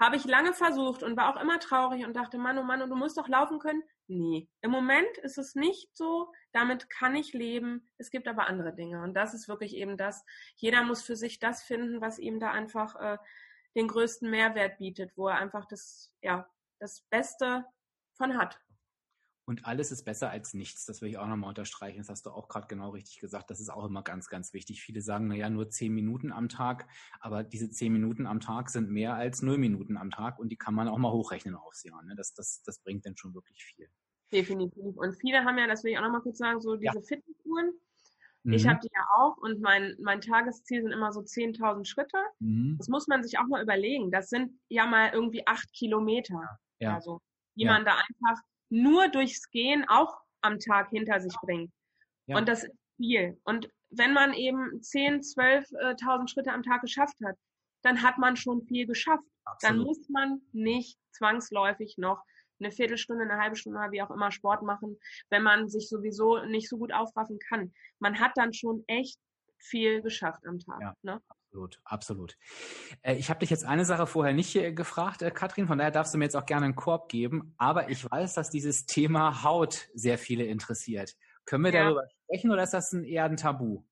Habe 0.01 0.17
ich 0.17 0.25
lange 0.25 0.55
versucht 0.55 1.03
und 1.03 1.17
war 1.17 1.35
auch 1.35 1.41
immer 1.41 1.59
traurig 1.59 2.07
und 2.07 2.17
dachte, 2.17 2.39
Mann, 2.39 2.59
oh 2.59 2.63
Mann, 2.63 2.89
du 2.89 2.97
musst 2.97 3.19
doch 3.19 3.29
laufen 3.29 3.59
können. 3.59 3.83
Nee. 4.07 4.49
Im 4.63 4.71
Moment 4.71 5.19
ist 5.19 5.37
es 5.37 5.55
nicht 5.55 5.95
so. 5.97 6.33
Damit 6.53 6.89
kann 6.89 7.15
ich 7.15 7.33
leben. 7.33 7.91
Es 7.99 8.11
gibt 8.11 8.27
aber 8.27 8.47
andere 8.47 8.75
Dinge. 8.75 9.03
Und 9.03 9.15
das 9.15 9.35
ist 9.35 9.47
wirklich 9.47 9.77
eben 9.77 9.97
das. 9.97 10.25
Jeder 10.57 10.83
muss 10.85 11.03
für 11.03 11.17
sich 11.17 11.39
das 11.39 11.63
finden, 11.63 12.01
was 12.01 12.19
ihm 12.19 12.41
da 12.41 12.51
einfach 12.51 12.97
äh, 12.97 13.19
den 13.77 13.89
größten 13.89 14.31
Mehrwert 14.31 14.79
bietet, 14.79 15.13
wo 15.17 15.29
er 15.29 15.37
einfach 15.37 15.67
das, 15.67 16.13
ja, 16.23 16.49
das 16.79 17.03
Beste 17.11 17.67
von 18.17 18.39
hat. 18.39 18.59
Und 19.51 19.67
alles 19.67 19.91
ist 19.91 20.05
besser 20.05 20.31
als 20.31 20.55
nichts. 20.55 20.87
Das 20.87 21.03
will 21.03 21.09
ich 21.09 21.19
auch 21.19 21.27
nochmal 21.27 21.49
unterstreichen. 21.49 21.99
Das 21.99 22.09
hast 22.09 22.25
du 22.25 22.31
auch 22.31 22.47
gerade 22.47 22.69
genau 22.69 22.91
richtig 22.91 23.19
gesagt. 23.19 23.51
Das 23.51 23.59
ist 23.59 23.69
auch 23.69 23.85
immer 23.85 24.05
ganz, 24.05 24.29
ganz 24.29 24.53
wichtig. 24.53 24.81
Viele 24.81 25.01
sagen, 25.01 25.27
na 25.27 25.35
ja, 25.35 25.51
nur 25.51 25.69
zehn 25.71 25.93
Minuten 25.93 26.31
am 26.31 26.49
Tag. 26.49 26.87
Aber 27.19 27.43
diese 27.43 27.69
zehn 27.69 27.93
Minuten 27.93 28.29
am 28.29 28.39
Tag 28.39 28.71
sind 28.71 28.91
mehr 28.91 29.15
als 29.15 29.43
null 29.43 29.59
Minuten 29.59 29.97
am 29.97 30.13
Tag. 30.13 30.39
Und 30.39 30.51
die 30.51 30.57
kann 30.57 30.73
man 30.73 30.87
auch 30.87 30.99
mal 30.99 31.11
hochrechnen 31.11 31.57
aufs 31.57 31.83
Jahr. 31.83 32.01
Ne? 32.05 32.15
Das, 32.15 32.33
das, 32.33 32.63
das 32.63 32.79
bringt 32.79 33.05
dann 33.07 33.17
schon 33.17 33.35
wirklich 33.35 33.65
viel. 33.65 33.89
Definitiv. 34.33 34.97
Und 34.97 35.17
viele 35.21 35.45
haben 35.45 35.59
ja, 35.59 35.67
das 35.67 35.83
will 35.83 35.91
ich 35.91 35.99
auch 35.99 36.03
nochmal 36.05 36.23
kurz 36.23 36.39
sagen, 36.39 36.61
so 36.61 36.77
diese 36.77 36.95
ja. 36.95 37.01
Fitnessuhren. 37.01 37.73
Mhm. 38.45 38.53
Ich 38.53 38.69
habe 38.69 38.79
die 38.81 38.91
ja 38.95 39.05
auch 39.19 39.37
und 39.39 39.61
mein, 39.61 39.97
mein 39.99 40.21
Tagesziel 40.21 40.83
sind 40.83 40.93
immer 40.93 41.13
so 41.13 41.23
10.000 41.23 41.87
Schritte. 41.87 42.19
Mhm. 42.39 42.77
Das 42.79 42.87
muss 42.87 43.09
man 43.09 43.25
sich 43.25 43.37
auch 43.41 43.49
mal 43.49 43.65
überlegen. 43.65 44.13
Das 44.13 44.29
sind 44.29 44.61
ja 44.69 44.87
mal 44.87 45.11
irgendwie 45.13 45.45
acht 45.49 45.73
Kilometer. 45.73 46.41
Ja. 46.79 46.95
Also, 46.95 47.21
die 47.57 47.65
ja. 47.65 47.73
man 47.73 47.85
da 47.85 47.95
einfach 47.95 48.41
nur 48.71 49.09
durchs 49.09 49.51
Gehen 49.51 49.85
auch 49.89 50.21
am 50.41 50.59
Tag 50.59 50.91
hinter 50.91 51.21
sich 51.21 51.35
bringt. 51.43 51.71
Ja. 52.27 52.39
Und 52.39 52.49
das 52.49 52.65
ist 52.65 52.73
viel. 52.97 53.39
Und 53.45 53.69
wenn 53.91 54.13
man 54.13 54.33
eben 54.33 54.83
10, 54.83 55.21
12.000 55.21 56.29
Schritte 56.29 56.53
am 56.53 56.63
Tag 56.63 56.81
geschafft 56.81 57.17
hat, 57.25 57.37
dann 57.83 58.03
hat 58.03 58.19
man 58.19 58.37
schon 58.37 58.63
viel 58.63 58.87
geschafft. 58.87 59.25
Absolut. 59.45 59.63
Dann 59.63 59.85
muss 59.85 60.09
man 60.09 60.43
nicht 60.53 60.99
zwangsläufig 61.13 61.97
noch 61.99 62.23
eine 62.61 62.71
Viertelstunde, 62.71 63.25
eine 63.25 63.39
halbe 63.39 63.57
Stunde, 63.57 63.81
wie 63.91 64.03
auch 64.03 64.11
immer 64.11 64.31
Sport 64.31 64.63
machen, 64.63 64.99
wenn 65.31 65.43
man 65.43 65.69
sich 65.69 65.89
sowieso 65.89 66.45
nicht 66.45 66.69
so 66.69 66.77
gut 66.77 66.93
aufraffen 66.93 67.39
kann. 67.39 67.73
Man 67.99 68.21
hat 68.21 68.33
dann 68.37 68.53
schon 68.53 68.85
echt 68.87 69.19
viel 69.61 70.03
geschafft 70.03 70.47
am 70.47 70.59
Tag. 70.59 70.81
Ja. 70.81 70.95
Ne? 71.03 71.21
Absolut, 71.29 71.81
absolut. 71.85 72.37
Äh, 73.03 73.17
ich 73.17 73.29
habe 73.31 73.41
dich 73.41 73.51
jetzt 73.51 73.65
eine 73.65 73.85
Sache 73.85 74.07
vorher 74.07 74.33
nicht 74.33 74.55
äh, 74.57 74.73
gefragt, 74.73 75.23
äh, 75.23 75.31
Katrin, 75.31 75.67
von 75.67 75.79
daher 75.79 75.91
darfst 75.91 76.15
du 76.15 76.19
mir 76.19 76.25
jetzt 76.25 76.37
auch 76.37 76.47
gerne 76.47 76.67
einen 76.67 76.77
Korb 76.77 77.09
geben, 77.09 77.55
aber 77.59 77.91
ich 77.91 78.09
weiß, 78.09 78.35
dass 78.35 78.51
dieses 78.51 78.87
Thema 78.87 79.43
Haut 79.43 79.89
sehr 79.95 80.19
viele 80.19 80.45
interessiert. 80.45 81.17
Können 81.45 81.65
wir 81.65 81.73
ja. 81.73 81.85
darüber 81.85 82.05
sprechen 82.25 82.51
oder 82.51 82.63
ist 82.63 82.75
das 82.75 82.93
ein, 82.93 83.05
eher 83.05 83.25
ein 83.25 83.37
Tabu? 83.37 83.85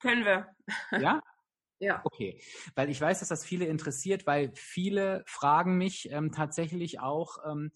Können 0.00 0.24
wir. 0.24 0.48
Ja? 0.98 1.22
Ja. 1.80 2.00
Okay, 2.04 2.40
weil 2.76 2.88
ich 2.88 3.00
weiß, 3.00 3.18
dass 3.18 3.28
das 3.28 3.44
viele 3.44 3.66
interessiert, 3.66 4.26
weil 4.26 4.52
viele 4.54 5.22
fragen 5.26 5.76
mich 5.76 6.08
ähm, 6.10 6.30
tatsächlich 6.32 7.00
auch, 7.00 7.38
ähm, 7.44 7.72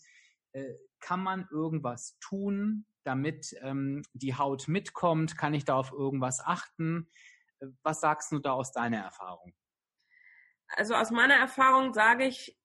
äh, 0.53 0.75
kann 1.01 1.21
man 1.21 1.47
irgendwas 1.51 2.17
tun, 2.21 2.87
damit 3.09 3.57
ähm, 3.63 4.03
die 4.13 4.37
Haut 4.37 4.69
mitkommt? 4.69 5.37
Kann 5.37 5.55
ich 5.55 5.65
da 5.65 5.75
auf 5.77 5.93
irgendwas 5.93 6.41
achten? 6.45 7.09
Äh, 7.61 7.69
was 7.83 8.01
sagst 8.01 8.31
du 8.31 8.39
da 8.39 8.53
aus 8.53 8.71
deiner 8.71 8.99
Erfahrung? 8.99 9.55
Also 10.69 10.95
aus 10.95 11.11
meiner 11.11 11.35
Erfahrung 11.35 11.95
sage 11.95 12.27
ich, 12.27 12.57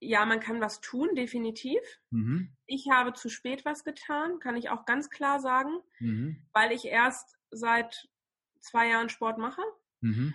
ja, 0.00 0.24
man 0.24 0.40
kann 0.40 0.62
was 0.62 0.80
tun, 0.80 1.14
definitiv. 1.14 1.80
Mhm. 2.10 2.56
Ich 2.66 2.88
habe 2.90 3.12
zu 3.12 3.28
spät 3.28 3.66
was 3.66 3.84
getan, 3.84 4.38
kann 4.40 4.56
ich 4.56 4.70
auch 4.70 4.86
ganz 4.86 5.10
klar 5.10 5.40
sagen, 5.40 5.78
mhm. 5.98 6.48
weil 6.54 6.72
ich 6.72 6.86
erst 6.86 7.36
seit 7.50 8.08
zwei 8.60 8.88
Jahren 8.88 9.10
Sport 9.10 9.36
mache. 9.36 9.62
Mhm. 10.00 10.32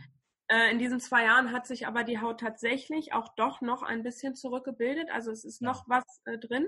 Äh, 0.47 0.71
in 0.71 0.77
diesen 0.77 0.99
zwei 0.99 1.25
Jahren 1.25 1.51
hat 1.51 1.65
sich 1.65 1.87
aber 1.87 2.03
die 2.03 2.19
Haut 2.21 2.39
tatsächlich 2.39 3.13
auch 3.13 3.33
doch 3.35 3.61
noch 3.61 3.81
ein 3.81 4.03
bisschen 4.03 4.35
zurückgebildet. 4.35 5.09
Also 5.11 5.31
es 5.31 5.43
ist 5.43 5.61
noch 5.61 5.89
was 5.89 6.03
äh, 6.25 6.37
drin. 6.37 6.67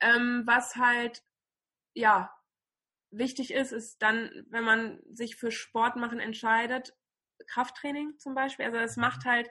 Ähm, 0.00 0.44
was 0.46 0.76
halt, 0.76 1.22
ja, 1.94 2.34
wichtig 3.10 3.52
ist, 3.52 3.72
ist 3.72 4.00
dann, 4.02 4.30
wenn 4.48 4.64
man 4.64 5.00
sich 5.10 5.36
für 5.36 5.50
Sport 5.50 5.96
machen 5.96 6.20
entscheidet, 6.20 6.94
Krafttraining 7.46 8.18
zum 8.18 8.34
Beispiel. 8.34 8.66
Also 8.66 8.78
es 8.78 8.96
macht 8.96 9.24
halt, 9.24 9.50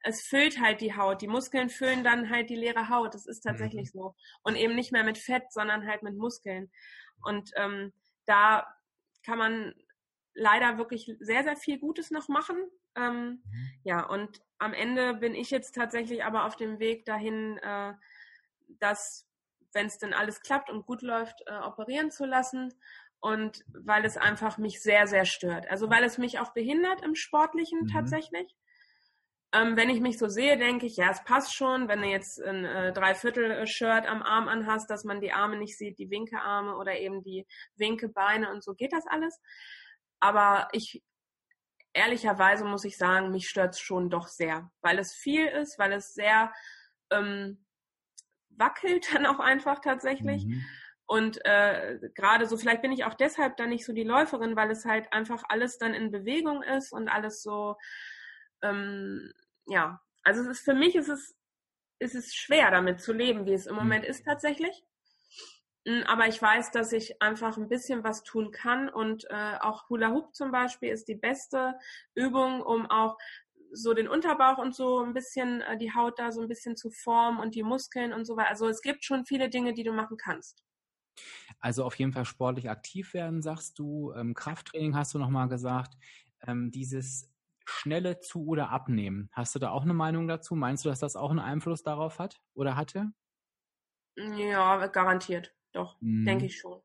es 0.00 0.22
füllt 0.22 0.60
halt 0.60 0.80
die 0.80 0.96
Haut. 0.96 1.22
Die 1.22 1.28
Muskeln 1.28 1.70
füllen 1.70 2.04
dann 2.04 2.30
halt 2.30 2.50
die 2.50 2.56
leere 2.56 2.88
Haut. 2.88 3.14
Das 3.14 3.26
ist 3.26 3.40
tatsächlich 3.40 3.94
mhm. 3.94 3.98
so. 3.98 4.14
Und 4.42 4.56
eben 4.56 4.74
nicht 4.74 4.92
mehr 4.92 5.04
mit 5.04 5.18
Fett, 5.18 5.52
sondern 5.52 5.86
halt 5.86 6.02
mit 6.02 6.16
Muskeln. 6.16 6.70
Und 7.22 7.50
ähm, 7.56 7.92
da 8.26 8.66
kann 9.24 9.38
man 9.38 9.74
leider 10.34 10.78
wirklich 10.78 11.12
sehr, 11.18 11.42
sehr 11.42 11.56
viel 11.56 11.78
Gutes 11.78 12.10
noch 12.10 12.28
machen. 12.28 12.56
Ähm, 12.94 13.42
mhm. 13.44 13.70
Ja, 13.84 14.06
und 14.06 14.40
am 14.58 14.72
Ende 14.72 15.14
bin 15.14 15.34
ich 15.34 15.50
jetzt 15.50 15.74
tatsächlich 15.74 16.24
aber 16.24 16.44
auf 16.44 16.56
dem 16.56 16.78
Weg 16.78 17.04
dahin, 17.04 17.58
äh, 17.58 17.94
dass, 18.80 19.27
wenn 19.72 19.86
es 19.86 19.98
denn 19.98 20.14
alles 20.14 20.40
klappt 20.40 20.70
und 20.70 20.86
gut 20.86 21.02
läuft, 21.02 21.42
äh, 21.46 21.58
operieren 21.58 22.10
zu 22.10 22.24
lassen. 22.24 22.74
Und 23.20 23.64
weil 23.72 24.04
es 24.04 24.16
einfach 24.16 24.58
mich 24.58 24.80
sehr, 24.80 25.06
sehr 25.08 25.24
stört. 25.24 25.68
Also 25.68 25.90
weil 25.90 26.04
es 26.04 26.18
mich 26.18 26.38
auch 26.38 26.52
behindert 26.52 27.02
im 27.02 27.14
Sportlichen 27.16 27.80
mhm. 27.82 27.88
tatsächlich. 27.88 28.54
Ähm, 29.52 29.76
wenn 29.76 29.88
ich 29.88 30.00
mich 30.00 30.18
so 30.18 30.28
sehe, 30.28 30.58
denke 30.58 30.84
ich, 30.84 30.96
ja, 30.96 31.10
es 31.10 31.24
passt 31.24 31.54
schon, 31.54 31.88
wenn 31.88 32.02
du 32.02 32.08
jetzt 32.08 32.40
ein 32.40 32.66
äh, 32.66 32.92
Dreiviertel-Shirt 32.92 34.06
am 34.06 34.22
Arm 34.22 34.46
anhast, 34.46 34.90
dass 34.90 35.04
man 35.04 35.22
die 35.22 35.32
Arme 35.32 35.56
nicht 35.56 35.78
sieht, 35.78 35.98
die 35.98 36.10
Winkearme 36.10 36.76
oder 36.76 36.98
eben 36.98 37.22
die 37.22 37.46
Winkebeine 37.76 38.50
und 38.50 38.62
so 38.62 38.74
geht 38.74 38.92
das 38.92 39.06
alles. 39.06 39.40
Aber 40.20 40.68
ich, 40.72 41.02
ehrlicherweise 41.94 42.64
muss 42.66 42.84
ich 42.84 42.98
sagen, 42.98 43.30
mich 43.30 43.48
stört 43.48 43.74
es 43.74 43.80
schon 43.80 44.10
doch 44.10 44.28
sehr, 44.28 44.70
weil 44.82 44.98
es 44.98 45.14
viel 45.14 45.46
ist, 45.46 45.78
weil 45.78 45.92
es 45.92 46.12
sehr 46.12 46.52
ähm, 47.10 47.64
wackelt 48.58 49.14
dann 49.14 49.26
auch 49.26 49.40
einfach 49.40 49.80
tatsächlich. 49.80 50.46
Mhm. 50.46 50.64
Und 51.06 51.44
äh, 51.46 51.98
gerade 52.14 52.46
so, 52.46 52.58
vielleicht 52.58 52.82
bin 52.82 52.92
ich 52.92 53.04
auch 53.04 53.14
deshalb 53.14 53.56
dann 53.56 53.70
nicht 53.70 53.86
so 53.86 53.94
die 53.94 54.04
Läuferin, 54.04 54.56
weil 54.56 54.70
es 54.70 54.84
halt 54.84 55.10
einfach 55.12 55.42
alles 55.48 55.78
dann 55.78 55.94
in 55.94 56.10
Bewegung 56.10 56.62
ist 56.62 56.92
und 56.92 57.08
alles 57.08 57.42
so, 57.42 57.76
ähm, 58.62 59.32
ja, 59.66 60.02
also 60.22 60.42
es 60.42 60.48
ist 60.48 60.64
für 60.64 60.74
mich 60.74 60.96
ist 60.96 61.08
es, 61.08 61.34
ist 61.98 62.14
es 62.14 62.34
schwer 62.34 62.70
damit 62.70 63.00
zu 63.00 63.14
leben, 63.14 63.46
wie 63.46 63.54
es 63.54 63.66
im 63.66 63.74
mhm. 63.74 63.80
Moment 63.80 64.04
ist 64.04 64.24
tatsächlich. 64.24 64.84
Hm, 65.86 66.02
aber 66.06 66.26
ich 66.28 66.40
weiß, 66.42 66.72
dass 66.72 66.92
ich 66.92 67.22
einfach 67.22 67.56
ein 67.56 67.70
bisschen 67.70 68.04
was 68.04 68.22
tun 68.22 68.50
kann 68.50 68.90
und 68.90 69.24
äh, 69.30 69.56
auch 69.60 69.88
Hula 69.88 70.10
Hoop 70.10 70.34
zum 70.34 70.52
Beispiel 70.52 70.90
ist 70.90 71.08
die 71.08 71.14
beste 71.14 71.78
Übung, 72.14 72.60
um 72.60 72.84
auch 72.90 73.16
so 73.72 73.94
den 73.94 74.08
Unterbauch 74.08 74.58
und 74.58 74.74
so 74.74 75.00
ein 75.02 75.14
bisschen 75.14 75.60
äh, 75.62 75.76
die 75.76 75.94
Haut 75.94 76.18
da 76.18 76.32
so 76.32 76.40
ein 76.40 76.48
bisschen 76.48 76.76
zu 76.76 76.90
formen 76.90 77.40
und 77.40 77.54
die 77.54 77.62
Muskeln 77.62 78.12
und 78.12 78.24
so 78.24 78.36
weiter. 78.36 78.50
Also 78.50 78.68
es 78.68 78.82
gibt 78.82 79.04
schon 79.04 79.24
viele 79.24 79.48
Dinge, 79.48 79.74
die 79.74 79.84
du 79.84 79.92
machen 79.92 80.16
kannst. 80.16 80.64
Also 81.60 81.84
auf 81.84 81.94
jeden 81.96 82.12
Fall 82.12 82.24
sportlich 82.24 82.70
aktiv 82.70 83.14
werden, 83.14 83.42
sagst 83.42 83.78
du. 83.78 84.12
Ähm, 84.12 84.34
Krafttraining 84.34 84.96
hast 84.96 85.14
du 85.14 85.18
nochmal 85.18 85.48
gesagt. 85.48 85.94
Ähm, 86.46 86.70
dieses 86.70 87.30
schnelle 87.64 88.20
Zu- 88.20 88.46
oder 88.46 88.70
Abnehmen. 88.70 89.28
Hast 89.32 89.54
du 89.54 89.58
da 89.58 89.70
auch 89.70 89.82
eine 89.82 89.94
Meinung 89.94 90.28
dazu? 90.28 90.54
Meinst 90.54 90.84
du, 90.84 90.88
dass 90.88 91.00
das 91.00 91.16
auch 91.16 91.30
einen 91.30 91.40
Einfluss 91.40 91.82
darauf 91.82 92.18
hat 92.18 92.40
oder 92.54 92.76
hatte? 92.76 93.12
Ja, 94.16 94.86
garantiert. 94.86 95.54
Doch, 95.72 96.00
mhm. 96.00 96.24
denke 96.24 96.46
ich 96.46 96.58
schon. 96.58 96.80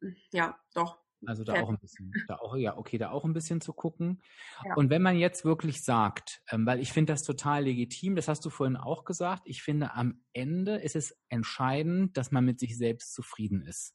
Hm, 0.00 0.16
ja, 0.32 0.58
doch. 0.74 1.03
Also 1.26 1.44
da 1.44 1.60
auch 1.62 1.68
ein 1.68 1.78
bisschen, 1.78 2.12
da 2.28 2.36
auch, 2.36 2.56
ja, 2.56 2.76
okay, 2.76 2.98
da 2.98 3.10
auch 3.10 3.24
ein 3.24 3.32
bisschen 3.32 3.60
zu 3.60 3.72
gucken. 3.72 4.22
Ja. 4.64 4.74
Und 4.74 4.90
wenn 4.90 5.02
man 5.02 5.16
jetzt 5.16 5.44
wirklich 5.44 5.82
sagt, 5.82 6.42
ähm, 6.50 6.66
weil 6.66 6.80
ich 6.80 6.92
finde 6.92 7.12
das 7.12 7.22
total 7.22 7.64
legitim, 7.64 8.16
das 8.16 8.28
hast 8.28 8.44
du 8.44 8.50
vorhin 8.50 8.76
auch 8.76 9.04
gesagt, 9.04 9.42
ich 9.46 9.62
finde 9.62 9.94
am 9.94 10.20
Ende 10.32 10.76
ist 10.76 10.96
es 10.96 11.16
entscheidend, 11.28 12.16
dass 12.16 12.30
man 12.30 12.44
mit 12.44 12.58
sich 12.60 12.76
selbst 12.76 13.14
zufrieden 13.14 13.62
ist. 13.62 13.94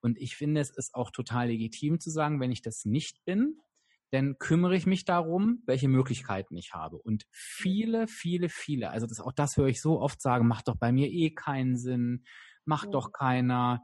Und 0.00 0.18
ich 0.18 0.36
finde, 0.36 0.60
es 0.60 0.70
ist 0.70 0.94
auch 0.94 1.10
total 1.10 1.48
legitim 1.48 2.00
zu 2.00 2.10
sagen, 2.10 2.40
wenn 2.40 2.52
ich 2.52 2.62
das 2.62 2.84
nicht 2.84 3.24
bin, 3.24 3.58
dann 4.10 4.38
kümmere 4.38 4.76
ich 4.76 4.86
mich 4.86 5.04
darum, 5.04 5.62
welche 5.66 5.88
Möglichkeiten 5.88 6.56
ich 6.56 6.74
habe. 6.74 6.96
Und 6.96 7.26
viele, 7.32 8.06
viele, 8.06 8.48
viele, 8.48 8.90
also 8.90 9.06
das, 9.06 9.20
auch 9.20 9.32
das 9.32 9.56
höre 9.56 9.66
ich 9.66 9.80
so 9.80 10.00
oft 10.00 10.22
sagen, 10.22 10.46
macht 10.46 10.68
doch 10.68 10.76
bei 10.76 10.92
mir 10.92 11.08
eh 11.10 11.30
keinen 11.30 11.76
Sinn 11.76 12.24
macht 12.66 12.92
doch 12.92 13.12
keiner. 13.12 13.82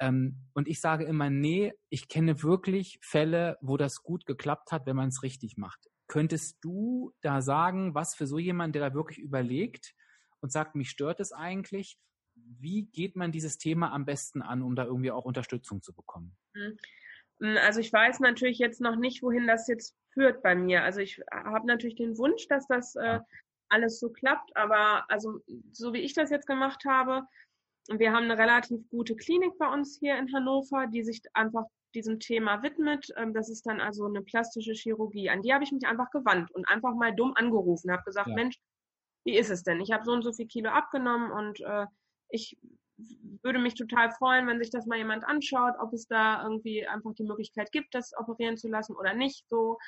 Ähm, 0.00 0.36
und 0.54 0.68
ich 0.68 0.80
sage 0.80 1.04
immer, 1.04 1.30
nee, 1.30 1.72
ich 1.88 2.08
kenne 2.08 2.42
wirklich 2.42 2.98
Fälle, 3.02 3.58
wo 3.60 3.76
das 3.76 4.02
gut 4.02 4.26
geklappt 4.26 4.72
hat, 4.72 4.86
wenn 4.86 4.96
man 4.96 5.08
es 5.08 5.22
richtig 5.22 5.56
macht. 5.56 5.88
Könntest 6.06 6.58
du 6.62 7.12
da 7.20 7.42
sagen, 7.42 7.94
was 7.94 8.14
für 8.14 8.26
so 8.26 8.38
jemand, 8.38 8.74
der 8.74 8.88
da 8.88 8.94
wirklich 8.94 9.18
überlegt 9.18 9.94
und 10.40 10.52
sagt, 10.52 10.74
mich 10.74 10.90
stört 10.90 11.20
es 11.20 11.32
eigentlich, 11.32 11.98
wie 12.34 12.86
geht 12.86 13.16
man 13.16 13.32
dieses 13.32 13.58
Thema 13.58 13.92
am 13.92 14.04
besten 14.04 14.42
an, 14.42 14.62
um 14.62 14.76
da 14.76 14.84
irgendwie 14.84 15.10
auch 15.10 15.24
Unterstützung 15.24 15.82
zu 15.82 15.92
bekommen? 15.92 16.36
Hm. 16.54 16.76
Hm, 17.40 17.56
also 17.64 17.80
ich 17.80 17.92
weiß 17.92 18.20
natürlich 18.20 18.58
jetzt 18.58 18.80
noch 18.80 18.96
nicht, 18.96 19.22
wohin 19.22 19.46
das 19.46 19.68
jetzt 19.68 19.96
führt 20.12 20.42
bei 20.42 20.54
mir. 20.54 20.82
Also 20.82 21.00
ich 21.00 21.20
habe 21.32 21.66
natürlich 21.66 21.96
den 21.96 22.18
Wunsch, 22.18 22.46
dass 22.48 22.66
das 22.66 22.96
äh, 22.96 23.20
alles 23.68 24.00
so 24.00 24.10
klappt, 24.10 24.56
aber 24.56 25.04
also 25.10 25.40
so 25.72 25.92
wie 25.92 26.00
ich 26.00 26.14
das 26.14 26.30
jetzt 26.30 26.46
gemacht 26.46 26.84
habe, 26.86 27.26
wir 27.88 28.12
haben 28.12 28.24
eine 28.24 28.38
relativ 28.38 28.88
gute 28.90 29.16
Klinik 29.16 29.56
bei 29.58 29.72
uns 29.72 29.98
hier 29.98 30.18
in 30.18 30.32
Hannover, 30.32 30.86
die 30.86 31.02
sich 31.02 31.22
einfach 31.32 31.64
diesem 31.94 32.20
Thema 32.20 32.62
widmet. 32.62 33.08
Ähm, 33.16 33.32
das 33.32 33.48
ist 33.48 33.66
dann 33.66 33.80
also 33.80 34.04
eine 34.04 34.22
plastische 34.22 34.72
Chirurgie. 34.72 35.30
An 35.30 35.42
die 35.42 35.54
habe 35.54 35.64
ich 35.64 35.72
mich 35.72 35.86
einfach 35.86 36.10
gewandt 36.10 36.50
und 36.50 36.68
einfach 36.68 36.94
mal 36.94 37.14
dumm 37.14 37.32
angerufen, 37.34 37.90
habe 37.90 38.02
gesagt, 38.04 38.28
ja. 38.28 38.34
Mensch, 38.34 38.56
wie 39.24 39.36
ist 39.36 39.50
es 39.50 39.62
denn? 39.62 39.80
Ich 39.80 39.90
habe 39.92 40.04
so 40.04 40.12
und 40.12 40.22
so 40.22 40.32
viel 40.32 40.46
Kilo 40.46 40.70
abgenommen 40.70 41.30
und 41.30 41.60
äh, 41.60 41.86
ich 42.30 42.58
würde 43.42 43.58
mich 43.58 43.74
total 43.74 44.10
freuen, 44.10 44.46
wenn 44.46 44.58
sich 44.58 44.70
das 44.70 44.86
mal 44.86 44.98
jemand 44.98 45.24
anschaut, 45.24 45.74
ob 45.78 45.92
es 45.92 46.06
da 46.06 46.42
irgendwie 46.42 46.86
einfach 46.86 47.14
die 47.14 47.24
Möglichkeit 47.24 47.70
gibt, 47.72 47.94
das 47.94 48.12
operieren 48.16 48.56
zu 48.56 48.68
lassen 48.68 48.96
oder 48.96 49.14
nicht 49.14 49.48
so. 49.48 49.78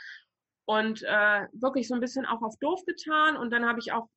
Und 0.65 1.03
äh, 1.03 1.49
wirklich 1.53 1.89
so 1.89 1.95
ein 1.95 2.01
bisschen 2.01 2.27
auch 2.27 2.43
auf 2.43 2.57
doof 2.61 2.85
getan. 2.87 3.37
Und 3.37 3.51
dann 3.51 3.67
habe 3.67 3.81
ich 3.81 3.93
auch 3.93 4.09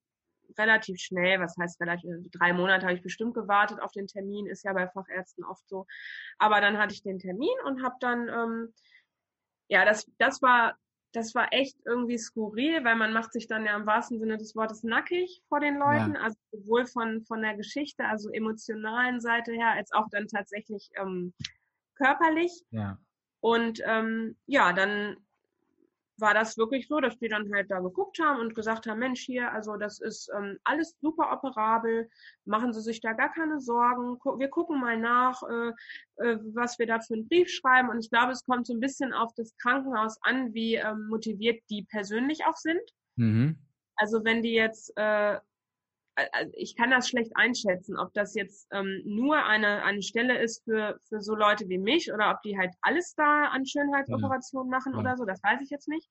relativ 0.58 0.98
schnell, 1.00 1.40
was 1.40 1.56
heißt 1.58 1.80
relativ, 1.80 2.10
also 2.10 2.28
drei 2.32 2.52
Monate 2.52 2.86
habe 2.86 2.96
ich 2.96 3.02
bestimmt 3.02 3.34
gewartet 3.34 3.80
auf 3.80 3.92
den 3.92 4.06
Termin, 4.06 4.46
ist 4.46 4.64
ja 4.64 4.72
bei 4.72 4.88
Fachärzten 4.88 5.44
oft 5.44 5.68
so. 5.68 5.86
Aber 6.38 6.60
dann 6.60 6.78
hatte 6.78 6.94
ich 6.94 7.02
den 7.02 7.18
Termin 7.18 7.54
und 7.64 7.82
habe 7.82 7.96
dann, 8.00 8.28
ähm, 8.28 8.74
ja, 9.68 9.84
das, 9.84 10.10
das 10.18 10.42
war, 10.42 10.76
das 11.12 11.34
war 11.34 11.52
echt 11.52 11.76
irgendwie 11.84 12.18
skurril, 12.18 12.84
weil 12.84 12.96
man 12.96 13.12
macht 13.12 13.32
sich 13.32 13.46
dann 13.46 13.64
ja 13.64 13.76
im 13.76 13.86
wahrsten 13.86 14.18
Sinne 14.18 14.36
des 14.36 14.56
Wortes 14.56 14.82
nackig 14.82 15.42
vor 15.48 15.60
den 15.60 15.78
Leuten, 15.78 16.14
ja. 16.14 16.20
also 16.20 16.36
sowohl 16.50 16.86
von, 16.86 17.24
von 17.24 17.40
der 17.40 17.56
Geschichte, 17.56 18.04
also 18.04 18.30
emotionalen 18.30 19.20
Seite 19.20 19.52
her, 19.52 19.70
als 19.70 19.92
auch 19.92 20.08
dann 20.10 20.26
tatsächlich 20.26 20.90
ähm, 20.96 21.32
körperlich. 21.96 22.64
Ja. 22.70 22.98
Und 23.40 23.80
ähm, 23.84 24.36
ja, 24.46 24.72
dann 24.72 25.16
war 26.16 26.34
das 26.34 26.56
wirklich 26.56 26.86
so, 26.86 27.00
dass 27.00 27.18
die 27.18 27.28
dann 27.28 27.52
halt 27.52 27.70
da 27.70 27.80
geguckt 27.80 28.18
haben 28.20 28.40
und 28.40 28.54
gesagt 28.54 28.86
haben, 28.86 28.98
Mensch 28.98 29.22
hier, 29.22 29.52
also 29.52 29.76
das 29.76 30.00
ist 30.00 30.30
ähm, 30.36 30.58
alles 30.64 30.96
super 31.00 31.32
operabel, 31.32 32.08
machen 32.44 32.72
Sie 32.72 32.80
sich 32.80 33.00
da 33.00 33.12
gar 33.12 33.32
keine 33.32 33.60
Sorgen, 33.60 34.18
wir 34.38 34.48
gucken 34.48 34.80
mal 34.80 34.96
nach, 34.96 35.42
äh, 35.42 35.72
äh, 36.24 36.38
was 36.54 36.78
wir 36.78 36.86
da 36.86 37.00
für 37.00 37.14
einen 37.14 37.28
Brief 37.28 37.50
schreiben 37.50 37.88
und 37.90 37.98
ich 37.98 38.10
glaube, 38.10 38.32
es 38.32 38.44
kommt 38.44 38.66
so 38.66 38.74
ein 38.74 38.80
bisschen 38.80 39.12
auf 39.12 39.32
das 39.34 39.56
Krankenhaus 39.58 40.18
an, 40.22 40.54
wie 40.54 40.76
ähm, 40.76 41.08
motiviert 41.08 41.62
die 41.70 41.84
persönlich 41.90 42.44
auch 42.46 42.56
sind. 42.56 42.82
Mhm. 43.16 43.58
Also 43.96 44.24
wenn 44.24 44.42
die 44.42 44.54
jetzt, 44.54 44.92
äh, 44.96 45.38
ich 46.52 46.76
kann 46.76 46.90
das 46.90 47.08
schlecht 47.08 47.32
einschätzen, 47.34 47.98
ob 47.98 48.12
das 48.14 48.34
jetzt 48.34 48.68
ähm, 48.70 49.02
nur 49.04 49.44
eine, 49.44 49.82
eine 49.82 50.02
Stelle 50.02 50.40
ist 50.40 50.62
für, 50.64 50.98
für 51.08 51.20
so 51.20 51.34
Leute 51.34 51.68
wie 51.68 51.78
mich 51.78 52.12
oder 52.12 52.30
ob 52.30 52.42
die 52.42 52.56
halt 52.56 52.72
alles 52.82 53.14
da 53.14 53.46
an 53.46 53.66
Schönheitsoperationen 53.66 54.70
machen 54.70 54.92
ja. 54.92 55.00
oder 55.00 55.16
so, 55.16 55.24
das 55.24 55.42
weiß 55.42 55.60
ich 55.62 55.70
jetzt 55.70 55.88
nicht. 55.88 56.08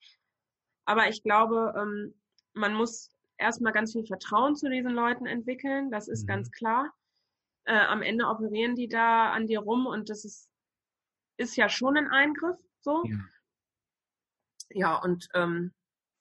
Aber 0.85 1.07
ich 1.07 1.23
glaube, 1.23 1.73
ähm, 1.77 2.13
man 2.53 2.73
muss 2.73 3.11
erstmal 3.37 3.71
ganz 3.71 3.93
viel 3.93 4.05
Vertrauen 4.05 4.55
zu 4.55 4.69
diesen 4.69 4.91
Leuten 4.91 5.25
entwickeln, 5.25 5.89
das 5.89 6.07
ist 6.07 6.23
mhm. 6.23 6.27
ganz 6.27 6.51
klar. 6.51 6.93
Äh, 7.65 7.85
am 7.85 8.01
Ende 8.01 8.27
operieren 8.27 8.75
die 8.75 8.89
da 8.89 9.31
an 9.31 9.47
dir 9.47 9.59
rum 9.59 9.85
und 9.85 10.09
das 10.09 10.25
ist, 10.25 10.49
ist 11.37 11.55
ja 11.55 11.69
schon 11.69 11.95
ein 11.95 12.09
Eingriff, 12.09 12.59
so. 12.81 13.03
Ja, 13.05 13.19
ja 14.71 14.95
und 14.97 15.29
ähm, 15.33 15.73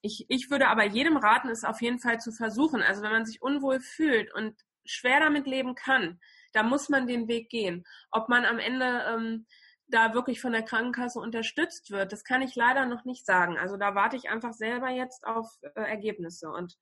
ich, 0.02 0.26
ich 0.28 0.50
würde 0.50 0.68
aber 0.68 0.84
jedem 0.84 1.16
raten, 1.16 1.48
es 1.48 1.64
auf 1.64 1.80
jeden 1.80 2.00
Fall 2.00 2.20
zu 2.20 2.32
versuchen. 2.32 2.82
Also 2.82 3.02
wenn 3.02 3.12
man 3.12 3.24
sich 3.24 3.40
unwohl 3.40 3.80
fühlt 3.80 4.34
und 4.34 4.60
schwer 4.84 5.20
damit 5.20 5.46
leben 5.46 5.74
kann, 5.74 6.20
da 6.52 6.62
muss 6.62 6.88
man 6.88 7.06
den 7.06 7.28
Weg 7.28 7.48
gehen. 7.48 7.84
Ob 8.10 8.28
man 8.28 8.44
am 8.44 8.58
Ende 8.58 9.04
ähm, 9.08 9.46
da 9.86 10.12
wirklich 10.12 10.40
von 10.40 10.52
der 10.52 10.64
Krankenkasse 10.64 11.20
unterstützt 11.20 11.90
wird, 11.90 12.12
das 12.12 12.24
kann 12.24 12.42
ich 12.42 12.56
leider 12.56 12.84
noch 12.86 13.04
nicht 13.04 13.24
sagen. 13.24 13.56
Also 13.58 13.76
da 13.76 13.94
warte 13.94 14.16
ich 14.16 14.28
einfach 14.28 14.52
selber 14.52 14.90
jetzt 14.90 15.24
auf 15.24 15.48
äh, 15.62 15.80
Ergebnisse 15.80 16.50
und 16.50 16.76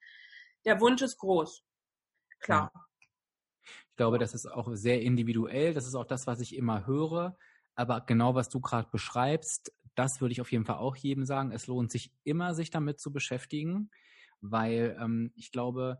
der 0.65 0.81
Wunsch 0.81 1.03
ist 1.03 1.19
groß. 1.19 1.63
Klar. 2.41 2.73
Ich 3.63 3.97
glaube, 3.97 4.19
das 4.19 4.33
ist 4.33 4.47
auch 4.47 4.69
sehr 4.73 5.03
individuell. 5.03 5.75
Das 5.75 5.87
ist 5.87 5.95
auch 5.95 6.07
das, 6.07 6.27
was 6.27 6.41
ich 6.41 6.57
immer 6.57 6.87
höre. 6.87 7.37
Aber 7.75 8.01
genau 8.01 8.35
was 8.35 8.49
du 8.49 8.61
gerade 8.61 8.89
beschreibst, 8.91 9.73
das 9.95 10.21
würde 10.21 10.33
ich 10.33 10.41
auf 10.41 10.53
jeden 10.53 10.65
Fall 10.65 10.77
auch 10.77 10.97
jedem 10.97 11.25
sagen. 11.25 11.53
Es 11.53 11.67
lohnt 11.67 11.91
sich 11.91 12.13
immer, 12.25 12.55
sich 12.55 12.71
damit 12.71 13.01
zu 13.01 13.13
beschäftigen, 13.13 13.91
weil 14.41 14.97
ähm, 15.01 15.33
ich 15.35 15.53
glaube, 15.53 15.99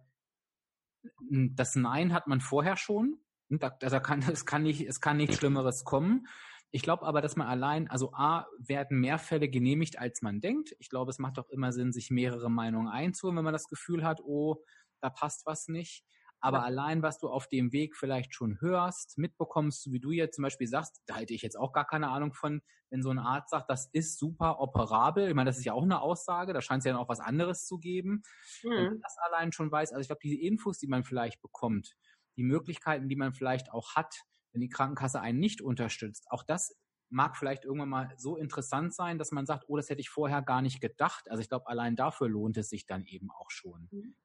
das 1.31 1.77
Nein 1.77 2.13
hat 2.13 2.27
man 2.27 2.41
vorher 2.41 2.77
schon. 2.77 3.21
Da, 3.49 3.71
da 3.71 4.01
kann, 4.01 4.21
es 4.31 4.47
kann 4.47 4.63
nicht, 4.63 4.83
es 4.83 5.01
kann 5.01 5.17
nichts 5.17 5.37
Schlimmeres 5.37 5.85
kommen. 5.85 6.27
Ich 6.73 6.83
glaube 6.83 7.05
aber, 7.05 7.21
dass 7.21 7.35
man 7.35 7.49
allein, 7.49 7.91
also 7.91 8.13
A, 8.13 8.47
werden 8.59 9.01
mehr 9.01 9.19
Fälle 9.19 9.49
genehmigt, 9.49 9.99
als 9.99 10.23
man 10.23 10.41
denkt. 10.41 10.75
Ich 10.79 10.89
glaube, 10.89 11.11
es 11.11 11.19
macht 11.19 11.39
auch 11.39 11.49
immer 11.49 11.73
Sinn, 11.73 11.93
sich 11.93 12.11
mehrere 12.11 12.49
Meinungen 12.49 12.87
einzuholen, 12.87 13.37
wenn 13.37 13.45
man 13.45 13.53
das 13.53 13.67
Gefühl 13.67 14.05
hat, 14.05 14.21
oh, 14.21 14.63
da 15.01 15.11
passt 15.11 15.47
was 15.47 15.67
nicht. 15.67 16.05
Aber 16.41 16.59
ja. 16.59 16.65
allein, 16.65 17.03
was 17.03 17.19
du 17.19 17.29
auf 17.29 17.49
dem 17.49 17.73
Weg 17.73 17.97
vielleicht 17.97 18.35
schon 18.35 18.61
hörst, 18.61 19.19
mitbekommst, 19.19 19.93
wie 19.93 20.01
du 20.01 20.11
jetzt 20.11 20.37
zum 20.37 20.43
Beispiel 20.43 20.67
sagst, 20.67 21.03
da 21.07 21.17
hätte 21.17 21.35
ich 21.35 21.43
jetzt 21.43 21.59
auch 21.59 21.73
gar 21.73 21.87
keine 21.87 22.09
Ahnung 22.09 22.33
von, 22.33 22.63
wenn 22.89 23.03
so 23.03 23.11
ein 23.11 23.19
Arzt 23.19 23.51
sagt, 23.51 23.69
das 23.71 23.87
ist 23.93 24.19
super 24.19 24.61
operabel. 24.61 25.29
Ich 25.29 25.35
meine, 25.35 25.51
das 25.51 25.59
ist 25.59 25.65
ja 25.65 25.75
auch 25.75 25.83
eine 25.83 26.01
Aussage, 26.01 26.53
da 26.53 26.61
scheint 26.61 26.81
es 26.81 26.87
ja 26.87 26.93
dann 26.93 27.01
auch 27.01 27.09
was 27.09 27.21
anderes 27.21 27.67
zu 27.67 27.79
geben. 27.79 28.23
Mhm. 28.63 28.71
Wenn 28.71 29.01
das 29.01 29.17
allein 29.19 29.53
schon 29.53 29.71
weiß, 29.71 29.93
also 29.93 30.01
ich 30.01 30.09
glaube, 30.09 30.21
diese 30.23 30.41
Infos, 30.41 30.79
die 30.79 30.89
man 30.89 31.05
vielleicht 31.05 31.41
bekommt, 31.43 31.97
die 32.37 32.43
Möglichkeiten, 32.43 33.09
die 33.09 33.17
man 33.17 33.35
vielleicht 33.35 33.71
auch 33.73 33.95
hat, 33.95 34.23
wenn 34.53 34.63
die 34.63 34.69
Krankenkasse 34.69 35.21
einen 35.21 35.39
nicht 35.39 35.61
unterstützt, 35.61 36.27
auch 36.31 36.43
das 36.43 36.75
mag 37.11 37.37
vielleicht 37.37 37.65
irgendwann 37.65 37.89
mal 37.89 38.15
so 38.17 38.37
interessant 38.37 38.95
sein, 38.95 39.19
dass 39.19 39.33
man 39.33 39.45
sagt, 39.45 39.65
oh, 39.69 39.77
das 39.77 39.91
hätte 39.91 40.01
ich 40.01 40.11
vorher 40.11 40.43
gar 40.43 40.63
nicht 40.63 40.81
gedacht. 40.81 41.29
Also 41.29 41.43
ich 41.43 41.49
glaube, 41.49 41.67
allein 41.67 41.97
dafür 41.97 42.29
lohnt 42.29 42.57
es 42.57 42.71
sich 42.71 42.87
dann 42.87 43.05
eben 43.05 43.31
auch 43.31 43.51
schon. 43.51 43.89
Mhm. 43.91 44.17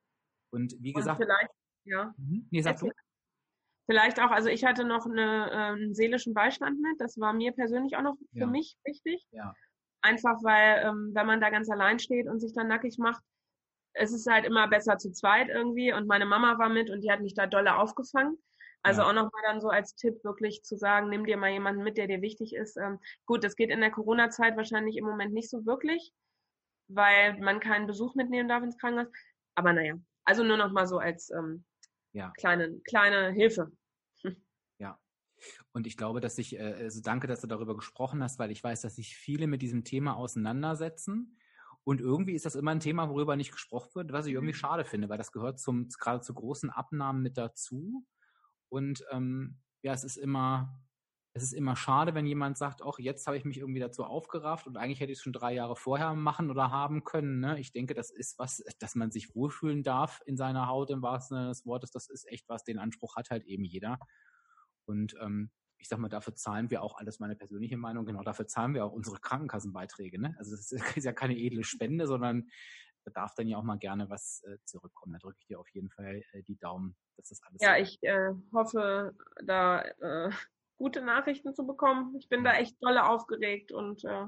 Und 0.52 0.76
wie 0.80 0.94
gesagt, 0.94 1.20
Und 1.20 1.26
vielleicht 1.26 1.52
ja. 1.86 2.14
Mhm. 2.18 2.48
Nee, 2.52 2.62
sag 2.62 2.80
du. 2.80 2.92
Vielleicht 3.88 4.20
auch, 4.20 4.32
also 4.32 4.50
ich 4.50 4.66
hatte 4.66 4.84
noch 4.84 5.06
eine, 5.06 5.52
äh, 5.52 5.56
einen 5.56 5.94
seelischen 5.94 6.34
Beistand 6.34 6.82
mit. 6.82 7.00
Das 7.00 7.20
war 7.20 7.34
mir 7.34 7.52
persönlich 7.52 7.96
auch 7.96 8.02
noch 8.02 8.18
für 8.34 8.40
ja. 8.40 8.48
mich 8.48 8.78
wichtig. 8.84 9.26
Ja. 9.32 9.54
Einfach 10.02 10.44
weil, 10.44 10.84
ähm, 10.86 11.12
wenn 11.14 11.28
man 11.28 11.40
da 11.40 11.50
ganz 11.50 11.70
allein 11.70 12.00
steht 12.00 12.28
und 12.28 12.40
sich 12.40 12.54
dann 12.54 12.68
nackig 12.68 12.98
macht, 12.98 13.24
es 13.94 14.12
ist 14.12 14.30
halt 14.30 14.46
immer 14.46 14.68
besser 14.68 14.98
zu 14.98 15.12
zweit 15.12 15.50
irgendwie. 15.50 15.94
Und 15.94 16.08
meine 16.08 16.26
Mama 16.26 16.58
war 16.58 16.70
mit 16.70 16.90
und 16.90 17.02
die 17.02 17.12
hat 17.12 17.22
mich 17.22 17.36
da 17.36 17.46
dolle 17.46 17.78
aufgefangen. 17.78 18.38
Also 18.82 19.02
ja. 19.02 19.08
auch 19.08 19.14
nochmal 19.14 19.42
dann 19.44 19.62
so 19.62 19.70
als 19.70 19.96
Tipp 19.96 20.24
wirklich 20.24 20.64
zu 20.64 20.78
sagen, 20.78 21.10
nimm 21.10 21.26
dir 21.26 21.38
mal 21.38 21.50
jemanden 21.50 21.84
mit, 21.84 21.98
der 21.98 22.08
dir 22.08 22.22
wichtig 22.22 22.56
ist. 22.56 22.78
Ähm, 22.78 23.00
gut, 23.26 23.44
das 23.44 23.56
geht 23.56 23.72
in 23.72 23.82
der 23.82 23.92
Corona-Zeit 23.92 24.58
wahrscheinlich 24.58 24.98
im 24.98 25.06
Moment 25.06 25.34
nicht 25.34 25.50
so 25.50 25.66
wirklich, 25.66 26.12
weil 26.88 27.40
man 27.40 27.60
keinen 27.60 27.88
Besuch 27.88 28.14
mitnehmen 28.16 28.50
darf 28.50 28.64
ins 28.64 28.78
Krankenhaus. 28.78 29.12
Aber 29.56 29.74
naja, 29.74 29.96
also 30.24 30.44
nur 30.44 30.58
nochmal 30.58 30.86
so 30.86 31.00
als 31.00 31.32
ähm, 31.32 31.66
ja. 32.16 32.32
kleine, 32.38 32.80
kleine 32.88 33.32
Hilfe. 33.32 33.72
Ja. 34.80 35.00
Und 35.74 35.86
ich 35.86 35.98
glaube, 35.98 36.22
dass 36.22 36.38
ich, 36.38 36.58
äh, 36.58 36.74
also 36.80 37.02
danke, 37.02 37.28
dass 37.28 37.42
du 37.42 37.48
darüber 37.48 37.76
gesprochen 37.76 38.24
hast, 38.24 38.40
weil 38.40 38.52
ich 38.52 38.64
weiß, 38.64 38.82
dass 38.82 38.96
sich 38.96 39.16
viele 39.16 39.48
mit 39.48 39.62
diesem 39.62 39.84
Thema 39.84 40.16
auseinandersetzen. 40.16 41.38
Und 41.84 42.02
irgendwie 42.02 42.34
ist 42.34 42.46
das 42.46 42.56
immer 42.56 42.72
ein 42.72 42.80
Thema, 42.80 43.10
worüber 43.10 43.36
nicht 43.36 43.52
gesprochen 43.52 43.94
wird, 43.94 44.12
was 44.12 44.26
ich 44.26 44.34
irgendwie 44.34 44.54
mhm. 44.54 44.58
schade 44.58 44.86
finde, 44.86 45.10
weil 45.10 45.18
das 45.18 45.32
gehört 45.32 45.60
zum, 45.60 45.88
gerade 46.00 46.22
zu 46.22 46.34
großen 46.34 46.72
Abnahmen 46.72 47.22
mit 47.22 47.38
dazu. 47.38 48.06
Und 48.70 49.06
ähm, 49.12 49.60
ja, 49.84 49.94
es 49.94 50.04
ist 50.04 50.18
immer, 50.18 50.82
es 51.36 51.44
ist 51.44 51.54
immer 51.54 51.76
schade, 51.76 52.16
wenn 52.16 52.26
jemand 52.26 52.58
sagt, 52.58 52.82
auch 52.82 52.98
jetzt 52.98 53.28
habe 53.28 53.36
ich 53.36 53.44
mich 53.44 53.58
irgendwie 53.58 53.82
dazu 53.82 54.06
aufgerafft 54.06 54.68
und 54.68 54.78
eigentlich 54.78 55.02
hätte 55.02 55.12
ich 55.12 55.18
es 55.18 55.22
schon 55.22 55.34
drei 55.34 55.54
Jahre 55.54 55.76
vorher 55.76 56.14
machen 56.14 56.50
oder 56.50 56.72
haben 56.72 57.04
können. 57.04 57.42
Ne? 57.42 57.60
Ich 57.60 57.74
denke, 57.74 57.94
das 57.94 58.10
ist 58.10 58.40
was, 58.40 58.64
dass 58.80 58.96
man 58.96 59.12
sich 59.12 59.36
wohlfühlen 59.36 59.84
darf 59.84 60.22
in 60.26 60.38
seiner 60.38 60.70
Haut 60.70 60.90
im 60.92 61.02
wahrsten 61.02 61.36
Sinne 61.36 61.50
des 61.50 61.66
Wortes. 61.66 61.92
Das 61.92 62.08
ist 62.08 62.26
echt 62.30 62.48
was, 62.48 62.64
den 62.64 62.80
Anspruch 62.80 63.18
hat 63.18 63.32
halt 63.32 63.44
eben 63.44 63.66
jeder. 63.66 64.00
Und 64.86 65.18
ähm, 65.20 65.52
ich 65.78 65.90
sag 65.90 66.00
mal, 66.00 66.08
dafür 66.08 66.36
zahlen 66.36 66.70
wir 66.70 66.82
auch 66.82 66.96
alles, 66.96 67.20
meine 67.20 67.36
persönliche 67.36 67.76
Meinung, 67.76 68.06
genau 68.06 68.24
dafür 68.24 68.48
zahlen 68.48 68.74
wir 68.74 68.86
auch 68.86 68.94
unsere 68.94 69.20
Krankenkassenbeiträge. 69.20 70.22
Ne? 70.22 70.36
Also 70.40 70.56
es 70.56 70.72
ist 70.96 71.04
ja 71.04 71.12
keine 71.12 71.38
edle 71.38 71.66
Spende, 71.66 72.08
sondern 72.08 72.48
da 73.04 73.12
darf 73.12 73.36
dann 73.36 73.50
ja 73.50 73.58
auch 73.58 73.64
mal 73.64 73.78
gerne 73.78 74.10
was 74.10 74.42
äh, 74.48 74.58
zurückkommen. 74.64 75.12
Da 75.12 75.20
drücke 75.20 75.38
ich 75.40 75.48
dir 75.48 75.60
auf 75.60 75.68
jeden 75.74 75.90
Fall 75.90 76.24
äh, 76.32 76.44
die 76.44 76.56
Daumen, 76.56 76.96
dass 77.18 77.28
das 77.28 77.44
alles. 77.44 77.62
Ja, 77.62 77.78
ich 77.78 78.02
äh, 78.04 78.32
hoffe, 78.54 79.14
da 79.44 79.82
äh, 79.82 80.32
gute 80.78 81.02
Nachrichten 81.02 81.54
zu 81.54 81.66
bekommen. 81.66 82.16
Ich 82.18 82.30
bin 82.30 82.44
da 82.44 82.54
echt 82.54 82.76
dolle 82.82 83.08
aufgeregt 83.08 83.72
und 83.72 84.04
äh, 84.06 84.28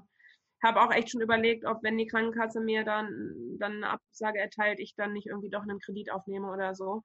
habe 0.63 0.81
auch 0.81 0.91
echt 0.91 1.11
schon 1.11 1.21
überlegt, 1.21 1.65
ob 1.65 1.83
wenn 1.83 1.97
die 1.97 2.07
Krankenkasse 2.07 2.61
mir 2.61 2.83
dann, 2.83 3.57
dann 3.59 3.73
eine 3.73 3.89
Absage 3.89 4.39
erteilt, 4.39 4.79
ich 4.79 4.95
dann 4.95 5.13
nicht 5.13 5.27
irgendwie 5.27 5.49
doch 5.49 5.63
einen 5.63 5.79
Kredit 5.79 6.11
aufnehme 6.11 6.51
oder 6.51 6.73
so. 6.73 7.03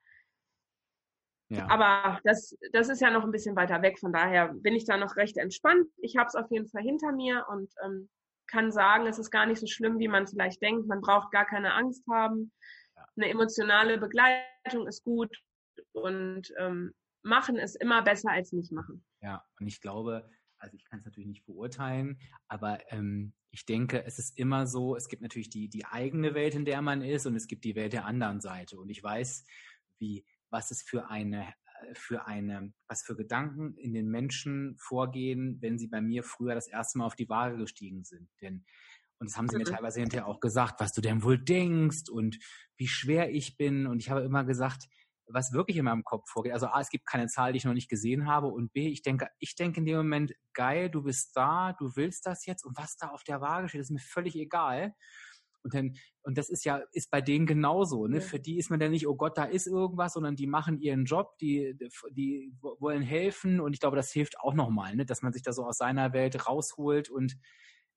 Ja. 1.51 1.68
Aber 1.68 2.18
das, 2.24 2.57
das 2.72 2.88
ist 2.88 3.01
ja 3.01 3.11
noch 3.11 3.24
ein 3.24 3.30
bisschen 3.30 3.57
weiter 3.57 3.82
weg, 3.82 3.99
von 3.99 4.12
daher 4.12 4.55
bin 4.55 4.74
ich 4.74 4.86
da 4.86 4.97
noch 4.97 5.16
recht 5.16 5.36
entspannt. 5.36 5.86
Ich 5.99 6.16
habe 6.16 6.28
es 6.28 6.34
auf 6.34 6.51
jeden 6.51 6.68
Fall 6.68 6.82
hinter 6.82 7.12
mir 7.12 7.45
und 7.51 7.70
ähm, 7.84 8.09
kann 8.47 8.72
sagen, 8.72 9.07
es 9.07 9.18
ist 9.18 9.30
gar 9.30 9.45
nicht 9.45 9.61
so 9.61 9.66
schlimm, 9.66 9.99
wie 9.99 10.09
man 10.09 10.26
vielleicht 10.26 10.62
denkt. 10.62 10.86
Man 10.86 11.03
braucht 11.03 11.30
gar 11.30 11.45
keine 11.45 11.74
Angst 11.74 12.05
haben. 12.11 12.53
Ja. 12.97 13.05
Eine 13.16 13.28
emotionale 13.28 13.99
Begleitung 13.99 14.86
ist 14.86 15.05
gut 15.05 15.36
und 15.93 16.53
ähm, 16.59 16.95
machen 17.22 17.57
ist 17.57 17.76
immer 17.76 18.03
besser 18.03 18.30
als 18.30 18.53
nicht 18.53 18.72
machen. 18.72 19.05
Ja, 19.23 19.45
und 19.59 19.66
ich 19.66 19.81
glaube, 19.81 20.29
also 20.59 20.77
ich 20.77 20.85
kann 20.85 20.99
es 20.99 21.05
natürlich 21.05 21.29
nicht 21.29 21.47
beurteilen, 21.47 22.18
aber 22.49 22.81
ähm, 22.93 23.33
ich 23.51 23.66
denke, 23.66 24.05
es 24.05 24.18
ist 24.18 24.39
immer 24.39 24.66
so, 24.66 24.97
es 24.97 25.09
gibt 25.09 25.23
natürlich 25.23 25.51
die, 25.51 25.68
die 25.68 25.85
eigene 25.85 26.35
Welt, 26.35 26.55
in 26.55 26.64
der 26.64 26.83
man 26.83 27.03
ist, 27.03 27.27
und 27.27 27.37
es 27.37 27.47
gibt 27.47 27.64
die 27.64 27.75
Welt 27.75 27.93
der 27.93 28.05
anderen 28.05 28.41
Seite. 28.41 28.79
Und 28.79 28.89
ich 28.89 29.03
weiß, 29.03 29.45
wie, 29.99 30.25
was 30.51 30.70
es 30.70 30.83
für 30.83 31.09
eine, 31.09 31.49
äh, 31.83 31.95
für 31.95 32.27
eine, 32.27 32.73
was 32.89 33.03
für 33.03 33.16
Gedanken 33.16 33.77
in 33.77 33.93
den 33.93 34.09
Menschen 34.09 34.77
vorgehen, 34.79 35.59
wenn 35.61 35.79
sie 35.79 35.89
bei 35.89 36.01
mir 36.01 36.23
früher 36.23 36.55
das 36.55 36.68
erste 36.68 36.99
Mal 36.99 37.07
auf 37.07 37.16
die 37.16 37.29
Waage 37.29 37.59
gestiegen 37.59 38.05
sind. 38.05 38.29
Denn 38.41 38.64
und 39.18 39.31
das 39.31 39.37
haben 39.37 39.49
sie 39.49 39.55
mhm. 39.55 39.62
mir 39.62 39.70
teilweise 39.70 40.01
hinterher 40.01 40.27
auch 40.27 40.41
gesagt, 40.41 40.81
was 40.81 40.93
du 40.93 41.01
denn 41.01 41.23
wohl 41.23 41.39
denkst 41.39 42.09
und 42.11 42.41
wie 42.77 42.89
schwer 42.89 43.31
ich 43.31 43.57
bin. 43.57 43.87
Und 43.87 44.01
ich 44.01 44.11
habe 44.11 44.23
immer 44.23 44.43
gesagt, 44.43 44.89
was 45.27 45.53
wirklich 45.53 45.77
in 45.77 45.85
meinem 45.85 46.05
Kopf 46.05 46.29
vorgeht. 46.29 46.53
Also 46.53 46.66
A, 46.66 46.81
es 46.81 46.91
gibt 46.91 47.07
keine 47.07 47.27
Zahl, 47.27 47.53
die 47.53 47.59
ich 47.59 47.64
noch 47.64 47.75
nicht 47.75 47.89
gesehen 47.89 48.27
habe 48.27 48.49
und 48.49 48.73
B, 48.73 48.89
ich 48.89 49.03
denke, 49.03 49.29
ich 49.39 49.55
denke 49.55 49.81
in 49.81 49.87
dem 49.87 49.97
Moment, 49.97 50.35
geil, 50.53 50.91
du 50.91 51.03
bist 51.03 51.37
da, 51.37 51.73
du 51.79 51.97
willst 51.97 52.27
das 52.27 52.47
jetzt 52.47 52.64
und 52.64 52.77
was 52.77 52.97
da 52.97 53.09
auf 53.09 53.25
der 53.25 53.41
Waage 53.41 53.68
steht, 53.68 53.81
ist 53.81 53.91
mir 53.91 53.99
völlig 53.99 54.37
egal. 54.37 54.95
Und 55.64 55.75
dann, 55.75 55.95
und 56.23 56.39
das 56.39 56.51
ist 56.51 56.64
ja, 56.64 56.83
ist 56.93 57.11
bei 57.11 57.20
denen 57.20 57.47
genauso, 57.47 58.09
ne? 58.09 58.16
Ja. 58.16 58.23
Für 58.23 58.41
die 58.41 58.59
ist 58.59 58.68
man 58.70 58.81
ja 58.81 58.89
nicht, 58.89 59.07
oh 59.07 59.14
Gott, 59.14 59.39
da 59.39 59.45
ist 59.45 59.68
irgendwas, 59.68 60.14
sondern 60.14 60.35
die 60.35 60.49
machen 60.49 60.81
ihren 60.81 61.05
Job, 61.05 61.39
die, 61.39 61.79
die 62.11 62.53
wollen 62.61 63.03
helfen 63.03 63.61
und 63.61 63.73
ich 63.73 63.79
glaube, 63.79 63.97
das 63.97 64.11
hilft 64.11 64.41
auch 64.41 64.55
nochmal, 64.55 64.97
ne? 64.97 65.07
Dass 65.07 65.23
man 65.23 65.33
sich 65.33 65.43
da 65.43 65.53
so 65.53 65.64
aus 65.64 65.79
seiner 65.79 66.12
Welt 66.12 66.49
rausholt 66.49 67.11
und 67.11 67.37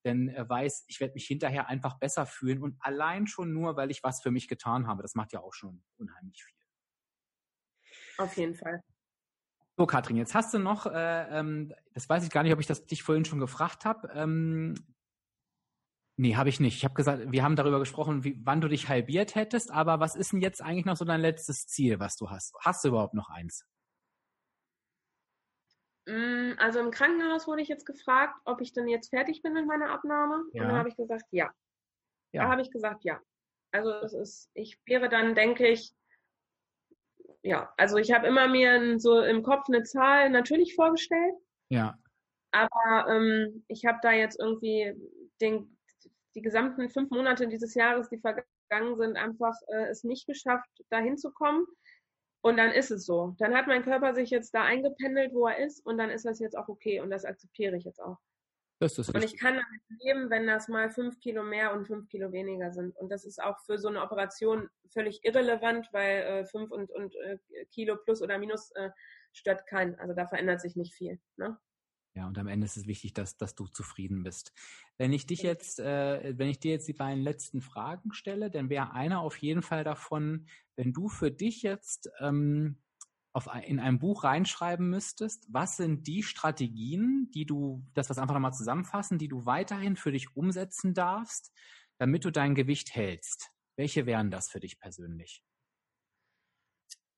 dann 0.04 0.30
äh, 0.30 0.48
weiß, 0.48 0.86
ich 0.88 1.00
werde 1.00 1.16
mich 1.16 1.26
hinterher 1.26 1.68
einfach 1.68 1.98
besser 1.98 2.28
fühlen 2.28 2.62
und 2.62 2.76
allein 2.80 3.26
schon 3.26 3.52
nur, 3.52 3.76
weil 3.76 3.90
ich 3.90 4.04
was 4.04 4.22
für 4.22 4.32
mich 4.32 4.48
getan 4.48 4.86
habe, 4.86 5.02
das 5.02 5.16
macht 5.16 5.34
ja 5.34 5.42
auch 5.42 5.54
schon 5.54 5.84
unheimlich 5.98 6.44
viel. 6.44 6.65
Auf 8.18 8.36
jeden 8.38 8.56
Fall. 8.56 8.84
So, 9.78 9.86
Katrin, 9.86 10.16
jetzt 10.16 10.34
hast 10.34 10.54
du 10.54 10.60
noch, 10.60 10.86
äh, 10.86 11.38
ähm, 11.38 11.74
das 11.94 12.08
weiß 12.08 12.24
ich 12.24 12.30
gar 12.30 12.44
nicht, 12.44 12.54
ob 12.54 12.60
ich 12.60 12.68
das 12.68 12.86
dich 12.86 13.04
vorhin 13.04 13.26
schon 13.26 13.40
gefragt 13.40 13.84
habe. 13.84 14.10
Ähm, 14.14 14.76
nee, 16.16 16.36
habe 16.36 16.48
ich 16.48 16.62
nicht. 16.62 16.78
Ich 16.78 16.86
habe 16.86 16.94
gesagt, 16.94 17.30
wir 17.30 17.44
haben 17.44 17.58
darüber 17.58 17.80
gesprochen, 17.80 18.24
wie, 18.24 18.40
wann 18.46 18.62
du 18.62 18.70
dich 18.70 18.88
halbiert 18.88 19.36
hättest, 19.36 19.72
aber 19.72 20.00
was 20.00 20.16
ist 20.16 20.32
denn 20.32 20.40
jetzt 20.40 20.62
eigentlich 20.62 20.86
noch 20.86 20.96
so 20.96 21.04
dein 21.04 21.20
letztes 21.20 21.68
Ziel, 21.68 22.00
was 22.00 22.16
du 22.16 22.30
hast? 22.30 22.56
Hast 22.62 22.86
du 22.86 22.90
überhaupt 22.90 23.16
noch 23.16 23.30
eins? 23.30 23.66
Mm, 26.08 26.54
also 26.58 26.80
im 26.80 26.92
Krankenhaus 26.92 27.46
wurde 27.48 27.62
ich 27.62 27.68
jetzt 27.68 27.86
gefragt, 27.86 28.40
ob 28.46 28.62
ich 28.62 28.72
denn 28.72 28.88
jetzt 28.88 29.10
fertig 29.10 29.42
bin 29.42 29.54
mit 29.54 29.68
meiner 29.68 29.90
Abnahme. 29.90 30.46
Ja. 30.54 30.62
Und 30.62 30.70
dann 30.70 30.78
habe 30.78 30.90
ich 30.90 30.96
gesagt, 30.96 31.26
ja. 31.32 31.52
ja. 32.32 32.44
Da 32.44 32.50
habe 32.50 32.62
ich 32.62 32.72
gesagt, 32.72 33.04
ja. 33.04 33.20
Also 33.72 33.92
es 33.92 34.14
ist, 34.14 34.52
ich 34.54 34.80
wäre 34.86 35.10
dann, 35.10 35.36
denke 35.36 35.68
ich, 35.68 35.94
ja, 37.46 37.72
also 37.78 37.98
ich 37.98 38.12
habe 38.12 38.26
immer 38.26 38.48
mir 38.48 39.00
so 39.00 39.22
im 39.22 39.44
Kopf 39.44 39.66
eine 39.68 39.84
Zahl 39.84 40.32
natürlich 40.32 40.74
vorgestellt. 40.74 41.36
Ja. 41.70 41.96
Aber 42.52 43.08
ähm, 43.08 43.64
ich 43.68 43.86
habe 43.86 44.00
da 44.02 44.12
jetzt 44.12 44.40
irgendwie 44.40 44.96
den, 45.40 45.78
die 46.34 46.42
gesamten 46.42 46.90
fünf 46.90 47.12
Monate 47.12 47.48
dieses 47.48 47.76
Jahres, 47.76 48.10
die 48.10 48.18
vergangen 48.18 48.98
sind, 48.98 49.16
einfach 49.16 49.54
äh, 49.68 49.90
es 49.90 50.04
nicht 50.04 50.26
geschafft, 50.26 50.70
da 50.90 50.98
hinzukommen. 50.98 51.68
Und 52.42 52.58
dann 52.58 52.72
ist 52.72 52.90
es 52.90 53.06
so. 53.06 53.36
Dann 53.38 53.54
hat 53.54 53.68
mein 53.68 53.84
Körper 53.84 54.16
sich 54.16 54.32
jetzt 54.32 54.56
da 54.56 54.64
eingependelt, 54.64 55.32
wo 55.34 55.48
er 55.48 55.60
ist, 55.60 55.86
und 55.86 56.00
dann 56.00 56.10
ist 56.10 56.26
das 56.26 56.40
jetzt 56.40 56.58
auch 56.58 56.68
okay 56.68 57.00
und 57.00 57.12
das 57.12 57.26
akzeptiere 57.26 57.78
ich 57.78 57.84
jetzt 57.84 58.02
auch. 58.02 58.18
Das 58.80 58.98
ist 58.98 59.14
und 59.14 59.24
ich 59.24 59.38
kann 59.38 59.54
damit 59.54 60.04
leben, 60.04 60.30
wenn 60.30 60.48
das 60.48 60.68
mal 60.68 60.90
fünf 60.90 61.20
Kilo 61.22 61.44
mehr 61.44 61.74
und 61.74 61.86
fünf 61.88 62.10
Kilo 62.10 62.34
weniger 62.34 62.74
sind. 62.74 62.96
Und 62.98 63.10
das 63.10 63.24
ist 63.24 63.42
auch 63.42 63.58
für 63.66 63.78
so 63.78 63.88
eine 63.88 64.02
Operation 64.02 64.70
völlig 64.90 65.24
irrelevant, 65.24 65.88
weil 65.94 66.22
äh, 66.24 66.46
fünf 66.46 66.72
und, 66.72 66.92
und 66.92 67.16
äh, 67.16 67.38
Kilo 67.72 67.96
plus 67.96 68.22
oder 68.22 68.38
minus 68.38 68.72
äh, 68.72 68.90
stört 69.32 69.66
keinen. 69.68 69.96
Also 69.96 70.14
da 70.14 70.28
verändert 70.28 70.60
sich 70.60 70.76
nicht 70.76 70.94
viel. 70.94 71.20
Ne? 71.38 71.58
Ja, 72.16 72.28
und 72.28 72.38
am 72.38 72.48
Ende 72.48 72.66
ist 72.66 72.78
es 72.78 72.88
wichtig, 72.88 73.14
dass, 73.14 73.36
dass 73.36 73.56
du 73.56 73.68
zufrieden 73.68 74.24
bist. 74.24 74.54
Wenn 74.98 75.12
ich 75.12 75.26
dich 75.26 75.42
jetzt, 75.42 75.80
äh, 75.80 76.38
wenn 76.38 76.48
ich 76.48 76.60
dir 76.60 76.72
jetzt 76.72 76.88
die 76.88 76.94
beiden 76.94 77.22
letzten 77.22 77.62
Fragen 77.62 78.14
stelle, 78.14 78.50
dann 78.50 78.70
wäre 78.70 78.94
einer 78.94 79.22
auf 79.22 79.38
jeden 79.38 79.62
Fall 79.62 79.84
davon, 79.84 80.48
wenn 80.76 80.94
du 80.94 81.10
für 81.10 81.32
dich 81.32 81.62
jetzt 81.62 82.10
ähm, 82.20 82.78
auf, 83.36 83.50
in 83.66 83.82
ein 83.82 84.00
Buch 84.00 84.24
reinschreiben 84.24 84.90
müsstest, 84.90 85.46
was 85.52 85.76
sind 85.76 86.08
die 86.08 86.24
Strategien, 86.24 87.30
die 87.34 87.46
du, 87.46 87.86
das 87.94 88.10
was 88.10 88.18
einfach 88.18 88.34
nochmal 88.34 88.54
zusammenfassen, 88.54 89.18
die 89.18 89.28
du 89.28 89.46
weiterhin 89.46 89.98
für 89.98 90.14
dich 90.14 90.38
umsetzen 90.38 90.94
darfst, 90.94 91.54
damit 91.98 92.24
du 92.24 92.32
dein 92.32 92.56
Gewicht 92.56 92.96
hältst? 92.96 93.52
Welche 93.76 94.06
wären 94.06 94.32
das 94.32 94.50
für 94.50 94.62
dich 94.62 94.80
persönlich? 94.80 95.44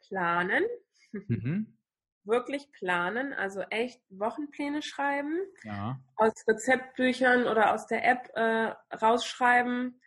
Planen. 0.07 0.63
Mhm. 1.11 1.77
Wirklich 2.23 2.69
planen, 2.73 3.31
also 3.31 3.61
echt 3.69 4.01
Wochenpläne 4.09 4.81
schreiben, 4.81 5.39
ja. 5.63 5.97
aus 6.17 6.33
Rezeptbüchern 6.45 7.47
oder 7.47 7.73
aus 7.73 7.87
der 7.87 8.03
App 8.03 8.29
äh, 8.33 8.73
rausschreiben, 8.93 10.01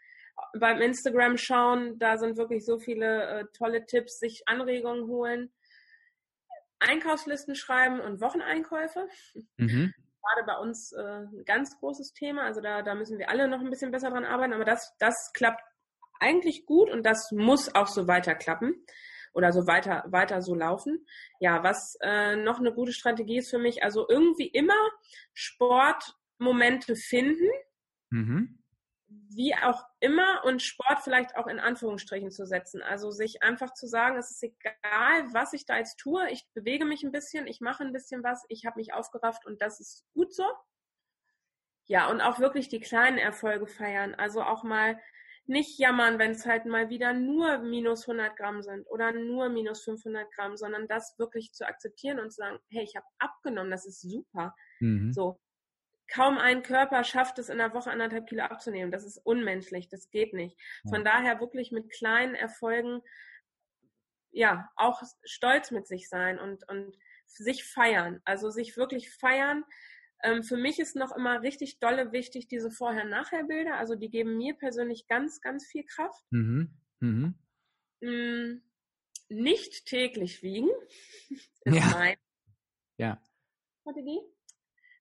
beim 0.58 0.82
Instagram 0.82 1.38
schauen, 1.38 1.98
da 1.98 2.18
sind 2.18 2.36
wirklich 2.36 2.66
so 2.66 2.78
viele 2.78 3.24
äh, 3.24 3.44
tolle 3.56 3.86
Tipps, 3.86 4.18
sich 4.18 4.42
Anregungen 4.46 5.06
holen 5.06 5.50
Einkaufslisten 6.80 7.54
schreiben 7.54 8.00
und 8.00 8.20
Wocheneinkäufe. 8.20 9.08
Mhm. 9.56 9.94
Gerade 10.22 10.46
bei 10.46 10.56
uns 10.58 10.92
äh, 10.92 11.00
ein 11.00 11.44
ganz 11.44 11.78
großes 11.78 12.12
Thema. 12.12 12.44
Also 12.44 12.60
da, 12.60 12.82
da 12.82 12.94
müssen 12.94 13.18
wir 13.18 13.30
alle 13.30 13.48
noch 13.48 13.60
ein 13.60 13.70
bisschen 13.70 13.90
besser 13.90 14.10
dran 14.10 14.24
arbeiten. 14.24 14.52
Aber 14.52 14.64
das, 14.64 14.94
das 14.98 15.32
klappt 15.32 15.62
eigentlich 16.18 16.66
gut 16.66 16.90
und 16.90 17.04
das 17.04 17.30
muss 17.32 17.74
auch 17.74 17.86
so 17.86 18.06
weiter 18.06 18.34
klappen 18.34 18.84
oder 19.32 19.52
so 19.52 19.66
weiter, 19.66 20.04
weiter 20.08 20.42
so 20.42 20.54
laufen. 20.54 21.06
Ja, 21.38 21.62
was 21.62 21.96
äh, 22.02 22.36
noch 22.36 22.58
eine 22.58 22.72
gute 22.72 22.92
Strategie 22.92 23.38
ist 23.38 23.50
für 23.50 23.58
mich, 23.58 23.82
also 23.82 24.06
irgendwie 24.08 24.48
immer 24.48 24.74
Sportmomente 25.32 26.96
finden. 26.96 27.48
Mhm 28.10 28.59
wie 29.11 29.54
auch 29.54 29.84
immer 29.98 30.44
und 30.44 30.62
Sport 30.62 31.00
vielleicht 31.02 31.36
auch 31.36 31.46
in 31.46 31.61
Anführungsstrichen 31.61 32.30
zu 32.30 32.46
setzen. 32.46 32.82
Also 32.82 33.11
sich 33.11 33.42
einfach 33.42 33.74
zu 33.74 33.86
sagen, 33.86 34.16
es 34.16 34.30
ist 34.30 34.42
egal, 34.42 35.32
was 35.32 35.52
ich 35.52 35.66
da 35.66 35.78
jetzt 35.78 35.98
tue, 35.98 36.30
ich 36.30 36.46
bewege 36.54 36.84
mich 36.84 37.02
ein 37.02 37.12
bisschen, 37.12 37.46
ich 37.46 37.61
mache 37.61 37.84
ein 37.84 37.92
bisschen 37.92 38.22
was, 38.22 38.44
ich 38.48 38.66
habe 38.66 38.78
mich 38.78 38.92
aufgerafft 38.92 39.46
und 39.46 39.61
das 39.61 39.80
ist 39.80 40.04
gut 40.14 40.32
so. 40.34 40.44
Ja, 41.86 42.08
und 42.08 42.20
auch 42.20 42.38
wirklich 42.38 42.68
die 42.68 42.80
kleinen 42.80 43.18
Erfolge 43.18 43.66
feiern. 43.66 44.14
Also 44.14 44.42
auch 44.42 44.62
mal 44.62 45.00
nicht 45.46 45.78
jammern, 45.80 46.20
wenn 46.20 46.30
es 46.30 46.46
halt 46.46 46.64
mal 46.66 46.88
wieder 46.88 47.12
nur 47.12 47.58
minus 47.58 48.08
100 48.08 48.36
Gramm 48.36 48.62
sind 48.62 48.86
oder 48.88 49.11
nur 49.12 49.48
minus 49.48 49.82
500 49.82 50.30
Gramm, 50.32 50.56
sondern 50.56 50.86
das 50.86 51.18
wirklich 51.18 51.52
zu 51.52 51.66
akzeptieren 51.66 52.20
und 52.20 52.30
zu 52.30 52.36
sagen, 52.36 52.58
hey, 52.70 52.84
ich 52.84 52.94
habe 52.94 53.06
abgenommen, 53.18 53.72
das 53.72 53.86
ist 53.86 54.00
super. 54.00 54.54
Mhm. 54.78 55.12
So, 55.12 55.40
kaum 56.11 56.38
ein 56.38 56.62
Körper 56.62 57.04
schafft 57.04 57.38
es 57.38 57.48
in 57.48 57.61
einer 57.61 57.74
Woche 57.74 57.90
anderthalb 57.90 58.26
Kilo 58.28 58.42
abzunehmen. 58.42 58.92
Das 58.92 59.04
ist 59.04 59.18
unmenschlich, 59.18 59.88
das 59.88 60.11
geht 60.11 60.34
nicht. 60.34 60.58
Von 60.88 61.04
daher 61.04 61.40
wirklich 61.40 61.72
mit 61.72 61.90
kleinen 61.90 62.34
Erfolgen, 62.34 63.00
ja, 64.32 64.70
auch 64.76 65.02
stolz 65.24 65.70
mit 65.70 65.86
sich 65.86 66.08
sein 66.08 66.38
und, 66.38 66.68
und 66.68 66.96
sich 67.26 67.64
feiern. 67.64 68.20
Also 68.24 68.50
sich 68.50 68.76
wirklich 68.76 69.11
feiern. 69.11 69.64
Ähm, 70.22 70.42
für 70.42 70.56
mich 70.56 70.78
ist 70.78 70.96
noch 70.96 71.14
immer 71.16 71.42
richtig 71.42 71.78
dolle 71.78 72.12
wichtig 72.12 72.48
diese 72.48 72.70
Vorher-Nachher-Bilder. 72.70 73.76
Also 73.76 73.94
die 73.94 74.11
geben 74.11 74.36
mir 74.36 74.54
persönlich 74.54 75.06
ganz, 75.06 75.40
ganz 75.40 75.66
viel 75.66 75.84
Kraft. 75.84 76.24
Mhm. 76.30 76.70
Mhm. 77.00 77.34
Mm, 78.00 78.62
nicht 79.28 79.86
täglich 79.86 80.42
wiegen. 80.42 80.68
ist 81.64 81.74
ja. 81.74 81.90
meine 81.94 82.18
ja. 82.98 83.22
Strategie. 83.80 84.20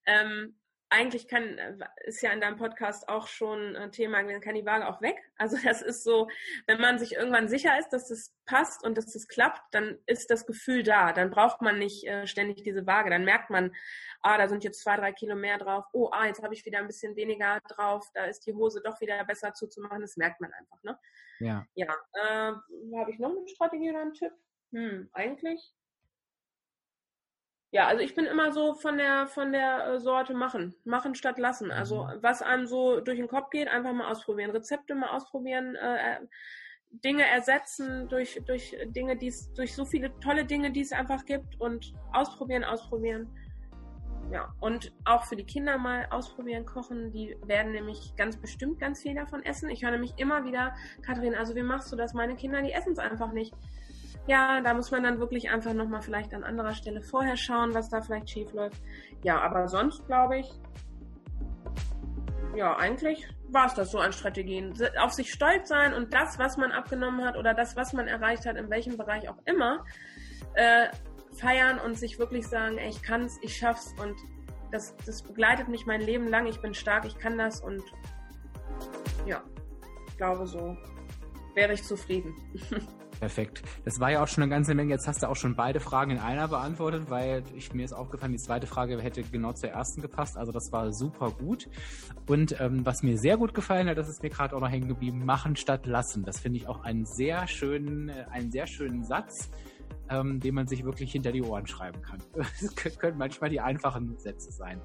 Ähm, 0.05 0.58
eigentlich 0.89 1.27
kann, 1.27 1.57
äh, 1.57 1.77
ist 2.05 2.21
ja 2.21 2.31
in 2.31 2.41
deinem 2.41 2.57
Podcast 2.57 3.07
auch 3.07 3.27
schon 3.27 3.75
ein 3.75 3.91
Thema, 3.91 4.23
dann 4.23 4.41
kann 4.41 4.55
die 4.55 4.65
Waage 4.65 4.87
auch 4.87 5.01
weg. 5.01 5.17
Also 5.41 5.57
das 5.63 5.81
ist 5.81 6.03
so, 6.03 6.27
wenn 6.67 6.81
man 6.81 6.99
sich 6.99 7.13
irgendwann 7.13 7.47
sicher 7.47 7.79
ist, 7.79 7.89
dass 7.89 8.09
das 8.09 8.35
passt 8.45 8.83
und 8.83 8.97
dass 8.97 9.13
das 9.13 9.29
klappt, 9.29 9.61
dann 9.71 9.97
ist 10.05 10.29
das 10.29 10.45
Gefühl 10.45 10.83
da. 10.83 11.13
Dann 11.13 11.29
braucht 11.29 11.61
man 11.61 11.79
nicht 11.79 12.05
äh, 12.05 12.27
ständig 12.27 12.63
diese 12.63 12.85
Waage. 12.85 13.09
Dann 13.09 13.23
merkt 13.23 13.49
man, 13.49 13.73
ah, 14.21 14.37
da 14.37 14.49
sind 14.49 14.65
jetzt 14.65 14.81
zwei, 14.81 14.97
drei 14.97 15.13
Kilo 15.13 15.37
mehr 15.37 15.57
drauf. 15.57 15.85
Oh, 15.93 16.09
ah, 16.11 16.25
jetzt 16.25 16.43
habe 16.43 16.53
ich 16.53 16.65
wieder 16.65 16.79
ein 16.79 16.87
bisschen 16.87 17.15
weniger 17.15 17.61
drauf. 17.69 18.05
Da 18.13 18.25
ist 18.25 18.45
die 18.47 18.53
Hose 18.53 18.81
doch 18.83 18.99
wieder 18.99 19.23
besser 19.23 19.53
zuzumachen. 19.53 20.01
Das 20.01 20.17
merkt 20.17 20.41
man 20.41 20.51
einfach, 20.51 20.83
ne? 20.83 20.99
Ja. 21.39 21.65
Ja. 21.75 21.95
Äh, 22.13 22.97
habe 22.97 23.11
ich 23.11 23.19
noch 23.19 23.29
eine 23.29 23.47
Strategie 23.47 23.91
oder 23.91 24.01
einen 24.01 24.13
Tipp? 24.13 24.33
Hm, 24.73 25.09
eigentlich 25.13 25.73
ja, 27.71 27.87
also 27.87 28.01
ich 28.01 28.15
bin 28.15 28.25
immer 28.25 28.51
so 28.51 28.73
von 28.73 28.97
der 28.97 29.27
von 29.27 29.51
der 29.51 29.85
äh, 29.85 29.99
Sorte 29.99 30.33
machen, 30.33 30.75
machen 30.85 31.13
statt 31.13 31.37
lassen. 31.37 31.71
Also 31.71 32.05
mhm. 32.05 32.17
was 32.21 32.41
einem 32.41 32.65
so 32.65 32.99
durch 32.99 33.17
den 33.17 33.27
Kopf 33.27 33.49
geht, 33.51 33.67
einfach 33.67 33.93
mal 33.93 34.09
ausprobieren, 34.09 34.51
Rezepte 34.51 34.95
mal 34.95 35.09
ausprobieren, 35.09 35.75
äh 35.75 36.19
Dinge 36.91 37.23
ersetzen 37.23 38.07
durch 38.09 38.41
durch 38.47 38.75
Dinge, 38.87 39.15
die 39.15 39.27
es 39.27 39.53
durch 39.53 39.75
so 39.75 39.85
viele 39.85 40.17
tolle 40.21 40.43
Dinge, 40.45 40.71
die 40.71 40.81
es 40.81 40.91
einfach 40.91 41.23
gibt 41.25 41.59
und 41.61 41.93
ausprobieren, 42.13 42.63
ausprobieren. 42.63 43.29
Ja, 44.31 44.53
und 44.59 44.91
auch 45.05 45.25
für 45.25 45.35
die 45.35 45.43
Kinder 45.43 45.77
mal 45.77 46.07
ausprobieren, 46.11 46.65
kochen. 46.65 47.11
Die 47.11 47.35
werden 47.45 47.71
nämlich 47.71 48.15
ganz 48.15 48.37
bestimmt 48.37 48.79
ganz 48.79 49.01
viel 49.01 49.15
davon 49.15 49.43
essen. 49.43 49.69
Ich 49.69 49.83
höre 49.83 49.91
nämlich 49.91 50.13
immer 50.17 50.45
wieder, 50.45 50.75
Kathrin, 51.01 51.33
also 51.33 51.55
wie 51.55 51.63
machst 51.63 51.91
du 51.91 51.95
das? 51.95 52.13
Meine 52.13 52.35
Kinder, 52.35 52.61
die 52.61 52.71
essen 52.71 52.93
es 52.93 52.99
einfach 52.99 53.31
nicht 53.31 53.53
ja, 54.29 54.61
da 54.61 54.75
muss 54.75 54.91
man 54.91 55.01
dann 55.01 55.19
wirklich 55.19 55.49
einfach 55.49 55.73
nochmal 55.73 56.03
vielleicht 56.03 56.35
an 56.35 56.43
anderer 56.43 56.75
Stelle 56.75 57.01
vorher 57.01 57.35
schauen, 57.35 57.73
was 57.73 57.89
da 57.89 57.99
vielleicht 57.99 58.29
schief 58.29 58.53
läuft. 58.53 58.79
Ja, 59.23 59.41
aber 59.41 59.67
sonst 59.67 60.05
glaube 60.05 60.37
ich, 60.37 60.51
ja, 62.55 62.77
eigentlich 62.77 63.27
war 63.47 63.65
es 63.65 63.73
das 63.73 63.89
so 63.89 63.97
an 63.97 64.13
Strategien. 64.13 64.71
Auf 64.99 65.13
sich 65.13 65.33
stolz 65.33 65.69
sein 65.69 65.95
und 65.95 66.13
das, 66.13 66.37
was 66.37 66.57
man 66.57 66.71
abgenommen 66.71 67.25
hat 67.25 67.37
oder 67.37 67.55
das, 67.55 67.75
was 67.75 67.91
man 67.91 68.07
erreicht 68.07 68.45
hat, 68.45 68.55
in 68.55 68.69
welchem 68.69 68.97
Bereich 68.97 69.27
auch 69.29 69.39
immer, 69.45 69.83
äh, 70.53 70.89
feiern 71.35 71.79
und 71.79 71.97
sich 71.97 72.19
wirklich 72.19 72.47
sagen, 72.47 72.77
ey, 72.77 72.89
ich 72.89 73.01
kann's, 73.01 73.39
ich 73.41 73.57
schaff's 73.57 73.95
und 73.99 74.15
das, 74.71 74.95
das 75.07 75.23
begleitet 75.23 75.69
mich 75.69 75.87
mein 75.87 76.01
Leben 76.01 76.27
lang, 76.27 76.45
ich 76.45 76.61
bin 76.61 76.75
stark, 76.75 77.05
ich 77.05 77.17
kann 77.17 77.35
das 77.39 77.61
und 77.61 77.81
ja, 79.25 79.41
ich 80.07 80.17
glaube 80.17 80.45
so 80.45 80.77
wäre 81.55 81.73
ich 81.73 81.83
zufrieden. 81.83 82.35
Perfekt. 83.19 83.63
Das 83.83 83.99
war 83.99 84.11
ja 84.11 84.23
auch 84.23 84.27
schon 84.27 84.43
eine 84.43 84.49
ganze 84.49 84.73
Menge. 84.73 84.91
Jetzt 84.91 85.07
hast 85.07 85.21
du 85.21 85.27
auch 85.27 85.35
schon 85.35 85.55
beide 85.55 85.81
Fragen 85.81 86.11
in 86.11 86.19
einer 86.19 86.47
beantwortet, 86.47 87.09
weil 87.09 87.43
ich, 87.53 87.73
mir 87.73 87.83
ist 87.83 87.91
aufgefallen, 87.91 88.31
die 88.31 88.37
zweite 88.37 88.65
Frage 88.65 89.01
hätte 89.01 89.23
genau 89.23 89.51
zur 89.51 89.69
ersten 89.69 90.01
gepasst. 90.01 90.37
Also 90.37 90.53
das 90.53 90.71
war 90.71 90.93
super 90.93 91.31
gut. 91.31 91.67
Und 92.27 92.59
ähm, 92.61 92.85
was 92.85 93.03
mir 93.03 93.17
sehr 93.17 93.35
gut 93.35 93.53
gefallen 93.53 93.89
hat, 93.89 93.97
das 93.97 94.07
ist 94.07 94.23
mir 94.23 94.29
gerade 94.29 94.55
auch 94.55 94.61
noch 94.61 94.69
hängen 94.69 94.87
geblieben, 94.87 95.25
machen 95.25 95.57
statt 95.57 95.85
lassen. 95.85 96.23
Das 96.23 96.39
finde 96.39 96.59
ich 96.59 96.67
auch 96.67 96.83
einen 96.83 97.05
sehr 97.05 97.45
schönen, 97.47 98.07
äh, 98.07 98.25
einen 98.31 98.51
sehr 98.51 98.67
schönen 98.67 99.03
Satz 99.03 99.49
ähm, 100.09 100.39
den 100.39 100.55
man 100.55 100.67
sich 100.67 100.83
wirklich 100.83 101.11
hinter 101.11 101.31
die 101.31 101.41
Ohren 101.41 101.67
schreiben 101.67 102.01
kann. 102.01 102.19
Das 102.83 102.97
können 102.97 103.17
manchmal 103.17 103.49
die 103.49 103.59
einfachen 103.59 104.17
Sätze 104.17 104.51
sein. 104.51 104.81